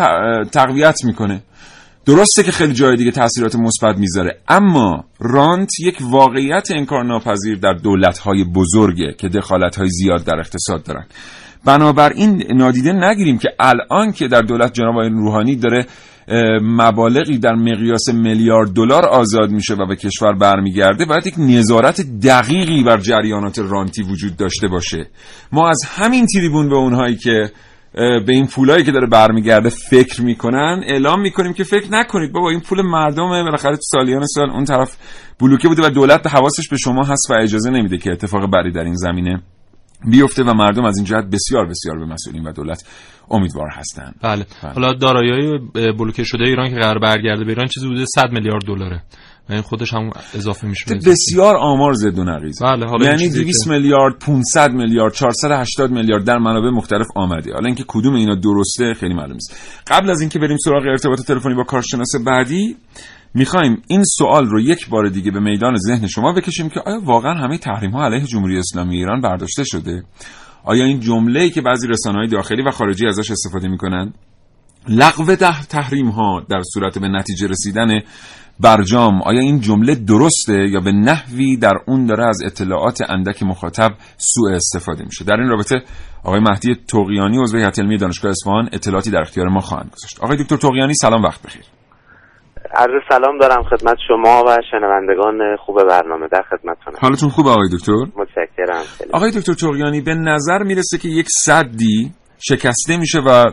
تقویت 0.45 1.05
می‌کنه. 1.05 1.43
درسته 2.07 2.43
که 2.43 2.53
خیلی 2.53 2.73
جای 2.73 2.97
دیگه 2.97 3.11
تاثیرات 3.11 3.57
مثبت 3.57 3.99
می‌ذاره 3.99 4.41
اما 4.49 5.05
رانت 5.19 5.81
یک 5.81 5.99
واقعیت 6.01 6.71
انکار 6.71 7.05
ناپذیر 7.05 7.59
در 7.59 7.73
دولت‌های 7.73 8.45
بزرگه 8.45 9.15
که 9.19 9.29
دخالت‌های 9.29 9.89
زیاد 9.89 10.25
در 10.25 10.39
اقتصاد 10.39 10.83
دارن. 10.83 11.07
بنابراین 11.65 12.45
نادیده 12.55 12.93
نگیریم 12.93 13.39
که 13.39 13.49
الان 13.59 14.13
که 14.13 14.29
در 14.29 14.43
دولت 14.43 14.73
جناب 14.73 14.99
روحانی 14.99 15.57
داره 15.57 15.87
مبالغی 16.63 17.39
در 17.39 17.55
مقیاس 17.55 18.09
میلیارد 18.09 18.73
دلار 18.73 19.07
آزاد 19.07 19.51
میشه 19.51 19.75
و 19.75 19.87
به 19.87 19.97
کشور 19.97 20.33
برمیگرده 20.33 21.05
باید 21.05 21.27
یک 21.27 21.35
نظارت 21.39 22.01
دقیقی 22.01 22.83
بر 22.83 22.99
جریانات 22.99 23.59
رانتی 23.59 24.03
وجود 24.03 24.37
داشته 24.37 24.69
باشه. 24.69 25.07
ما 25.53 25.69
از 25.69 25.81
همین 25.89 26.27
تریبون 26.27 26.69
به 26.69 26.77
اونهایی 26.77 27.17
که 27.17 27.53
به 27.95 28.33
این 28.33 28.47
پولایی 28.47 28.85
که 28.85 28.93
داره 28.93 29.07
برمیگرده 29.07 29.69
فکر 29.69 30.23
می‌کنن 30.23 30.83
اعلام 30.87 31.21
می‌کنیم 31.21 31.53
که 31.53 31.65
فکر 31.65 31.93
نکنید. 31.93 32.33
بابا 32.33 32.51
این 32.51 32.61
پول 32.61 32.83
مردمه. 32.83 33.43
بالاخره 33.43 33.77
تو 33.77 33.83
سالیان 33.83 34.27
سال 34.27 34.51
اون 34.51 34.65
طرف 34.65 34.97
بلوکه 35.41 35.69
بوده 35.69 35.87
و 35.87 35.91
دولت 35.91 36.27
حواسش 36.27 36.69
به 36.69 36.77
شما 36.77 37.05
هست 37.05 37.31
و 37.31 37.35
اجازه 37.35 37.71
نمیده 37.71 37.99
که 37.99 38.13
اتفاق 38.13 38.51
بری 38.51 38.73
در 38.73 38.85
این 38.85 38.97
زمینه 38.97 39.43
بیفته 40.05 40.43
و 40.43 40.55
مردم 40.55 40.85
از 40.85 40.97
این 40.97 41.05
جهت 41.05 41.25
بسیار 41.25 41.67
بسیار 41.67 41.99
به 41.99 42.05
مسئولین 42.05 42.43
و 42.43 42.53
دولت 42.53 42.85
امیدوار 43.31 43.69
هستند 43.73 44.15
بله. 44.23 44.47
بله. 44.63 44.73
حالا 44.73 44.93
دارایی 44.93 45.59
بلوکه 45.99 46.25
شده 46.25 46.45
ایران 46.45 46.69
که 46.69 46.75
قرار 46.75 46.99
برگرده 46.99 47.45
به 47.45 47.51
ایران 47.51 47.67
چیزی 47.67 47.89
بوده 47.89 48.05
100 48.15 48.33
میلیارد 48.33 48.65
دلاره. 48.67 49.03
این 49.51 49.61
خودش 49.61 49.95
هم 49.95 50.11
اضافه 50.35 50.67
میشه. 50.67 50.95
بسیار 50.95 51.57
آمار 51.57 51.93
زد 51.93 52.19
و 52.19 52.25
نقیض. 52.25 52.63
بله 52.63 52.87
حالا 52.87 53.07
یعنی 53.07 53.29
200 53.29 53.69
میلیارد 53.69 54.19
500 54.19 54.71
میلیارد 54.73 55.13
480 55.13 55.91
میلیارد 55.91 56.25
در 56.25 56.39
منابع 56.39 56.71
مختلف 56.71 57.07
آمده. 57.17 57.53
حالا 57.53 57.67
اینکه 57.67 57.85
کدوم 57.89 58.15
اینا 58.15 58.35
درسته 58.35 58.95
خیلی 58.95 59.15
معلوم 59.15 59.33
نیست. 59.33 59.83
قبل 59.87 60.11
از 60.11 60.21
اینکه 60.21 60.39
بریم 60.39 60.57
سراغ 60.65 60.83
ارتباط 60.87 61.21
تلفنی 61.21 61.55
با 61.55 61.63
کارشناس 61.63 62.13
بعدی 62.27 62.77
می‌خوایم 63.35 63.83
این 63.89 64.05
سوال 64.05 64.47
رو 64.47 64.61
یک 64.61 64.89
بار 64.89 65.09
دیگه 65.09 65.31
به 65.31 65.41
میدان 65.41 65.77
ذهن 65.77 66.07
شما 66.07 66.33
بکشیم 66.33 66.69
که 66.69 66.81
آیا 66.87 67.01
واقعا 67.05 67.35
همه 67.35 67.59
تحریم 67.59 67.91
ها 67.91 68.05
علیه 68.05 68.27
جمهوری 68.27 68.59
اسلامی 68.59 68.97
ایران 68.97 69.21
برداشته 69.21 69.65
شده؟ 69.65 70.03
آیا 70.65 70.85
این 70.85 71.01
جمله 71.01 71.51
که 71.51 71.61
بعضی 71.61 71.89
رسانه‌های 71.89 72.29
داخلی 72.29 72.63
و 72.63 72.71
خارجی 72.71 73.07
ازش 73.07 73.31
استفاده 73.31 73.69
می‌کنن؟ 73.69 74.13
لغو 74.89 75.35
تحریم 75.71 76.09
ها 76.09 76.41
در 76.51 76.63
صورت 76.63 76.99
به 76.99 77.09
نتیجه 77.09 77.47
رسیدن 77.47 78.01
برجام 78.61 79.23
آیا 79.23 79.41
این 79.41 79.61
جمله 79.61 79.95
درسته 79.95 80.69
یا 80.69 80.81
به 80.81 80.93
نحوی 80.93 81.57
در 81.57 81.75
اون 81.87 82.07
داره 82.07 82.25
از 82.29 82.43
اطلاعات 82.47 82.99
اندک 83.09 83.43
مخاطب 83.43 83.91
سوء 84.17 84.55
استفاده 84.55 85.05
میشه؟ 85.05 85.25
در 85.25 85.35
این 85.35 85.49
رابطه 85.49 85.83
آقای 86.25 86.41
مهدی 86.41 86.77
توقیانی 86.89 87.43
عضو 87.43 87.59
هیئت 87.59 87.79
علمی 87.79 87.97
دانشگاه 87.97 88.31
اصفهان 88.31 88.69
اطلاعاتی 88.73 89.11
در 89.11 89.21
اختیار 89.21 89.49
ما 89.49 89.61
خواهند 89.61 89.91
گذاشت. 89.97 90.25
آقای 90.25 90.37
دکتر 90.37 90.57
توقیانی 90.57 90.95
سلام 90.95 91.23
وقت 91.23 91.43
بخیر. 91.43 91.63
عرض 92.75 93.03
سلام 93.09 93.39
دارم 93.39 93.63
خدمت 93.63 93.97
شما 94.09 94.45
و 94.47 94.59
شنوندگان 94.71 95.57
خوب 95.57 95.77
برنامه 95.89 96.29
در 96.29 96.43
خدمتتونم. 96.51 96.97
حالتون 97.01 97.29
خوبه 97.29 97.51
آقای 97.51 97.69
دکتر؟ 97.73 97.93
آقای 99.13 99.31
دکتر 99.31 99.55
توقیانی 99.55 100.01
به 100.01 100.15
نظر 100.15 100.63
می‌رسه 100.63 100.99
که 100.99 101.09
یک 101.09 101.27
صدی 101.29 102.13
شکسته 102.39 102.97
میشه 102.97 103.19
و 103.19 103.45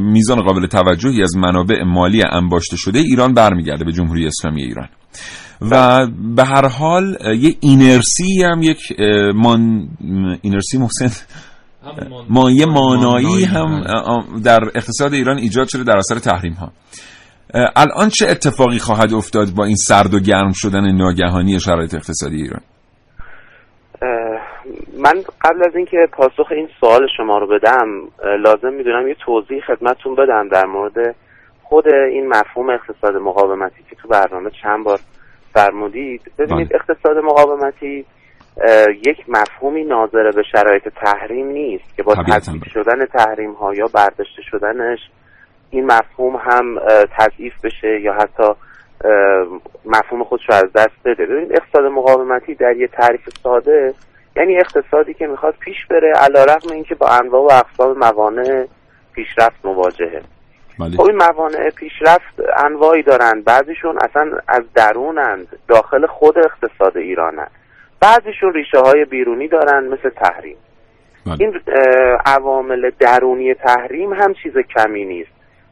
میزان 0.00 0.40
قابل 0.42 0.66
توجهی 0.66 1.22
از 1.22 1.36
منابع 1.36 1.82
مالی 1.82 2.22
انباشته 2.32 2.76
شده 2.76 2.98
ایران 2.98 3.34
برمیگرده 3.34 3.84
به 3.84 3.92
جمهوری 3.92 4.26
اسلامی 4.26 4.62
ایران. 4.62 4.88
و 5.70 6.06
به 6.36 6.44
هر 6.44 6.68
حال 6.68 7.16
یه 7.40 7.56
اینرسی 7.60 8.42
هم 8.42 8.62
یک 8.62 8.92
مان 9.34 9.88
اینرسی 10.42 10.78
محسن 10.78 11.10
مایه 12.28 12.66
مانایی 12.66 13.44
هم 13.44 13.82
در 14.44 14.60
اقتصاد 14.74 15.14
ایران 15.14 15.38
ایجاد 15.38 15.68
شده 15.68 15.84
در 15.84 15.96
اثر 15.96 16.18
تحریم 16.18 16.52
ها 16.52 16.72
الان 17.76 18.08
چه 18.08 18.26
اتفاقی 18.28 18.78
خواهد 18.78 19.14
افتاد 19.14 19.50
با 19.50 19.64
این 19.64 19.76
سرد 19.76 20.14
و 20.14 20.20
گرم 20.20 20.52
شدن 20.54 20.92
ناگهانی 20.92 21.60
شرایط 21.60 21.94
اقتصادی 21.94 22.36
ایران؟ 22.36 22.60
من 25.04 25.22
قبل 25.40 25.62
از 25.68 25.76
اینکه 25.76 26.08
پاسخ 26.12 26.46
این 26.50 26.68
سوال 26.80 27.08
شما 27.16 27.38
رو 27.38 27.46
بدم 27.46 27.88
لازم 28.38 28.72
می‌دونم 28.72 29.08
یه 29.08 29.14
توضیح 29.14 29.60
خدمتتون 29.60 30.14
بدم 30.14 30.48
در 30.48 30.66
مورد 30.66 31.14
خود 31.62 31.88
این 31.88 32.28
مفهوم 32.28 32.70
اقتصاد 32.70 33.16
مقاومتی 33.16 33.82
که 33.90 33.96
تو 33.96 34.08
برنامه 34.08 34.50
چند 34.62 34.84
بار 34.84 34.98
فرمودید. 35.54 36.22
ببینید 36.38 36.68
بله. 36.68 36.78
اقتصاد 36.80 37.16
مقاومتی 37.16 38.06
یک 39.06 39.18
مفهومی 39.28 39.84
ناظر 39.84 40.30
به 40.30 40.42
شرایط 40.52 40.88
تحریم 40.88 41.46
نیست 41.46 41.96
که 41.96 42.02
با 42.02 42.14
تضعیف 42.14 42.62
شدن 42.74 43.06
تحریم 43.06 43.52
ها 43.52 43.74
یا 43.74 43.86
برداشته 43.94 44.42
شدنش 44.50 44.98
این 45.70 45.86
مفهوم 45.86 46.36
هم 46.36 46.78
تضعیف 47.18 47.52
بشه 47.64 48.00
یا 48.00 48.12
حتی 48.12 48.52
مفهوم 49.84 50.24
خودش 50.24 50.42
رو 50.48 50.54
از 50.54 50.72
دست 50.74 50.96
بده. 51.04 51.26
ببینید 51.26 51.52
اقتصاد 51.52 51.84
مقاومتی 51.84 52.54
در 52.54 52.76
یه 52.76 52.86
تعریف 52.86 53.28
ساده 53.42 53.94
یعنی 54.36 54.58
اقتصادی 54.58 55.14
که 55.14 55.26
می‌خواد 55.26 55.54
پیش 55.60 55.86
بره 55.90 56.12
علا 56.12 56.44
رقم 56.44 56.72
اینکه 56.72 56.94
با 56.94 57.08
انواع 57.08 57.42
و 57.42 57.52
اقسام 57.52 57.98
موانع 57.98 58.66
پیشرفت 59.14 59.64
مواجهه. 59.64 60.22
بله. 60.78 60.96
خب 60.96 61.02
این 61.02 61.16
موانع 61.16 61.70
پیشرفت 61.70 62.40
انواعی 62.56 63.02
دارن. 63.02 63.42
بعضیشون 63.42 63.98
اصلا 63.98 64.38
از 64.48 64.62
درونند. 64.74 65.58
داخل 65.68 66.06
خود 66.06 66.38
اقتصاد 66.38 66.96
ایرانن 66.96 67.46
بعضیشون 68.00 68.52
ریشه 68.52 68.78
های 68.78 69.04
بیرونی 69.04 69.48
دارن 69.48 69.84
مثل 69.84 70.08
تحریم. 70.08 70.56
این 71.40 71.60
اه، 71.68 72.20
عوامل 72.26 72.90
درونی 72.98 73.54
تحریم 73.54 74.12
هم 74.12 74.34
چیز 74.34 74.52
کمی 74.76 75.04
نیست. 75.04 75.30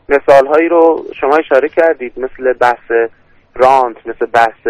مثال 0.09 0.47
هایی 0.47 0.69
رو 0.69 1.05
شما 1.21 1.37
اشاره 1.37 1.69
کردید 1.69 2.13
مثل 2.17 2.53
بحث 2.53 3.11
رانت 3.55 3.97
مثل 4.07 4.27
بحث 4.27 4.67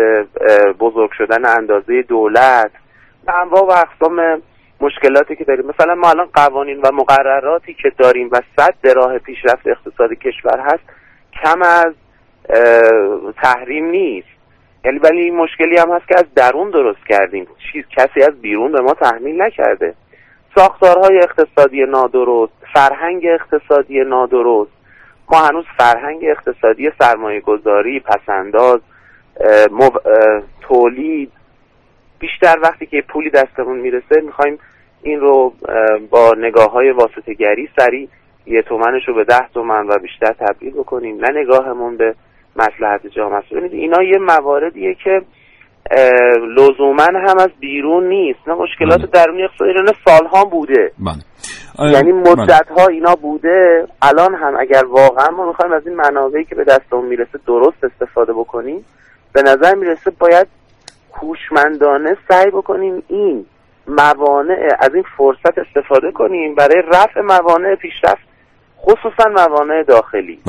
بزرگ 0.80 1.10
شدن 1.18 1.46
اندازه 1.46 2.02
دولت. 2.02 2.70
انواع 3.28 3.62
و 3.62 3.70
اقسام 3.70 4.42
مشکلاتی 4.80 5.36
که 5.36 5.44
داریم. 5.44 5.66
مثلا 5.66 5.94
ما 5.94 6.10
الان 6.10 6.28
قوانین 6.34 6.80
و 6.80 6.92
مقرراتی 6.92 7.74
که 7.74 7.92
داریم 7.98 8.28
و 8.32 8.40
صد 8.56 8.88
راه 8.96 9.18
پیشرفت 9.18 9.66
اقتصادی 9.66 10.16
کشور 10.16 10.60
هست 10.60 10.82
کم 11.42 11.62
از 11.62 11.94
تحریم 13.42 13.84
نیست. 13.84 14.28
یعنی 14.84 14.98
ولی 14.98 15.20
این 15.20 15.36
مشکلی 15.36 15.78
هم 15.78 15.90
هست 15.90 16.08
که 16.08 16.14
از 16.18 16.34
درون 16.34 16.70
درست 16.70 17.06
کردیم. 17.08 17.46
چیز 17.72 17.84
کسی 17.96 18.22
از 18.22 18.40
بیرون 18.40 18.72
به 18.72 18.80
ما 18.80 18.94
تحمیل 18.94 19.42
نکرده. 19.42 19.94
ساختارهای 20.54 21.18
اقتصادی 21.18 21.84
نادرست 21.84 22.52
فرهنگ 22.74 23.26
اقتصادی 23.26 24.00
نادرست. 24.04 24.70
ما 25.30 25.38
هنوز 25.38 25.64
فرهنگ 25.78 26.24
اقتصادی 26.24 26.90
سرمایه 26.98 27.40
گذاری 27.40 28.00
پسنداز 28.00 28.80
اه، 29.40 30.42
تولید 30.60 31.32
بیشتر 32.22 32.58
وقتی 32.62 32.86
که 32.86 33.02
پولی 33.08 33.30
دستمون 33.30 33.78
می‌رسه 33.78 34.20
می‌خوایم 34.24 34.58
این 35.02 35.20
رو 35.20 35.52
با 36.10 36.34
نگاه 36.38 36.70
های 36.70 36.90
واسطگری 36.90 37.68
سریع 37.78 38.08
یه 38.46 38.62
تومنش 38.62 39.08
رو 39.08 39.14
به 39.14 39.24
ده 39.24 39.48
تومن 39.54 39.86
و 39.88 39.98
بیشتر 39.98 40.32
تبدیل 40.32 40.72
بکنیم. 40.72 41.24
نه 41.24 41.40
نگاهمون 41.40 41.96
به 41.96 42.14
مسلحت 42.56 43.06
جامعه 43.06 43.38
است. 43.38 43.48
ببینید 43.50 43.72
اینا 43.72 44.02
یه 44.02 44.18
مواردیه 44.18 44.94
که 45.04 45.22
لزوما 46.56 47.02
هم 47.02 47.38
از 47.38 47.50
بیرون 47.60 48.08
نیست. 48.08 48.48
نه 48.48 48.54
مشکلات 48.54 49.10
درونی 49.10 49.42
اقتصادی 49.42 49.70
ایران 49.70 49.88
سالها 50.04 50.44
بوده. 50.44 50.92
آیا- 51.78 51.92
یعنی 51.92 52.12
بله. 52.12 52.30
مدت 52.32 52.68
ها 52.78 52.86
اینا 52.86 53.14
بوده. 53.14 53.86
الان 54.02 54.34
هم 54.34 54.56
اگر 54.58 54.84
واقعا 54.84 55.30
ما 55.36 55.46
می‌خوایم 55.46 55.72
از 55.72 55.86
این 55.86 55.96
منابعی 55.96 56.44
که 56.44 56.54
به 56.54 56.64
دستمون 56.64 57.06
می‌رسه 57.06 57.38
درست 57.46 57.84
استفاده 57.84 58.32
بکنیم 58.32 58.84
به 59.32 59.42
نظر 59.42 59.74
می‌رسه 59.74 60.10
باید 60.18 60.46
هوشمندانه 61.14 62.16
سعی 62.28 62.50
بکنیم 62.50 63.02
این 63.08 63.46
موانع 63.86 64.76
از 64.80 64.94
این 64.94 65.04
فرصت 65.16 65.58
استفاده 65.58 66.12
کنیم 66.12 66.54
برای 66.54 66.82
رفع 66.92 67.20
موانع 67.20 67.74
پیشرفت 67.74 68.22
خصوصا 68.78 69.28
موانع 69.28 69.82
داخلی. 69.82 70.40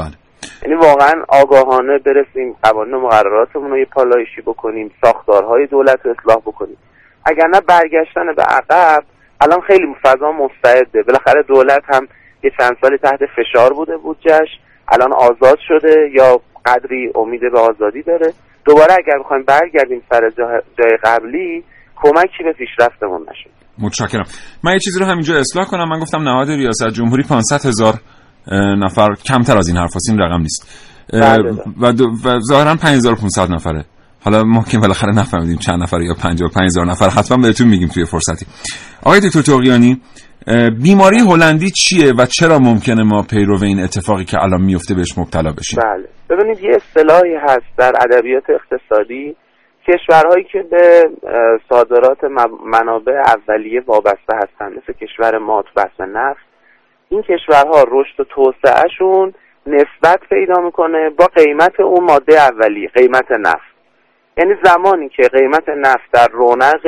یعنی 0.63 0.75
واقعا 0.75 1.23
آگاهانه 1.27 1.97
برسیم 1.97 2.55
قوانین 2.63 2.93
و 2.93 2.99
مقرراتمون 2.99 3.71
رو 3.71 3.77
یه 3.77 3.85
پالایشی 3.85 4.41
بکنیم 4.41 4.91
ساختارهای 5.01 5.67
دولت 5.67 5.99
رو 6.05 6.15
اصلاح 6.19 6.37
بکنیم. 6.37 6.77
اگر 7.25 7.47
نه 7.47 7.61
برگشتن 7.61 8.33
به 8.35 8.43
عقب 8.43 9.03
الان 9.41 9.61
خیلی 9.61 9.95
فضا 10.03 10.31
مستعده. 10.31 11.03
بالاخره 11.03 11.43
دولت 11.43 11.83
هم 11.87 12.07
یه 12.43 12.51
چند 12.59 12.77
سالی 12.81 12.97
تحت 12.97 13.19
فشار 13.25 13.73
بوده 13.73 13.97
بودجش 13.97 14.49
الان 14.87 15.13
آزاد 15.13 15.59
شده 15.67 16.09
یا 16.13 16.41
قدری 16.65 17.11
امید 17.15 17.51
به 17.51 17.59
آزادی 17.59 18.01
داره. 18.01 18.33
دوباره 18.65 18.93
اگر 18.93 19.19
بخوایم 19.23 19.43
برگردیم 19.47 20.01
سر 20.09 20.21
جای, 20.37 20.97
قبلی 21.03 21.63
کمکی 21.95 22.43
به 22.43 22.53
پیشرفتمون 22.53 23.21
نشد. 23.21 23.49
متشکرم. 23.79 24.25
من 24.63 24.73
یه 24.73 24.79
چیزی 24.79 24.99
رو 24.99 25.05
همینجا 25.05 25.35
اصلاح 25.35 25.65
کنم. 25.65 25.89
من 25.89 25.99
گفتم 25.99 26.21
نهاد 26.21 26.49
ریاست 26.49 26.87
جمهوری 26.87 27.23
500 27.23 27.65
هزار 27.65 27.93
نفر 28.77 29.13
کمتر 29.25 29.57
از 29.57 29.67
این 29.67 29.77
حرف. 29.77 29.91
این 30.09 30.19
رقم 30.19 30.41
نیست. 30.41 30.89
اه، 31.13 31.37
بله. 31.37 31.51
و, 31.81 31.93
دو- 31.93 32.11
و 32.25 32.39
ظاهرا 32.39 32.75
5500 32.75 33.51
نفره. 33.53 33.85
حالا 34.23 34.43
ما 34.43 34.63
که 34.63 34.77
بالاخره 34.77 35.13
نفهمیدیم 35.15 35.57
چند 35.57 35.83
نفر 35.83 36.01
یا 36.01 36.13
55000 36.13 36.85
نفر 36.85 37.09
حتما 37.09 37.37
بهتون 37.37 37.67
میگیم 37.67 37.87
توی 37.87 38.05
فرصتی. 38.05 38.45
آقای 39.03 39.19
دکتر 39.19 39.41
توقیانی 39.41 40.01
بیماری 40.83 41.19
هلندی 41.19 41.69
چیه 41.69 42.11
و 42.19 42.25
چرا 42.25 42.59
ممکنه 42.59 43.03
ما 43.03 43.21
پیرو 43.29 43.63
این 43.63 43.79
اتفاقی 43.79 44.25
که 44.25 44.37
الان 44.43 44.61
میفته 44.61 44.95
بهش 44.95 45.17
مبتلا 45.17 45.51
بشیم؟ 45.51 45.79
بله. 45.83 46.07
ببینید 46.29 46.63
یه 46.63 46.75
اصطلاحی 46.75 47.35
هست 47.35 47.77
در 47.77 47.91
ادبیات 48.01 48.43
اقتصادی. 48.49 49.35
کشورهایی 49.87 50.43
که 50.43 50.59
به 50.71 51.09
صادرات 51.69 52.23
منابع 52.65 53.13
اولیه 53.13 53.81
وابسته 53.87 54.35
هستن 54.35 54.65
مثل 54.65 54.93
کشور 55.01 55.37
ما 55.37 55.61
تو 55.61 55.69
بحث 55.75 55.99
نفت 55.99 56.45
این 57.09 57.21
کشورها 57.21 57.85
رشد 57.91 58.19
و 58.19 58.23
توسعهشون 58.23 59.33
نسبت 59.67 60.19
پیدا 60.29 60.61
می‌کنه 60.61 61.09
با 61.09 61.25
قیمت 61.25 61.79
اون 61.79 62.03
ماده 62.03 62.41
اولیه 62.41 62.87
قیمت 62.87 63.31
نفت. 63.31 63.73
یعنی 64.37 64.53
زمانی 64.63 65.09
که 65.09 65.23
قیمت 65.23 65.69
نفت 65.69 66.11
در 66.13 66.27
رونق 66.31 66.81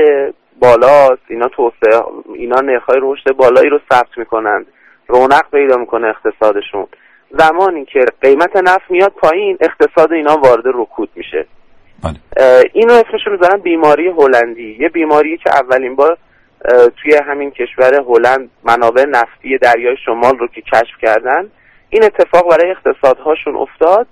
بالاست 0.60 1.22
اینا 1.28 1.48
توسعه 1.48 2.04
اینا 2.36 2.62
نرخ‌های 2.62 3.00
رشد 3.02 3.32
بالایی 3.32 3.70
رو 3.70 3.80
ثبت 3.90 4.18
می‌کنن. 4.18 4.66
رونق 5.08 5.50
پیدا 5.52 5.78
می‌کنه 5.78 6.08
اقتصادشون. 6.08 6.88
زمانی 7.32 7.86
که 7.86 8.06
قیمت 8.22 8.56
نفت 8.56 8.92
میاد 8.92 9.12
پایین 9.12 9.58
اقتصاد 9.62 10.14
اینا 10.14 10.38
وارد 10.38 10.64
رکود 10.66 11.10
میشه. 11.16 11.46
اه، 12.04 12.64
اینو 12.74 12.94
اسمش 12.94 13.22
رو 13.26 13.32
می‌ذارن 13.32 13.58
بیماری 13.58 14.08
هلندی. 14.08 14.78
یه 14.80 14.90
بیماری 14.90 15.38
که 15.38 15.50
اولین 15.50 15.96
بار 15.96 16.18
توی 17.02 17.16
همین 17.28 17.52
کشور 17.52 18.04
هلند 18.08 18.50
منابع 18.64 19.06
نفتی 19.06 19.58
دریای 19.58 19.98
شمال 20.06 20.38
رو 20.38 20.48
که 20.48 20.62
کشف 20.62 20.98
کردن 21.02 21.50
این 21.90 22.04
اتفاق 22.04 22.50
برای 22.50 22.72
اقتصادهاشون 22.72 23.56
افتاد 23.56 24.08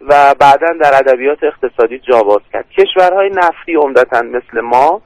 و 0.00 0.34
بعدا 0.40 0.66
در 0.80 0.94
ادبیات 0.94 1.38
اقتصادی 1.42 1.98
جا 1.98 2.22
باز 2.22 2.40
کرد. 2.52 2.64
کشورهای 2.70 3.30
نفتی 3.30 3.74
عمدتا 3.74 4.22
مثل 4.22 4.60
ما 4.60 5.02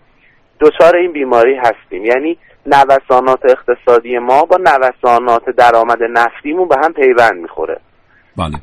دچار 0.60 0.96
این 0.96 1.12
بیماری 1.12 1.56
هستیم. 1.56 2.04
یعنی 2.04 2.38
نوسانات 2.66 3.40
اقتصادی 3.44 4.18
ما 4.18 4.42
با 4.42 4.56
نوسانات 4.56 5.42
درآمد 5.56 5.98
نفتیمون 6.10 6.68
به 6.68 6.76
هم 6.84 6.92
پیوند 6.92 7.42
می‌خوره. 7.42 7.80
بله. 8.36 8.56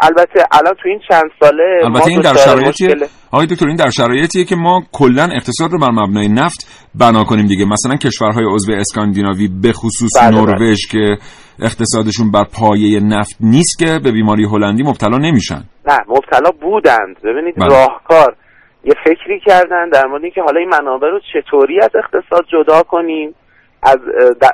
البته 0.00 0.44
الان 0.52 0.74
تو 0.82 0.88
این 0.88 1.00
چند 1.10 1.30
ساله 1.40 1.80
البته 1.84 2.08
این 2.08 2.20
در 2.20 2.68
مشکل 2.68 3.06
آقای 3.32 3.46
دکتر 3.46 3.66
این 3.66 3.76
در 3.76 3.90
شرایطیه 3.90 4.44
که 4.44 4.56
ما 4.56 4.82
کلا 4.92 5.22
اقتصاد 5.22 5.72
رو 5.72 5.78
بر 5.78 5.90
مبنای 5.90 6.28
نفت 6.28 6.88
بنا 6.94 7.24
کنیم 7.24 7.46
دیگه. 7.46 7.64
مثلا 7.64 7.96
کشورهای 7.96 8.44
عضو 8.54 8.72
اسکاندیناوی 8.72 9.48
به 9.62 9.72
خصوص 9.72 10.10
بله، 10.20 10.30
بله. 10.30 10.54
نروژ 10.54 10.86
که 10.90 11.16
اقتصادشون 11.62 12.30
بر 12.30 12.44
پایه 12.58 13.00
نفت 13.00 13.36
نیست 13.40 13.78
که 13.78 14.00
به 14.04 14.12
بیماری 14.12 14.44
هلندی 14.44 14.82
مبتلا 14.82 15.18
نمیشن. 15.18 15.64
نه 15.86 15.98
مبتلا 16.08 16.50
بودند. 16.62 17.16
ببینید 17.24 17.54
بله. 17.56 17.66
راهکار 17.66 18.36
یه 18.84 18.94
فکری 19.04 19.40
کردن 19.40 19.88
در 19.88 20.06
مورد 20.06 20.22
اینکه 20.22 20.42
حالا 20.42 20.60
این 20.60 20.68
منابع 20.68 21.08
رو 21.08 21.20
چطوری 21.32 21.80
از 21.80 21.90
اقتصاد 21.94 22.44
جدا 22.52 22.82
کنیم 22.82 23.34
از 23.82 23.98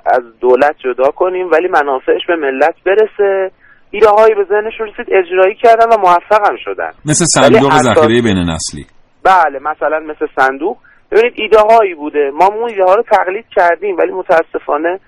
از 0.06 0.22
دولت 0.40 0.76
جدا 0.84 1.10
کنیم 1.10 1.50
ولی 1.50 1.68
منافعش 1.68 2.26
به 2.28 2.36
ملت 2.36 2.74
برسه. 2.86 3.50
ایده 3.90 4.08
هایی 4.08 4.34
به 4.34 4.44
ذهنشون 4.44 4.86
رسید 4.86 5.14
اجرایی 5.14 5.54
کردن 5.54 5.86
و 5.92 5.98
موفق 5.98 6.48
هم 6.48 6.56
شدن. 6.64 6.90
مثل 7.06 7.24
صندوق 7.24 7.72
ذخیره 7.72 8.22
بین 8.22 8.38
نسلی. 8.38 8.86
بله 9.24 9.58
مثلا 9.58 10.00
مثل 10.00 10.26
صندوق. 10.36 10.76
ببینید 11.10 11.32
ایده 11.36 11.58
هایی 11.58 11.94
بوده. 11.94 12.30
ما 12.34 12.46
اون 12.46 12.70
ایده 12.70 12.84
ها 12.84 12.94
رو 12.94 13.02
تقلید 13.02 13.44
کردیم 13.56 13.96
ولی 13.96 14.12
متاسفانه 14.12 15.00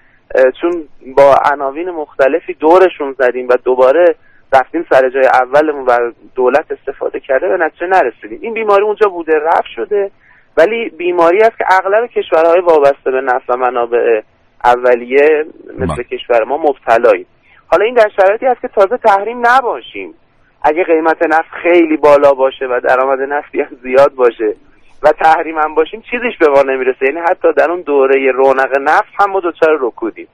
چون 0.60 0.84
با 1.16 1.36
عناوین 1.52 1.90
مختلفی 1.90 2.54
دورشون 2.54 3.16
زدیم 3.18 3.48
و 3.48 3.56
دوباره 3.64 4.16
رفتیم 4.52 4.86
سر 4.90 5.10
جای 5.10 5.26
اولمون 5.26 5.84
و 5.86 6.12
دولت 6.34 6.66
استفاده 6.70 7.20
کرده 7.20 7.48
به 7.48 7.56
نتیجه 7.64 7.86
نرسیدیم. 7.86 8.38
این 8.42 8.54
بیماری 8.54 8.82
اونجا 8.82 9.08
بوده 9.08 9.32
رفت 9.38 9.68
شده 9.76 10.10
ولی 10.56 10.88
بیماری 10.88 11.38
است 11.38 11.58
که 11.58 11.64
اغلب 11.70 12.06
کشورهای 12.06 12.60
وابسته 12.60 13.10
به 13.10 13.20
نفت 13.20 13.50
و 13.50 13.56
منابع 13.56 14.20
اولیه 14.64 15.44
مثل 15.78 16.02
کشور 16.02 16.44
ما 16.44 16.56
مبتلاییم. 16.56 17.26
حالا 17.66 17.84
این 17.84 17.94
در 17.94 18.08
شرایطی 18.16 18.46
است 18.46 18.60
که 18.60 18.68
تازه 18.68 18.96
تحریم 18.96 19.38
نباشیم. 19.46 20.14
اگه 20.62 20.84
قیمت 20.84 21.22
نفت 21.22 21.50
خیلی 21.62 21.96
بالا 21.96 22.32
باشه 22.32 22.64
و 22.64 22.80
درآمد 22.88 23.18
نفتی 23.20 23.60
هم 23.60 23.76
زیاد 23.82 24.14
باشه 24.14 24.54
و 25.02 25.12
تحریم 25.24 25.58
هم 25.58 25.74
باشیم 25.74 26.02
چیزیش 26.10 26.38
به 26.40 26.48
ما 26.48 26.62
نمی‌رسه. 26.62 27.06
یعنی 27.06 27.20
حتی 27.20 27.48
در 27.56 27.70
اون 27.70 27.80
دوره 27.80 28.32
رونق 28.32 28.78
نفت 28.80 29.12
هم 29.20 29.30
ما 29.30 29.40
دچار 29.40 29.78
رکودیم. 29.80 30.28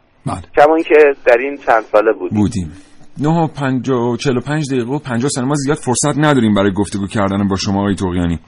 کما 0.57 0.75
اینکه 0.75 1.15
در 1.27 1.39
این 1.39 1.57
چند 1.57 1.83
ساله 1.83 2.13
بودیم. 2.13 2.39
بودیم. 2.39 2.73
9 3.21 3.29
و 3.29 3.47
5 3.47 3.91
و 3.91 4.17
45 4.17 4.71
دقیقه 4.71 4.91
و 4.91 4.99
50 4.99 5.29
ثانیه. 5.29 5.49
ما 5.49 5.55
زیاد 5.55 5.77
فرصت 5.77 6.19
نداریم 6.19 6.55
برای 6.55 6.73
گفتگو 6.73 7.07
کردن 7.07 7.49
با 7.49 7.57
شما 7.57 7.81
آقای 7.81 7.95
توقیانی. 7.95 8.39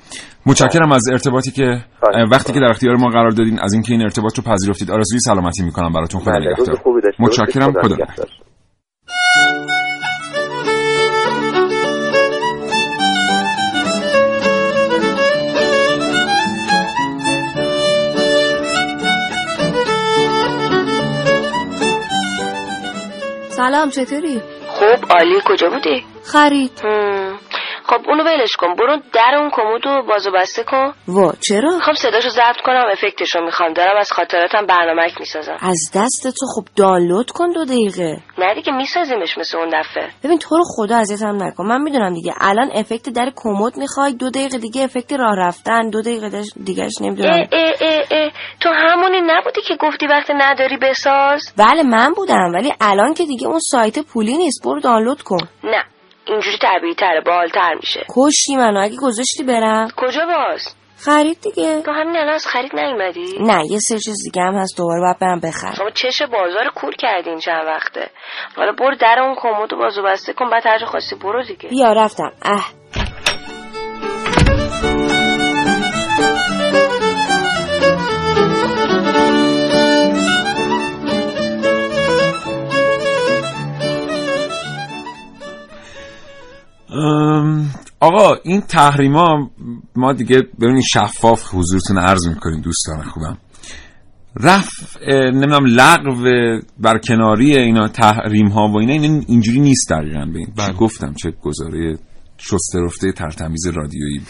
متشکرم 0.46 0.92
از 0.92 1.08
ارتباطی 1.12 1.50
که 1.50 1.84
وقتی 2.30 2.52
که 2.52 2.60
در 2.60 2.70
اختیار 2.70 2.96
ما 2.96 3.08
قرار 3.08 3.30
دادین 3.30 3.58
از 3.60 3.72
اینکه 3.72 3.92
این 3.92 4.02
ارتباط 4.02 4.38
رو 4.38 4.44
پذیرفتید. 4.44 4.90
آرزوی 4.90 5.20
سلامتی 5.20 5.62
می‌کنم 5.62 5.92
براتون. 5.92 6.20
خدا 6.20 6.32
بله، 6.32 6.50
نگهدار. 6.52 6.80
متشکرم. 7.18 7.72
خدا. 7.82 7.94
نگهدار. 7.94 8.26
سلام 23.50 23.90
چطوری؟ 23.90 24.42
خب 24.80 25.12
عالی 25.12 25.40
کجا 25.44 25.70
بودی؟ 25.70 26.04
خرید. 26.32 26.72
خب 27.86 28.08
اونو 28.08 28.24
ولش 28.24 28.52
کن. 28.58 28.74
برو 28.74 28.96
در 29.12 29.34
اون 29.38 29.50
کمدو 29.52 30.02
بازو 30.08 30.30
بسته 30.30 30.62
کن. 30.62 30.92
وا 31.08 31.32
چرا؟ 31.48 31.78
خب 31.82 31.92
صداشو 31.92 32.28
ضبط 32.28 32.60
کنم 32.64 32.84
افکتشو 32.92 33.40
می‌خوام. 33.40 33.72
دارم 33.72 33.96
از 33.98 34.12
خاطراتم 34.12 34.66
برنامهک 34.66 35.20
می‌سازم. 35.20 35.56
از 35.60 35.78
دست 35.94 36.34
تو 36.40 36.46
خب 36.54 36.68
دانلود 36.76 37.30
کن 37.30 37.50
دو 37.50 37.64
دقیقه. 37.64 38.16
نه 38.38 38.54
دیگه 38.54 38.72
میسازیمش 38.72 39.38
مثل 39.38 39.58
اون 39.58 39.68
دفعه. 39.68 40.08
ببین 40.24 40.38
تو 40.38 40.56
رو 40.56 40.64
خدا 40.76 40.96
اذیتم 40.96 41.42
نکن. 41.42 41.66
من 41.66 41.82
می‌دونم 41.82 42.14
دیگه. 42.14 42.34
الان 42.40 42.70
افکت 42.74 43.08
در 43.08 43.32
کمد 43.36 43.76
می‌خوای 43.76 44.12
دو 44.12 44.30
دقیقه 44.30 44.58
دیگه 44.58 44.82
افکت 44.82 45.12
راه 45.12 45.34
رفتن 45.38 45.90
دو 45.90 46.02
دقیقه 46.02 46.42
دیگهش 46.64 46.92
نمی‌دونم. 47.00 47.30
اه 47.52 47.72
اه 47.80 48.04
اه. 48.10 48.30
همونی 48.80 49.20
نبودی 49.20 49.60
که 49.60 49.76
گفتی 49.76 50.06
وقت 50.06 50.30
نداری 50.30 50.76
بساز؟ 50.76 51.52
بله 51.56 51.82
من 51.82 52.12
بودم 52.16 52.52
ولی 52.54 52.72
الان 52.80 53.14
که 53.14 53.24
دیگه 53.24 53.46
اون 53.46 53.58
سایت 53.58 53.98
پولی 53.98 54.36
نیست 54.36 54.64
برو 54.64 54.80
دانلود 54.80 55.22
کن. 55.22 55.48
نه 55.64 55.84
اینجوری 56.26 56.58
طبیعی 56.58 56.94
تره 56.94 57.20
بالتر 57.20 57.74
میشه. 57.74 58.00
کشی 58.16 58.56
منو 58.56 58.80
اگه 58.80 58.96
گذاشتی 58.96 59.42
برم. 59.42 59.88
کجا 59.96 60.20
باز؟ 60.26 60.74
خرید 61.04 61.40
دیگه. 61.40 61.82
تو 61.82 61.92
همین 61.92 62.16
الان 62.16 62.34
از 62.34 62.46
خرید 62.46 62.74
نیومدی؟ 62.74 63.38
نه 63.40 63.62
یه 63.70 63.78
سه 63.78 63.98
چیز 63.98 64.16
دیگه 64.24 64.42
هم 64.42 64.54
هست 64.54 64.76
دوباره 64.76 65.00
باید 65.00 65.18
برم 65.18 65.40
بخرم. 65.40 65.74
شما 65.74 65.90
چش 65.90 66.22
بازار 66.22 66.70
کور 66.74 66.94
کردین 66.94 67.38
چند 67.38 67.66
وقته. 67.66 68.10
حالا 68.56 68.72
برو 68.72 68.96
در 68.96 69.18
اون 69.20 69.36
کمد 69.38 69.70
بازو 69.78 70.02
بسته 70.02 70.32
کن 70.32 70.50
بعد 70.50 70.66
هر 70.66 70.78
جا 70.78 70.86
خواستی 70.86 71.16
برو 71.16 71.42
دیگه. 71.42 71.68
بیا 71.68 71.92
رفتم. 71.92 72.32
اه. 72.42 72.79
آقا 88.00 88.34
این 88.44 88.60
تحریما 88.60 89.50
ما 89.96 90.12
دیگه 90.12 90.42
ببینید 90.60 90.84
شفاف 90.92 91.54
حضورتون 91.54 91.98
عرض 91.98 92.26
می‌کنیم 92.26 92.60
دوستان 92.60 93.02
خوبم. 93.02 93.38
رفع 94.36 95.30
نمی‌دونم 95.30 95.64
لغو 95.66 96.26
برکناری 96.78 97.56
اینا 97.56 97.88
تحریم 97.88 98.48
ها 98.48 98.68
و 98.68 98.78
اینا 98.78 98.92
این 98.92 99.24
اینجوری 99.28 99.60
نیست 99.60 99.90
دقیقا. 99.90 100.24
به 100.24 100.38
این 100.38 100.72
گفتم 100.78 101.14
چه 101.14 101.30
گزاره 101.42 101.98
شسته 102.38 102.78
رفته 102.84 103.12
ترتمیز 103.12 103.66
رادیویی 103.66 104.18
بود. 104.18 104.28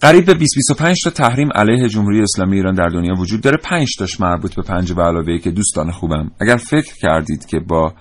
قریب 0.00 0.24
به 0.26 0.34
20 0.34 0.54
25 0.56 0.96
تا 1.04 1.10
تحریم 1.10 1.48
علیه 1.54 1.88
جمهوری 1.88 2.22
اسلامی 2.22 2.56
ایران 2.56 2.74
در 2.74 2.88
دنیا 2.88 3.14
وجود 3.14 3.40
داره. 3.40 3.56
5 3.56 3.88
تاش 3.98 4.20
مربوط 4.20 4.54
به 4.54 4.62
پنج 4.62 4.92
علاوه 4.92 5.38
که 5.38 5.50
دوستان 5.50 5.90
خوبم. 5.90 6.30
اگر 6.40 6.56
فکر 6.56 6.94
کردید 7.02 7.46
که 7.46 7.60
با 7.60 7.94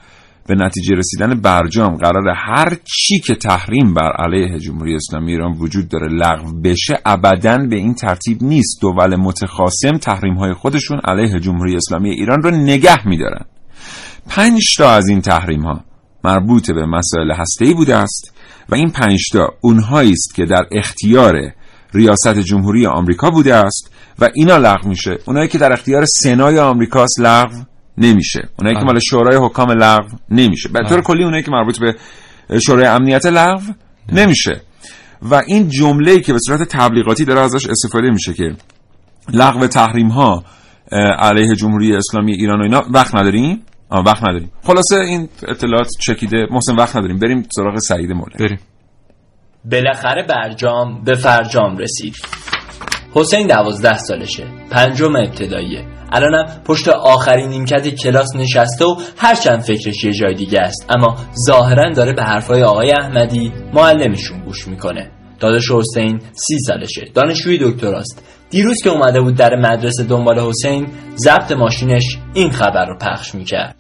به 0.48 0.56
نتیجه 0.56 0.96
رسیدن 0.96 1.42
برجام 1.42 1.96
قرار 1.96 2.30
هر 2.36 2.78
چی 2.84 3.20
که 3.20 3.36
تحریم 3.36 3.94
بر 3.94 4.12
علیه 4.12 4.60
جمهوری 4.60 4.96
اسلامی 4.96 5.32
ایران 5.32 5.52
وجود 5.52 5.90
داره 5.90 6.08
لغو 6.08 6.62
بشه 6.62 6.94
ابدا 7.06 7.58
به 7.58 7.76
این 7.76 7.94
ترتیب 7.94 8.44
نیست. 8.44 8.82
دول 8.82 9.16
متخاصم 9.16 9.98
تحریم 9.98 10.34
های 10.34 10.54
خودشون 10.54 11.00
علیه 11.06 11.40
جمهوری 11.40 11.76
اسلامی 11.76 12.10
ایران 12.10 12.42
رو 12.42 12.52
نگه 12.52 13.08
میدارن. 13.08 13.46
پنج 14.30 14.76
تا 14.78 14.90
از 14.90 15.08
این 15.08 15.22
تحریم 15.22 15.62
ها 15.62 15.84
مربوط 16.24 16.72
به 16.72 16.86
مسائل 16.86 17.32
هسته‌ای 17.32 17.74
بوده 17.74 17.96
است 17.96 18.34
و 18.70 18.76
این 18.76 18.90
پنج 18.90 19.20
تا 19.34 19.50
اونهایی 19.62 20.12
است 20.12 20.36
که 20.36 20.46
در 20.46 20.66
اختیار 20.72 21.34
ریاست 21.94 22.40
جمهوری 22.40 22.86
آمریکا 22.86 23.30
بوده 23.30 23.56
است 23.56 23.92
و 24.20 24.30
اینا 24.36 24.58
لغو 24.58 24.90
میشه. 24.90 25.18
اونایی 25.26 25.48
که 25.48 25.58
در 25.58 25.74
اختیار 25.74 26.06
سنای 26.06 26.60
آمریکاست 26.60 27.20
لغو 27.20 27.56
نمیشه. 27.98 28.50
اونایی 28.60 28.78
که 28.78 28.84
مال 28.84 29.00
شورای 29.00 29.38
حکام 29.46 29.72
لغو 29.72 30.18
نمیشه. 30.30 30.70
به 30.70 30.90
طور 30.90 31.02
کلی 31.02 31.24
اونایی 31.24 31.44
که 31.44 31.52
مربوط 31.52 31.80
به 31.80 31.96
شورای 32.60 32.86
امنیت 32.86 33.26
لغو 33.26 33.74
نمیشه. 34.14 34.62
و 35.22 35.42
این 35.48 35.70
جمله 35.70 36.20
که 36.20 36.34
به 36.34 36.40
صورت 36.40 36.64
تبلیغاتی 36.64 37.26
داره 37.26 37.40
ازش 37.40 37.68
استفاده 37.70 38.10
میشه 38.10 38.34
که 38.34 38.56
لغو 39.34 39.68
تحریم 39.68 40.08
ها 40.08 40.44
علیه 41.20 41.56
جمهوری 41.56 41.96
اسلامی 41.96 42.34
ایران 42.34 42.60
و 42.60 42.64
اینا 42.64 42.84
وقت 42.94 43.16
نداریم؟ 43.16 43.62
آه 43.90 44.04
وقت 44.04 44.24
نداریم. 44.24 44.52
خلاصه 44.64 44.96
این 44.96 45.30
اطلاعات 45.48 45.88
چکیده. 46.00 46.48
محسن 46.52 46.76
وقت 46.76 46.96
نداریم. 46.96 47.20
بریم 47.20 47.48
سراغ 47.56 47.78
سعید 47.78 48.12
مولا 48.12 48.36
بریم. 48.40 48.60
بالاخره 49.72 50.24
برجام 50.30 51.04
به 51.04 51.16
فرجام 51.16 51.78
رسید 51.78 52.16
حسین 53.14 53.48
دوازده 53.48 53.98
سالشه. 53.98 54.44
پنجم 54.72 55.16
ابتداییه. 55.16 55.86
الانم 56.12 56.46
پشت 56.66 56.88
آخرین 56.88 57.50
نیمکت 57.50 57.88
کلاس 57.88 58.36
نشسته 58.36 58.86
و 58.86 58.96
هرچند 59.18 59.62
فکرش 59.62 60.04
یه 60.04 60.14
جای 60.14 60.34
دیگه 60.34 60.60
است. 60.60 60.86
اما 60.90 61.18
ظاهرا 61.48 61.94
داره 61.94 62.14
به 62.14 62.24
حرفای 62.24 62.64
آقای 62.64 62.92
احمدی 62.92 63.52
معلمشون 63.74 64.40
گوش 64.40 64.68
می‌کنه. 64.68 65.12
داداش 65.40 65.72
حسین 65.72 66.22
سی 66.34 66.60
سالشه. 66.60 67.02
دانشجوی 67.14 67.58
دکتراست 67.62 68.24
دیروز 68.50 68.78
که 68.84 68.90
اومده 68.90 69.22
بود 69.22 69.36
در 69.36 69.56
مدرسه 69.56 70.04
دنبال 70.04 70.40
حسین 70.40 70.88
ضبط 71.16 71.52
ماشینش 71.52 72.18
این 72.34 72.52
خبر 72.52 72.86
رو 72.86 72.98
پخش 72.98 73.36
می‌کرد. 73.36 73.76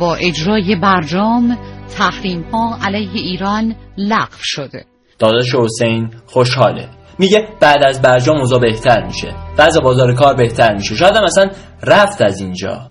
با 0.00 0.14
اجرای 0.14 0.76
برجام 0.82 1.58
تحریم 1.98 2.42
ها 2.52 2.78
علیه 2.82 3.10
ایران 3.14 3.74
لغو 3.96 4.36
شده. 4.40 4.84
داداش 5.18 5.54
حسین 5.54 6.10
خوشحاله. 6.26 6.88
میگه 7.18 7.48
بعد 7.60 7.84
از 7.84 8.02
برجام 8.02 8.36
اوضاع 8.36 8.60
بهتر 8.60 9.06
میشه. 9.06 9.34
وضع 9.58 9.80
بازار 9.80 10.14
کار 10.14 10.34
بهتر 10.34 10.74
میشه. 10.74 10.94
شاید 10.94 11.16
هم 11.16 11.24
اصلا 11.24 11.50
رفت 11.82 12.22
از 12.22 12.40
اینجا. 12.40 12.90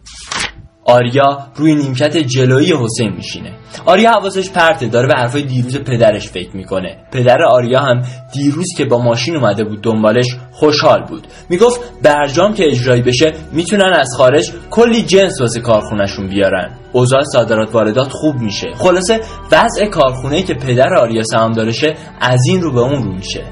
آریا 0.88 1.40
روی 1.56 1.76
نیمکت 1.76 2.18
جلویی 2.18 2.74
حسین 2.74 3.14
میشینه. 3.14 3.52
آریا 3.86 4.12
حواسش 4.12 4.50
پرته 4.50 4.88
داره 4.88 5.08
به 5.08 5.14
حرفای 5.14 5.42
دیروز 5.42 5.78
پدرش 5.78 6.28
فکر 6.28 6.56
می‌کنه. 6.56 6.98
پدر 7.12 7.44
آریا 7.44 7.80
هم 7.80 8.02
دیروز 8.34 8.68
که 8.78 8.86
با 8.86 8.98
ماشین 8.98 9.36
اومده 9.36 9.64
بود 9.64 9.82
دنبالش 9.82 10.36
خوشحال 10.52 11.04
بود. 11.04 11.28
می‌گفت 11.50 11.80
برجام 12.04 12.54
که 12.54 12.68
اجرایی 12.68 13.02
بشه 13.02 13.34
می‌تونن 13.52 13.94
از 14.00 14.10
خارج 14.18 14.52
کلی 14.72 15.02
جنس 15.02 15.42
واسه 15.42 15.60
کارخونهشون 15.60 16.30
بیارن. 16.30 16.72
اوضاع 16.92 17.24
صادرات 17.24 17.76
واردات 17.76 18.10
خوب 18.12 18.36
میشه. 18.36 18.68
خلاصه 18.76 19.20
وضع 19.52 19.86
کارخونه 19.86 20.44
که 20.44 20.54
پدر 20.54 20.94
آریا 20.94 21.24
سهامدارشه 21.24 21.96
از 22.22 22.40
این 22.48 22.62
رو 22.62 22.72
به 22.72 22.80
اون 22.80 23.04
رو 23.04 23.14
میشه. 23.14 23.44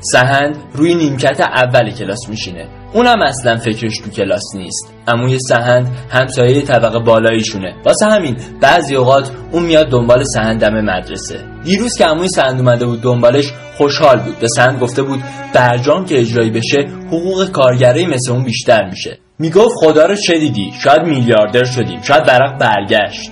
سهند 0.00 0.56
روی 0.74 0.94
نیمکت 0.94 1.40
اول 1.40 1.90
کلاس 1.90 2.28
میشینه. 2.28 2.79
اونم 2.92 3.22
اصلا 3.22 3.56
فکرش 3.56 3.98
تو 4.04 4.10
کلاس 4.10 4.42
نیست. 4.54 4.92
عموی 5.08 5.38
سهند 5.38 5.88
همسایه 6.10 6.62
طبقه 6.62 6.98
بالاییشونه. 6.98 7.74
واسه 7.84 8.06
همین 8.06 8.36
بعضی 8.60 8.96
اوقات 8.96 9.30
اون 9.52 9.62
میاد 9.62 9.88
دنبال 9.88 10.24
سهند 10.24 10.60
دم 10.60 10.80
مدرسه. 10.80 11.44
دیروز 11.64 11.96
که 11.98 12.04
عموی 12.04 12.28
سهند 12.28 12.60
اومده 12.60 12.86
بود 12.86 13.02
دنبالش 13.02 13.52
خوشحال 13.76 14.18
بود. 14.18 14.38
به 14.38 14.48
سهند 14.48 14.80
گفته 14.80 15.02
بود 15.02 15.20
برجام 15.54 16.04
که 16.04 16.20
اجرایی 16.20 16.50
بشه 16.50 16.78
حقوق 17.06 17.50
کارگرای 17.50 18.06
مثل 18.06 18.32
اون 18.32 18.44
بیشتر 18.44 18.88
میشه. 18.90 19.18
می‌گفت 19.38 19.74
خدا 19.76 20.06
رو 20.06 20.14
چه 20.14 20.38
دیدی؟ 20.38 20.72
شاید 20.84 21.02
میلیاردر 21.02 21.64
شدیم. 21.64 22.02
شاید 22.02 22.24
برق 22.26 22.58
برگشت. 22.58 23.30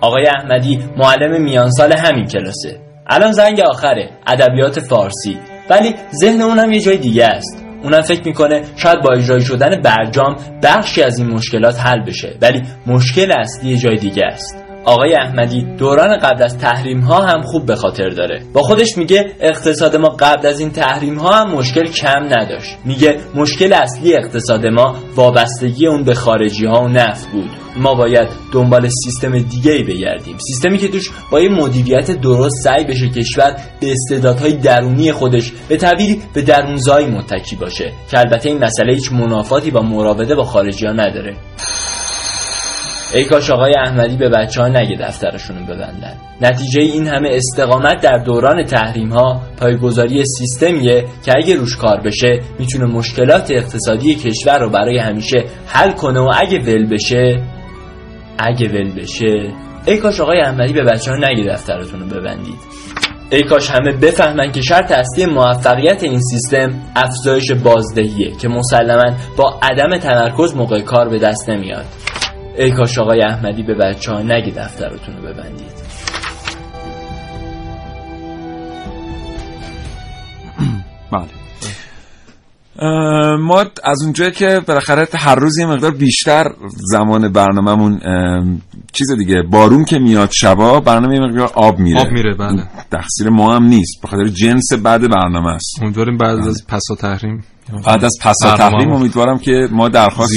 آقای 0.00 0.24
احمدی 0.26 0.78
معلم 0.96 1.42
میانسال 1.42 1.92
همین 1.92 2.26
کلاسه. 2.26 2.80
الان 3.06 3.32
زنگ 3.32 3.60
آخره. 3.60 4.10
ادبیات 4.26 4.80
فارسی. 4.80 5.38
ولی 5.70 5.94
ذهن 6.20 6.42
اونم 6.42 6.72
یه 6.72 6.80
جای 6.80 6.96
دیگه 6.96 7.24
است. 7.24 7.67
اونم 7.82 8.00
فکر 8.02 8.22
می‌کنه 8.26 8.62
شاید 8.76 9.00
با 9.02 9.12
اجرایی 9.12 9.44
شدن 9.44 9.82
برجام 9.82 10.36
بخشی 10.62 11.02
از 11.02 11.18
این 11.18 11.28
مشکلات 11.28 11.80
حل 11.80 12.04
بشه 12.04 12.36
ولی 12.42 12.62
مشکل 12.86 13.32
اصلی 13.32 13.76
جای 13.76 13.96
دیگه 13.96 14.24
است. 14.24 14.67
آقای 14.88 15.14
احمدی 15.14 15.62
دوران 15.78 16.18
قبل 16.18 16.42
از 16.42 16.58
تحریم 16.58 17.00
ها 17.00 17.18
هم 17.18 17.42
خوب 17.42 17.66
به 17.66 17.76
خاطر 17.76 18.08
داره. 18.08 18.42
با 18.52 18.62
خودش 18.62 18.98
میگه 18.98 19.32
اقتصاد 19.40 19.96
ما 19.96 20.08
قبل 20.08 20.46
از 20.46 20.60
این 20.60 20.70
تحریم 20.70 21.18
ها 21.18 21.30
هم 21.30 21.50
مشکل 21.50 21.86
کم 21.86 22.24
نداشت. 22.24 22.76
میگه 22.84 23.16
مشکل 23.34 23.72
اصلی 23.72 24.14
اقتصاد 24.14 24.66
ما 24.66 24.96
وابستگی 25.16 25.86
اون 25.86 26.04
به 26.04 26.14
خارجی 26.14 26.66
ها 26.66 26.82
و 26.82 26.88
نفت 26.88 27.30
بود. 27.30 27.50
ما 27.76 27.94
باید 27.94 28.28
دنبال 28.52 28.88
سیستم 29.04 29.38
دیگه 29.38 29.72
ای 29.72 29.82
بگردیم. 29.82 30.38
سیستمی 30.38 30.78
که 30.78 30.88
توش 30.88 31.10
با 31.30 31.40
یه 31.40 31.48
مدیریت 31.48 32.10
درست 32.10 32.64
سعی 32.64 32.84
بشه 32.84 33.08
کشور 33.08 33.56
به 33.80 33.92
استعدادهای 33.92 34.52
درونی 34.52 35.12
خودش 35.12 35.52
به 35.68 35.76
تعبیری 35.76 36.22
به 36.34 36.42
درونزایی 36.42 37.06
متکی 37.06 37.56
باشه. 37.56 37.92
که 38.10 38.18
البته 38.18 38.48
این 38.48 38.64
مسئله 38.64 38.94
هیچ 38.94 39.12
منافاتی 39.12 39.70
با 39.70 39.80
مراوده 39.80 40.34
با 40.34 40.44
خارجی 40.44 40.86
ها 40.86 40.92
نداره. 40.92 41.36
ای 43.14 43.24
کاش 43.24 43.50
آقای 43.50 43.72
احمدی 43.86 44.16
به 44.16 44.28
بچه 44.28 44.62
ها 44.62 44.68
نگه 44.68 44.96
دفترشون 45.00 45.66
ببندن. 45.66 46.14
نتیجه 46.40 46.80
این 46.80 47.06
همه 47.06 47.28
استقامت 47.32 48.02
در 48.02 48.18
دوران 48.18 48.64
تحریم 48.64 49.08
ها 49.08 49.42
پایگذاری 49.56 50.24
سیستمیه 50.24 51.04
که 51.24 51.32
اگه 51.36 51.56
روش 51.56 51.76
کار 51.76 52.00
بشه 52.00 52.40
می‌تونه 52.58 52.84
مشکلات 52.84 53.50
اقتصادی 53.50 54.14
کشور 54.14 54.58
رو 54.58 54.70
برای 54.70 54.98
همیشه 54.98 55.44
حل 55.66 55.92
کنه 55.92 56.20
و 56.20 56.30
اگه 56.36 56.58
ول 56.58 56.86
بشه 56.86 57.42
اگه 58.38 58.68
ول 58.68 59.00
بشه. 59.00 59.52
ای 59.86 59.96
کاش 59.96 60.20
آقای 60.20 60.40
احمدی 60.40 60.72
به 60.72 60.84
بچه 60.84 61.10
ها 61.10 61.16
نگه 61.16 61.52
دفترتون 61.52 62.00
رو 62.00 62.06
ببندید. 62.06 62.58
ای 63.30 63.42
کاش 63.42 63.70
همه 63.70 63.92
بفهمن 63.92 64.52
که 64.52 64.62
شرط 64.62 64.92
اصلی 64.92 65.26
موفقیت 65.26 66.02
این 66.02 66.20
سیستم 66.20 66.74
افزایش 66.96 67.52
بازدهیه 67.52 68.30
که 68.40 68.48
مسلما 68.48 69.16
با 69.36 69.58
عدم 69.62 69.98
تمرکز 69.98 70.54
موقع 70.54 70.80
کار 70.80 71.08
به 71.08 71.18
دست 71.18 71.50
نمیاد. 71.50 71.84
ای 72.58 72.70
کاش 72.70 72.98
آقای 72.98 73.22
احمدی 73.22 73.62
به 73.62 73.74
بچه 73.74 74.12
ها 74.12 74.22
نگی 74.22 74.50
دفترتون 74.50 75.16
رو 75.16 75.22
ببندید. 75.22 75.88
بله. 81.12 81.28
ما 83.36 83.64
از 83.84 84.02
اونجایی 84.02 84.30
که 84.30 84.60
بالاخره 84.66 85.08
هر 85.14 85.34
روز 85.34 85.58
یه 85.58 85.66
مقدار 85.66 85.90
بیشتر 85.90 86.44
زمان 86.68 87.32
برنامهمون 87.32 88.00
چیز 88.92 89.12
دیگه 89.18 89.42
بارون 89.42 89.84
که 89.84 89.98
میاد 89.98 90.30
شبا 90.32 90.80
برنامه 90.80 91.14
یه 91.14 91.20
مقدار 91.20 91.50
آب 91.54 91.78
میره. 91.78 92.00
آب 92.00 92.08
میره 92.12 92.34
بله. 92.34 92.62
تقصیر 92.90 93.28
ما 93.28 93.56
هم 93.56 93.64
نیست. 93.64 94.02
به 94.02 94.08
خاطر 94.08 94.28
جنس 94.28 94.72
بعد 94.72 95.00
برنامه 95.10 95.48
است. 95.48 95.82
امیدواریم 95.82 96.16
بعد 96.16 96.38
از 96.38 96.66
پس 96.68 96.82
و 96.90 96.94
تحریم. 96.94 97.44
بعد 97.86 98.04
از 98.04 98.18
پس 98.22 98.36
و 98.44 98.56
تحریم 98.56 98.92
امیدوارم 98.92 99.38
که 99.38 99.68
ما 99.72 99.88
درخواست 99.88 100.32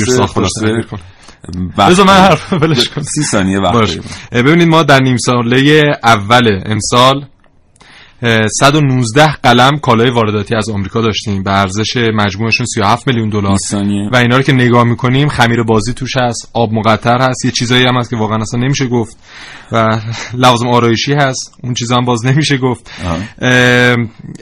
بذار 1.77 2.07
من 2.07 2.13
حرف 2.13 2.53
بلش 2.53 2.89
کنم. 2.89 3.03
سی 3.03 3.23
ثانیه 3.23 3.59
وقت 3.59 3.73
ببینید 4.31 4.67
ما 4.67 4.83
در 4.83 4.99
نیم 4.99 5.17
ساله 5.17 5.83
اول 6.03 6.61
امسال 6.65 7.25
119 8.59 9.27
قلم 9.43 9.79
کالای 9.79 10.09
وارداتی 10.09 10.55
از 10.55 10.69
آمریکا 10.69 11.01
داشتیم 11.01 11.43
به 11.43 11.51
ارزش 11.51 11.97
مجموعشون 11.97 12.65
37 12.65 13.07
میلیون 13.07 13.29
دلار. 13.29 13.57
و 14.13 14.15
اینا 14.15 14.37
رو 14.37 14.43
که 14.43 14.53
نگاه 14.53 14.83
می‌کنیم 14.83 15.29
خمیر 15.29 15.63
بازی 15.63 15.93
توش 15.93 16.17
هست 16.17 16.49
آب 16.53 16.73
مقطر 16.73 17.17
هست 17.21 17.45
یه 17.45 17.51
چیزایی 17.51 17.83
هم 17.85 17.97
هست 17.97 18.09
که 18.09 18.15
واقعا 18.15 18.37
اصلا 18.41 18.59
نمیشه 18.59 18.87
گفت. 18.87 19.17
و 19.71 19.99
لوازم 20.43 20.67
آرایشی 20.67 21.13
هست 21.13 21.53
اون 21.63 21.73
چیزا 21.73 21.95
هم 21.95 22.05
باز 22.05 22.25
نمیشه 22.25 22.57
گفت. 22.57 22.91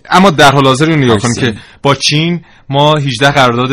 اما 0.10 0.30
در 0.30 0.52
حال 0.52 0.66
حاضر 0.66 0.96
نگاه 0.96 1.18
کنیم 1.18 1.36
که 1.36 1.54
با 1.82 1.96
چین 1.96 2.42
ما 2.70 2.94
18 2.96 3.32
قرارداد 3.32 3.72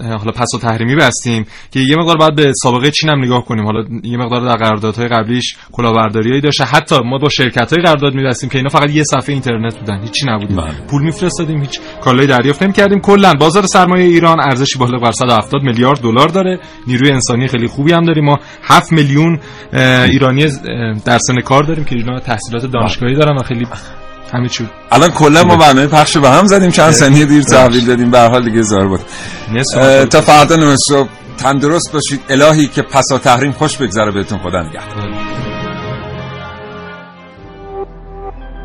حالا 0.00 0.32
پس 0.32 0.54
و 0.54 0.58
تحریمی 0.58 0.94
بستیم 0.94 1.46
که 1.70 1.80
یه 1.80 1.96
مقدار 1.96 2.16
باید 2.16 2.34
به 2.34 2.52
سابقه 2.62 2.90
چین 2.90 3.10
هم 3.10 3.24
نگاه 3.24 3.44
کنیم. 3.44 3.64
حالا 3.64 3.84
یه 4.02 4.16
مقدار 4.16 4.40
در 4.40 4.56
قراردادهای 4.56 5.08
قبلیش 5.08 5.56
کلاهبرداریایی 5.72 6.40
داشته 6.40 6.64
حتی 6.64 6.96
ما 7.04 7.18
با 7.18 7.28
شرکت 7.28 7.72
های 7.72 7.82
قرارداد 7.82 8.14
می‌بستیم 8.14 8.50
که 8.50 8.58
اینا 8.58 8.68
فقط 8.68 8.90
یه 8.90 9.02
صفحه 9.04 9.32
اینترنت 9.32 9.78
بودن 9.78 10.00
هیچی 10.02 10.26
نبود. 10.28 10.48
پول 10.88 11.02
میفرستادیم 11.02 11.60
هیچ 11.60 11.80
کالای 12.00 12.26
دریافت 12.26 12.62
نمی‌کردیم. 12.62 13.00
کلا 13.00 13.34
بازار 13.34 13.66
سرمایه 13.66 14.04
ایران 14.04 14.40
ارزشی 14.40 14.78
بالغ 14.78 15.02
بر 15.02 15.12
170 15.12 15.62
میلیارد 15.62 16.00
دلار 16.00 16.28
داره. 16.28 16.60
نیروی 16.86 17.10
انسانی 17.10 17.48
خیلی 17.48 17.66
خوبی 17.66 17.92
هم 17.92 18.04
داریم. 18.04 18.24
ما 18.24 18.38
7 18.62 18.92
میلیون 18.92 19.38
ایرانی 19.72 20.46
در 21.04 21.18
سن 21.18 21.40
کار 21.44 21.62
داریم 21.62 21.84
که 21.84 21.96
اینا 21.96 22.20
تحصیلات 22.20 22.66
دانشگاهی 22.66 23.14
دارن 23.14 23.36
و 23.36 23.42
خیلی 23.42 23.66
همه 24.32 24.48
چی. 24.48 24.68
الان 24.92 25.10
کلا 25.10 25.44
ما 25.44 25.56
برنامه 25.56 25.86
پخش 25.86 26.16
به 26.16 26.30
هم 26.30 26.46
زدیم 26.46 26.70
چند 26.70 26.90
ثانیه 26.90 27.24
دیر 27.24 27.42
تحویل 27.42 27.86
دادیم 27.86 28.10
به 28.10 28.20
حال 28.20 28.44
دیگه 28.44 28.62
زار 28.62 28.88
بود. 28.88 29.00
تا 30.10 30.20
فردا 30.20 30.76
صبح 30.76 31.08
تندرست 31.38 31.92
باشید. 31.92 32.20
الهی 32.28 32.68
که 32.68 32.82
پسا 32.82 33.18
تحریم 33.18 33.52
خوش 33.52 33.76
بگذره. 33.76 34.10
بهتون 34.10 34.38
خدا 34.38 34.62
نگهدار. 34.62 35.10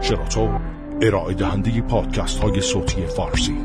شراطو 0.02 0.50
ارائه 1.02 1.34
دهنده 1.34 1.82
پادکست 1.82 2.40
های 2.40 2.62
صوتی 2.62 3.06
فارسی. 3.18 3.56